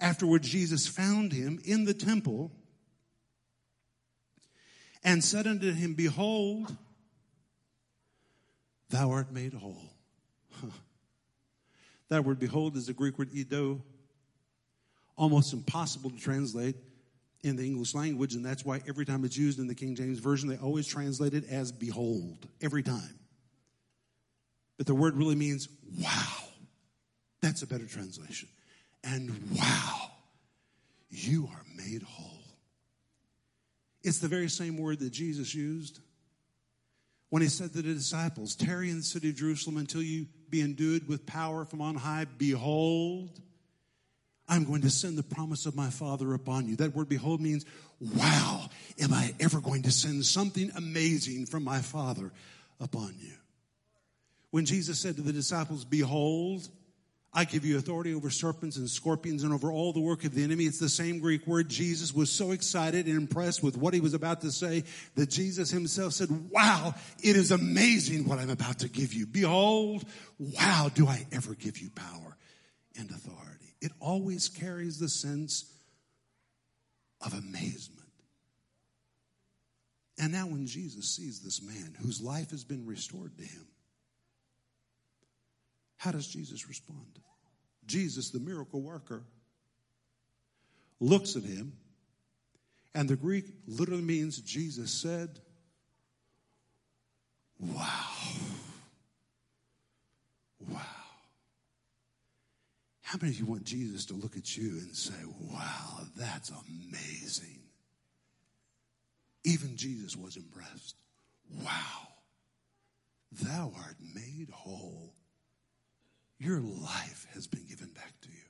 Afterward, 0.00 0.42
Jesus 0.42 0.86
found 0.86 1.30
him 1.30 1.60
in 1.62 1.84
the 1.84 1.92
temple 1.92 2.50
and 5.04 5.22
said 5.22 5.46
unto 5.46 5.70
him, 5.70 5.92
Behold, 5.92 6.74
thou 8.88 9.10
art 9.10 9.30
made 9.30 9.52
whole. 9.52 9.92
That 12.08 12.24
word 12.24 12.38
behold 12.38 12.76
is 12.76 12.86
the 12.86 12.92
Greek 12.92 13.18
word 13.18 13.32
idou, 13.32 13.82
almost 15.18 15.52
impossible 15.52 16.08
to 16.10 16.16
translate 16.16 16.76
in 17.46 17.56
the 17.56 17.64
English 17.64 17.94
language, 17.94 18.34
and 18.34 18.44
that's 18.44 18.64
why 18.64 18.80
every 18.88 19.06
time 19.06 19.24
it's 19.24 19.36
used 19.36 19.58
in 19.58 19.66
the 19.66 19.74
King 19.74 19.94
James 19.94 20.18
Version, 20.18 20.48
they 20.48 20.56
always 20.56 20.86
translate 20.86 21.34
it 21.34 21.48
as 21.48 21.72
behold, 21.72 22.46
every 22.60 22.82
time. 22.82 23.18
But 24.76 24.86
the 24.86 24.94
word 24.94 25.16
really 25.16 25.34
means 25.34 25.68
wow. 25.98 26.26
That's 27.40 27.62
a 27.62 27.66
better 27.66 27.86
translation. 27.86 28.48
And 29.04 29.30
wow, 29.56 30.10
you 31.08 31.48
are 31.52 31.62
made 31.76 32.02
whole. 32.02 32.32
It's 34.02 34.18
the 34.18 34.28
very 34.28 34.48
same 34.48 34.76
word 34.76 34.98
that 35.00 35.10
Jesus 35.10 35.54
used 35.54 36.00
when 37.30 37.42
he 37.42 37.48
said 37.48 37.72
to 37.72 37.82
the 37.82 37.94
disciples, 37.94 38.54
Tarry 38.54 38.90
in 38.90 38.98
the 38.98 39.02
city 39.02 39.30
of 39.30 39.36
Jerusalem 39.36 39.76
until 39.76 40.02
you 40.02 40.26
be 40.48 40.60
endued 40.60 41.08
with 41.08 41.26
power 41.26 41.64
from 41.64 41.80
on 41.80 41.96
high. 41.96 42.26
Behold, 42.38 43.40
I'm 44.48 44.64
going 44.64 44.82
to 44.82 44.90
send 44.90 45.18
the 45.18 45.22
promise 45.22 45.66
of 45.66 45.74
my 45.74 45.90
Father 45.90 46.32
upon 46.34 46.66
you. 46.66 46.76
That 46.76 46.94
word 46.94 47.08
behold 47.08 47.40
means, 47.40 47.64
wow, 48.00 48.68
am 49.00 49.12
I 49.12 49.34
ever 49.40 49.60
going 49.60 49.82
to 49.82 49.90
send 49.90 50.24
something 50.24 50.70
amazing 50.76 51.46
from 51.46 51.64
my 51.64 51.80
Father 51.80 52.32
upon 52.80 53.14
you? 53.18 53.32
When 54.50 54.64
Jesus 54.64 55.00
said 55.00 55.16
to 55.16 55.22
the 55.22 55.32
disciples, 55.32 55.84
behold, 55.84 56.68
I 57.32 57.44
give 57.44 57.66
you 57.66 57.76
authority 57.76 58.14
over 58.14 58.30
serpents 58.30 58.78
and 58.78 58.88
scorpions 58.88 59.42
and 59.42 59.52
over 59.52 59.70
all 59.70 59.92
the 59.92 60.00
work 60.00 60.24
of 60.24 60.34
the 60.34 60.42
enemy. 60.42 60.64
It's 60.64 60.78
the 60.78 60.88
same 60.88 61.18
Greek 61.18 61.46
word. 61.46 61.68
Jesus 61.68 62.14
was 62.14 62.30
so 62.30 62.52
excited 62.52 63.06
and 63.06 63.16
impressed 63.16 63.62
with 63.62 63.76
what 63.76 63.92
he 63.92 64.00
was 64.00 64.14
about 64.14 64.40
to 64.40 64.50
say 64.50 64.84
that 65.16 65.28
Jesus 65.28 65.70
himself 65.70 66.14
said, 66.14 66.28
wow, 66.50 66.94
it 67.22 67.36
is 67.36 67.50
amazing 67.50 68.26
what 68.26 68.38
I'm 68.38 68.48
about 68.48 68.78
to 68.78 68.88
give 68.88 69.12
you. 69.12 69.26
Behold, 69.26 70.04
wow, 70.38 70.88
do 70.94 71.06
I 71.06 71.26
ever 71.32 71.54
give 71.54 71.78
you 71.78 71.90
power 71.90 72.36
and 72.98 73.10
authority. 73.10 73.65
It 73.80 73.92
always 74.00 74.48
carries 74.48 74.98
the 74.98 75.08
sense 75.08 75.72
of 77.20 77.34
amazement. 77.34 78.02
And 80.18 80.32
now 80.32 80.46
when 80.46 80.66
Jesus 80.66 81.14
sees 81.14 81.40
this 81.40 81.62
man 81.62 81.94
whose 82.00 82.22
life 82.22 82.50
has 82.50 82.64
been 82.64 82.86
restored 82.86 83.36
to 83.36 83.44
him, 83.44 83.66
how 85.98 86.12
does 86.12 86.26
Jesus 86.26 86.68
respond? 86.68 87.18
Jesus, 87.86 88.30
the 88.30 88.40
miracle 88.40 88.80
worker, 88.80 89.22
looks 91.00 91.36
at 91.36 91.42
him, 91.42 91.72
and 92.94 93.08
the 93.08 93.16
Greek 93.16 93.44
literally 93.66 94.02
means 94.02 94.38
Jesus 94.40 94.90
said, 94.90 95.40
Wow. 97.58 97.84
Wow. 100.68 100.95
How 103.06 103.18
many 103.22 103.34
of 103.34 103.38
you 103.38 103.46
want 103.46 103.62
Jesus 103.62 104.06
to 104.06 104.14
look 104.14 104.36
at 104.36 104.56
you 104.56 104.68
and 104.80 104.96
say, 104.96 105.14
Wow, 105.38 106.00
that's 106.16 106.50
amazing? 106.50 107.60
Even 109.44 109.76
Jesus 109.76 110.16
was 110.16 110.36
impressed. 110.36 110.96
Wow, 111.48 112.08
thou 113.30 113.72
art 113.76 113.94
made 114.12 114.48
whole. 114.50 115.14
Your 116.40 116.60
life 116.60 117.28
has 117.32 117.46
been 117.46 117.64
given 117.68 117.92
back 117.94 118.12
to 118.22 118.28
you. 118.28 118.42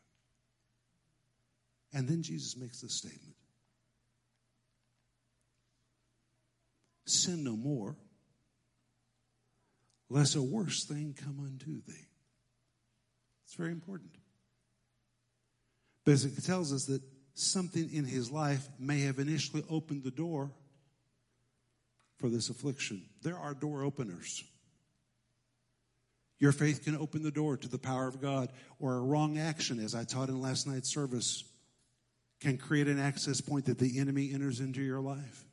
And 1.92 2.08
then 2.08 2.22
Jesus 2.22 2.56
makes 2.56 2.80
this 2.80 2.96
statement 2.96 3.36
Sin 7.04 7.44
no 7.44 7.56
more, 7.56 7.94
lest 10.08 10.34
a 10.34 10.42
worse 10.42 10.86
thing 10.86 11.14
come 11.14 11.40
unto 11.44 11.82
thee. 11.86 12.06
It's 13.44 13.54
very 13.54 13.72
important. 13.72 14.12
Because 16.06 16.24
it 16.24 16.42
tells 16.44 16.72
us 16.72 16.86
that 16.86 17.02
something 17.34 17.90
in 17.92 18.04
his 18.04 18.30
life 18.30 18.66
may 18.78 19.00
have 19.00 19.18
initially 19.18 19.64
opened 19.68 20.04
the 20.04 20.10
door 20.10 20.52
for 22.18 22.30
this 22.30 22.48
affliction. 22.48 23.02
There 23.22 23.36
are 23.36 23.52
door 23.52 23.82
openers. 23.82 24.44
Your 26.38 26.52
faith 26.52 26.84
can 26.84 26.96
open 26.96 27.22
the 27.22 27.30
door 27.30 27.56
to 27.56 27.68
the 27.68 27.78
power 27.78 28.06
of 28.06 28.22
God, 28.22 28.50
or 28.78 28.94
a 28.94 29.00
wrong 29.00 29.36
action, 29.36 29.80
as 29.80 29.94
I 29.94 30.04
taught 30.04 30.28
in 30.28 30.40
last 30.40 30.66
night's 30.66 30.94
service, 30.94 31.42
can 32.40 32.56
create 32.56 32.86
an 32.86 33.00
access 33.00 33.40
point 33.40 33.64
that 33.64 33.78
the 33.78 33.98
enemy 33.98 34.32
enters 34.32 34.60
into 34.60 34.82
your 34.82 35.00
life. 35.00 35.44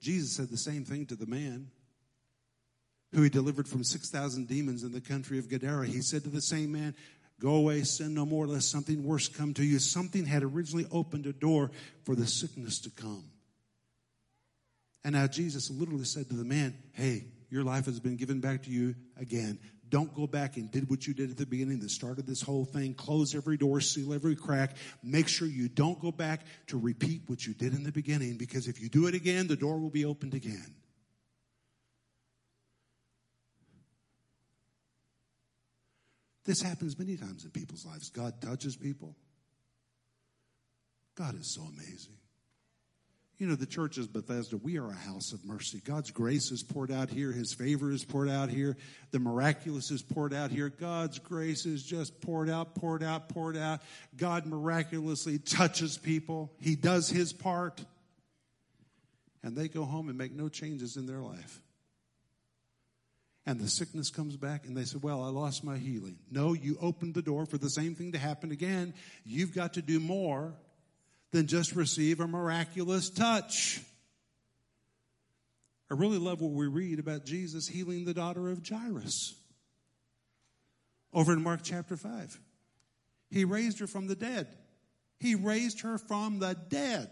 Jesus 0.00 0.34
said 0.34 0.48
the 0.48 0.56
same 0.56 0.84
thing 0.84 1.06
to 1.06 1.14
the 1.14 1.26
man 1.26 1.70
who 3.12 3.22
he 3.22 3.28
delivered 3.28 3.68
from 3.68 3.84
6,000 3.84 4.48
demons 4.48 4.82
in 4.82 4.92
the 4.92 5.00
country 5.00 5.38
of 5.38 5.48
Gadara. 5.48 5.86
He 5.86 6.00
said 6.00 6.22
to 6.24 6.30
the 6.30 6.40
same 6.40 6.72
man, 6.72 6.94
Go 7.40 7.56
away, 7.56 7.82
sin 7.82 8.14
no 8.14 8.24
more, 8.24 8.46
lest 8.46 8.70
something 8.70 9.04
worse 9.04 9.28
come 9.28 9.52
to 9.54 9.64
you. 9.64 9.78
Something 9.78 10.24
had 10.24 10.42
originally 10.42 10.86
opened 10.90 11.26
a 11.26 11.32
door 11.32 11.70
for 12.04 12.14
the 12.14 12.26
sickness 12.26 12.80
to 12.80 12.90
come. 12.90 13.24
And 15.04 15.14
now 15.14 15.26
Jesus 15.26 15.70
literally 15.70 16.04
said 16.04 16.28
to 16.30 16.34
the 16.34 16.44
man, 16.44 16.74
Hey, 16.92 17.26
your 17.50 17.62
life 17.62 17.84
has 17.84 18.00
been 18.00 18.16
given 18.16 18.40
back 18.40 18.62
to 18.64 18.70
you 18.70 18.94
again. 19.18 19.58
Don't 19.88 20.12
go 20.14 20.26
back 20.26 20.56
and 20.56 20.70
did 20.70 20.90
what 20.90 21.06
you 21.06 21.14
did 21.14 21.30
at 21.30 21.36
the 21.36 21.46
beginning 21.46 21.78
that 21.80 21.90
started 21.90 22.26
this 22.26 22.42
whole 22.42 22.64
thing. 22.64 22.94
Close 22.94 23.34
every 23.34 23.56
door, 23.56 23.80
seal 23.80 24.12
every 24.12 24.34
crack. 24.34 24.76
Make 25.02 25.28
sure 25.28 25.46
you 25.46 25.68
don't 25.68 26.00
go 26.00 26.10
back 26.10 26.40
to 26.68 26.78
repeat 26.78 27.22
what 27.26 27.46
you 27.46 27.54
did 27.54 27.72
in 27.72 27.84
the 27.84 27.92
beginning 27.92 28.36
because 28.36 28.66
if 28.66 28.80
you 28.80 28.88
do 28.88 29.06
it 29.06 29.14
again, 29.14 29.46
the 29.46 29.54
door 29.54 29.78
will 29.78 29.90
be 29.90 30.04
opened 30.04 30.34
again. 30.34 30.74
This 36.46 36.62
happens 36.62 36.98
many 36.98 37.16
times 37.16 37.44
in 37.44 37.50
people's 37.50 37.84
lives. 37.84 38.08
God 38.08 38.40
touches 38.40 38.76
people. 38.76 39.16
God 41.16 41.34
is 41.38 41.52
so 41.52 41.62
amazing. 41.62 42.14
You 43.38 43.48
know, 43.48 43.54
the 43.54 43.66
church 43.66 43.98
is 43.98 44.06
Bethesda. 44.06 44.56
We 44.56 44.78
are 44.78 44.88
a 44.88 44.94
house 44.94 45.32
of 45.32 45.44
mercy. 45.44 45.82
God's 45.84 46.10
grace 46.10 46.50
is 46.50 46.62
poured 46.62 46.90
out 46.90 47.10
here. 47.10 47.32
His 47.32 47.52
favor 47.52 47.90
is 47.90 48.02
poured 48.04 48.30
out 48.30 48.48
here. 48.48 48.78
The 49.10 49.18
miraculous 49.18 49.90
is 49.90 50.02
poured 50.02 50.32
out 50.32 50.50
here. 50.50 50.70
God's 50.70 51.18
grace 51.18 51.66
is 51.66 51.82
just 51.82 52.18
poured 52.22 52.48
out, 52.48 52.74
poured 52.74 53.02
out, 53.02 53.28
poured 53.28 53.56
out. 53.56 53.80
God 54.16 54.46
miraculously 54.46 55.38
touches 55.38 55.98
people. 55.98 56.52
He 56.60 56.76
does 56.76 57.10
his 57.10 57.34
part. 57.34 57.84
And 59.42 59.54
they 59.54 59.68
go 59.68 59.84
home 59.84 60.08
and 60.08 60.16
make 60.16 60.32
no 60.32 60.48
changes 60.48 60.96
in 60.96 61.06
their 61.06 61.20
life. 61.20 61.60
And 63.46 63.60
the 63.60 63.68
sickness 63.68 64.10
comes 64.10 64.36
back 64.36 64.66
and 64.66 64.76
they 64.76 64.82
say, 64.82 64.98
Well, 65.00 65.22
I 65.22 65.28
lost 65.28 65.62
my 65.62 65.78
healing. 65.78 66.18
No, 66.30 66.52
you 66.52 66.76
opened 66.80 67.14
the 67.14 67.22
door 67.22 67.46
for 67.46 67.58
the 67.58 67.70
same 67.70 67.94
thing 67.94 68.12
to 68.12 68.18
happen 68.18 68.50
again. 68.50 68.92
You've 69.24 69.54
got 69.54 69.74
to 69.74 69.82
do 69.82 70.00
more 70.00 70.52
than 71.30 71.46
just 71.46 71.74
receive 71.76 72.18
a 72.18 72.26
miraculous 72.26 73.08
touch. 73.08 73.80
I 75.88 75.94
really 75.94 76.18
love 76.18 76.40
what 76.40 76.50
we 76.50 76.66
read 76.66 76.98
about 76.98 77.24
Jesus 77.24 77.68
healing 77.68 78.04
the 78.04 78.14
daughter 78.14 78.50
of 78.50 78.66
Jairus 78.66 79.34
over 81.12 81.32
in 81.32 81.42
Mark 81.42 81.60
chapter 81.62 81.96
5. 81.96 82.40
He 83.30 83.44
raised 83.44 83.78
her 83.78 83.86
from 83.86 84.08
the 84.08 84.16
dead. 84.16 84.48
He 85.20 85.36
raised 85.36 85.82
her 85.82 85.98
from 85.98 86.40
the 86.40 86.56
dead. 86.68 87.08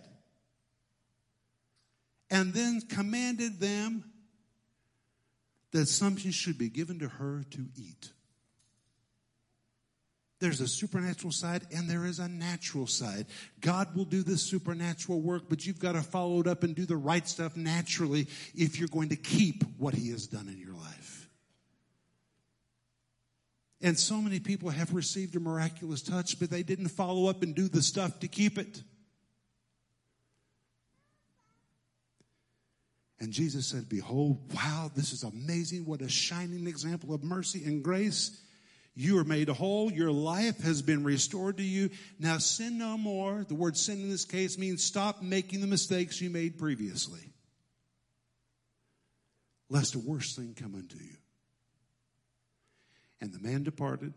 And 2.30 2.52
then 2.52 2.80
commanded 2.88 3.60
them 3.60 4.04
that 5.74 5.86
something 5.86 6.30
should 6.30 6.56
be 6.56 6.68
given 6.68 7.00
to 7.00 7.08
her 7.08 7.42
to 7.50 7.66
eat. 7.76 8.10
There's 10.38 10.60
a 10.60 10.68
supernatural 10.68 11.32
side 11.32 11.66
and 11.74 11.90
there 11.90 12.06
is 12.06 12.20
a 12.20 12.28
natural 12.28 12.86
side. 12.86 13.26
God 13.60 13.96
will 13.96 14.04
do 14.04 14.22
this 14.22 14.40
supernatural 14.40 15.20
work, 15.20 15.44
but 15.48 15.66
you've 15.66 15.80
got 15.80 15.92
to 15.92 16.02
follow 16.02 16.38
it 16.40 16.46
up 16.46 16.62
and 16.62 16.76
do 16.76 16.86
the 16.86 16.96
right 16.96 17.26
stuff 17.26 17.56
naturally 17.56 18.28
if 18.54 18.78
you're 18.78 18.88
going 18.88 19.08
to 19.08 19.16
keep 19.16 19.64
what 19.76 19.94
He 19.94 20.10
has 20.10 20.28
done 20.28 20.46
in 20.48 20.60
your 20.60 20.74
life. 20.74 21.28
And 23.80 23.98
so 23.98 24.20
many 24.20 24.38
people 24.38 24.70
have 24.70 24.94
received 24.94 25.34
a 25.34 25.40
miraculous 25.40 26.02
touch, 26.02 26.38
but 26.38 26.50
they 26.50 26.62
didn't 26.62 26.88
follow 26.88 27.28
up 27.28 27.42
and 27.42 27.52
do 27.52 27.66
the 27.66 27.82
stuff 27.82 28.20
to 28.20 28.28
keep 28.28 28.58
it. 28.58 28.80
And 33.20 33.32
Jesus 33.32 33.66
said, 33.66 33.88
Behold, 33.88 34.52
wow, 34.54 34.90
this 34.94 35.12
is 35.12 35.22
amazing. 35.22 35.86
What 35.86 36.02
a 36.02 36.08
shining 36.08 36.66
example 36.66 37.14
of 37.14 37.22
mercy 37.22 37.64
and 37.64 37.82
grace. 37.82 38.40
You 38.96 39.18
are 39.18 39.24
made 39.24 39.48
whole. 39.48 39.92
Your 39.92 40.12
life 40.12 40.62
has 40.62 40.82
been 40.82 41.04
restored 41.04 41.56
to 41.56 41.62
you. 41.62 41.90
Now 42.18 42.38
sin 42.38 42.78
no 42.78 42.96
more. 42.96 43.44
The 43.44 43.54
word 43.54 43.76
sin 43.76 44.00
in 44.00 44.10
this 44.10 44.24
case 44.24 44.58
means 44.58 44.84
stop 44.84 45.22
making 45.22 45.60
the 45.60 45.66
mistakes 45.66 46.20
you 46.20 46.30
made 46.30 46.58
previously. 46.58 47.32
Lest 49.68 49.94
a 49.94 49.98
worse 49.98 50.36
thing 50.36 50.54
come 50.54 50.74
unto 50.74 50.96
you. 50.96 51.16
And 53.20 53.32
the 53.32 53.40
man 53.40 53.62
departed 53.62 54.12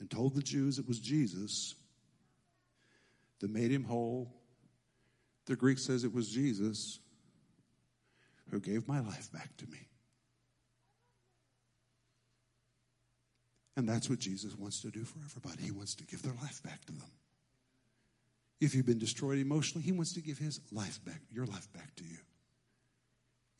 and 0.00 0.10
told 0.10 0.34
the 0.34 0.42
Jews 0.42 0.78
it 0.78 0.86
was 0.86 1.00
Jesus 1.00 1.74
that 3.40 3.50
made 3.50 3.70
him 3.70 3.84
whole. 3.84 4.32
The 5.46 5.56
Greek 5.56 5.78
says 5.78 6.04
it 6.04 6.14
was 6.14 6.30
Jesus 6.30 7.00
who 8.54 8.60
gave 8.60 8.86
my 8.86 9.00
life 9.00 9.30
back 9.32 9.56
to 9.58 9.66
me. 9.66 9.78
And 13.76 13.88
that's 13.88 14.08
what 14.08 14.20
Jesus 14.20 14.56
wants 14.56 14.80
to 14.82 14.90
do 14.90 15.04
for 15.04 15.18
everybody. 15.24 15.64
He 15.64 15.72
wants 15.72 15.96
to 15.96 16.04
give 16.04 16.22
their 16.22 16.34
life 16.40 16.62
back 16.62 16.84
to 16.86 16.92
them. 16.92 17.10
If 18.60 18.74
you've 18.74 18.86
been 18.86 19.00
destroyed 19.00 19.38
emotionally, 19.38 19.84
He 19.84 19.92
wants 19.92 20.14
to 20.14 20.20
give 20.20 20.38
His 20.38 20.60
life 20.70 21.04
back, 21.04 21.20
your 21.32 21.46
life 21.46 21.70
back 21.72 21.96
to 21.96 22.04
you. 22.04 22.18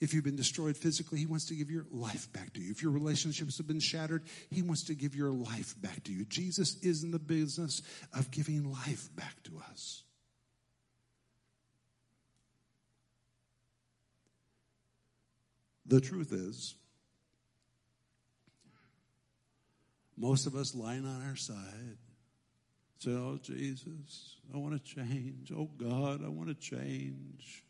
If 0.01 0.14
you've 0.14 0.24
been 0.24 0.36
destroyed 0.36 0.76
physically, 0.76 1.18
He 1.18 1.26
wants 1.26 1.47
to 1.47 1.55
give 1.57 1.70
your 1.70 1.86
life 1.90 2.32
back 2.32 2.53
to 2.53 2.61
you. 2.61 2.70
If 2.70 2.80
your 2.80 2.92
relationships 2.92 3.59
have 3.59 3.66
been 3.66 3.80
shattered, 3.80 4.22
He 4.51 4.62
wants 4.62 4.84
to 4.84 4.95
give 4.95 5.16
your 5.16 5.32
life 5.32 5.74
back 5.82 6.05
to 6.05 6.12
you. 6.12 6.24
Jesus 6.26 6.76
is 6.82 7.03
in 7.03 7.11
the 7.11 7.18
business 7.18 7.82
of 8.16 8.30
giving 8.30 8.70
life 8.70 9.09
back 9.16 9.42
to 9.45 9.61
us. 9.70 10.05
The 15.87 16.01
truth 16.01 16.32
is, 16.32 16.76
Most 20.16 20.47
of 20.47 20.55
us 20.55 20.74
lying 20.74 21.05
on 21.05 21.26
our 21.28 21.37
side. 21.37 21.99
Say, 22.99 23.11
Oh, 23.11 23.39
Jesus, 23.43 24.37
I 24.53 24.59
want 24.59 24.72
to 24.74 24.95
change. 24.95 25.53
Oh, 25.55 25.68
God, 25.76 26.24
I 26.24 26.28
want 26.28 26.49
to 26.49 26.55
change. 26.55 27.64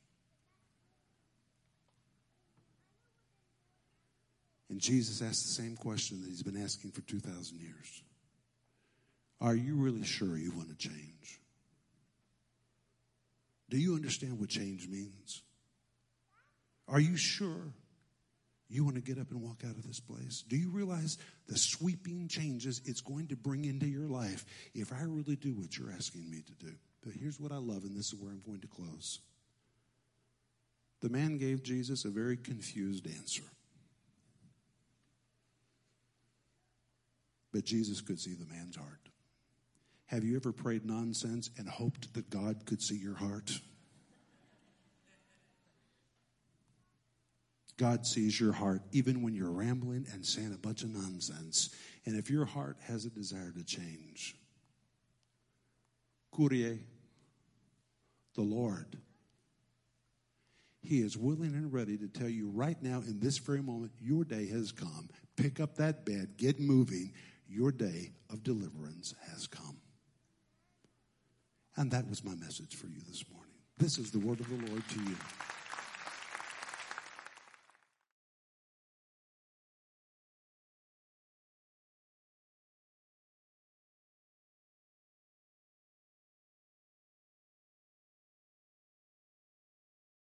And 4.69 4.81
Jesus 4.81 5.23
asked 5.23 5.45
the 5.45 5.63
same 5.63 5.77
question 5.77 6.21
that 6.21 6.29
he's 6.29 6.43
been 6.43 6.63
asking 6.63 6.91
for 6.91 7.01
2,000 7.03 7.61
years 7.61 8.03
Are 9.41 9.55
you 9.55 9.77
really 9.77 10.05
sure 10.05 10.37
you 10.37 10.53
want 10.53 10.69
to 10.69 10.77
change? 10.77 11.41
Do 13.71 13.79
you 13.79 13.95
understand 13.95 14.39
what 14.39 14.51
change 14.51 14.87
means? 14.89 15.43
Are 16.87 17.01
you 17.01 17.17
sure 17.17 17.73
you 18.69 18.85
want 18.85 18.97
to 18.97 19.03
get 19.03 19.19
up 19.19 19.31
and 19.31 19.43
walk 19.43 19.63
out 19.65 19.77
of 19.77 19.87
this 19.87 20.01
place? 20.01 20.43
Do 20.49 20.57
you 20.57 20.71
realize 20.71 21.19
the 21.49 21.57
sweeping 21.57 22.29
changes 22.29 22.81
it's 22.85 23.01
going 23.01 23.29
to 23.29 23.37
bring 23.37 23.65
into 23.65 23.87
your 23.87 24.09
life 24.09 24.45
if 24.75 24.93
I 24.93 25.03
really 25.03 25.37
do 25.37 25.55
what 25.55 25.77
you're 25.77 25.93
asking 25.93 26.31
me 26.31 26.41
to 26.41 26.67
do? 26.67 26.73
But 27.05 27.13
here's 27.13 27.39
what 27.39 27.53
I 27.53 27.59
love, 27.59 27.85
and 27.85 27.97
this 27.97 28.13
is 28.13 28.15
where 28.15 28.31
I'm 28.31 28.43
going 28.45 28.61
to 28.61 28.67
close. 28.67 29.21
The 31.03 31.11
man 31.11 31.37
gave 31.37 31.63
Jesus 31.63 32.07
a 32.07 32.11
very 32.11 32.39
confused 32.39 33.07
answer. 33.07 33.43
But 37.53 37.65
Jesus 37.65 38.01
could 38.01 38.19
see 38.19 38.35
the 38.35 38.47
man's 38.47 38.77
heart. 38.77 39.11
Have 40.07 40.25
you 40.25 40.37
ever 40.37 40.53
prayed 40.53 40.87
nonsense 40.87 41.51
and 41.59 41.69
hoped 41.69 42.15
that 42.15 42.31
God 42.31 42.65
could 42.67 42.81
see 42.81 42.97
your 42.97 43.17
heart? 43.17 43.53
God 47.77 48.07
sees 48.07 48.39
your 48.39 48.53
heart 48.53 48.83
even 48.93 49.23
when 49.23 49.35
you're 49.35 49.51
rambling 49.51 50.07
and 50.13 50.25
saying 50.25 50.53
a 50.55 50.59
bunch 50.59 50.83
of 50.83 50.91
nonsense. 50.91 51.75
And 52.07 52.17
if 52.17 52.31
your 52.31 52.45
heart 52.45 52.77
has 52.87 53.05
a 53.05 53.11
desire 53.11 53.53
to 53.57 53.65
change, 53.65 54.37
Kyrie, 56.37 56.81
the 58.35 58.43
Lord, 58.43 58.99
He 60.81 61.01
is 61.01 61.17
willing 61.17 61.55
and 61.55 61.73
ready 61.73 61.97
to 61.97 62.09
tell 62.09 62.29
you 62.29 62.49
right 62.49 62.81
now, 62.83 62.99
in 62.99 63.19
this 63.21 63.39
very 63.39 63.63
moment, 63.63 63.93
your 64.01 64.25
day 64.25 64.47
has 64.49 64.71
come. 64.71 65.09
Pick 65.37 65.61
up 65.61 65.77
that 65.77 66.05
bed, 66.05 66.37
get 66.37 66.61
moving. 66.61 67.13
Your 67.49 67.73
day 67.73 68.11
of 68.31 68.43
deliverance 68.43 69.15
has 69.31 69.47
come. 69.47 69.77
And 71.77 71.91
that 71.91 72.09
was 72.09 72.25
my 72.25 72.35
message 72.35 72.75
for 72.75 72.87
you 72.87 73.01
this 73.07 73.25
morning. 73.33 73.53
This 73.79 73.99
is 73.99 74.11
the 74.11 74.19
word 74.19 74.41
of 74.41 74.49
the 74.49 74.71
Lord 74.71 74.83
to 74.89 75.01
you. 75.01 75.17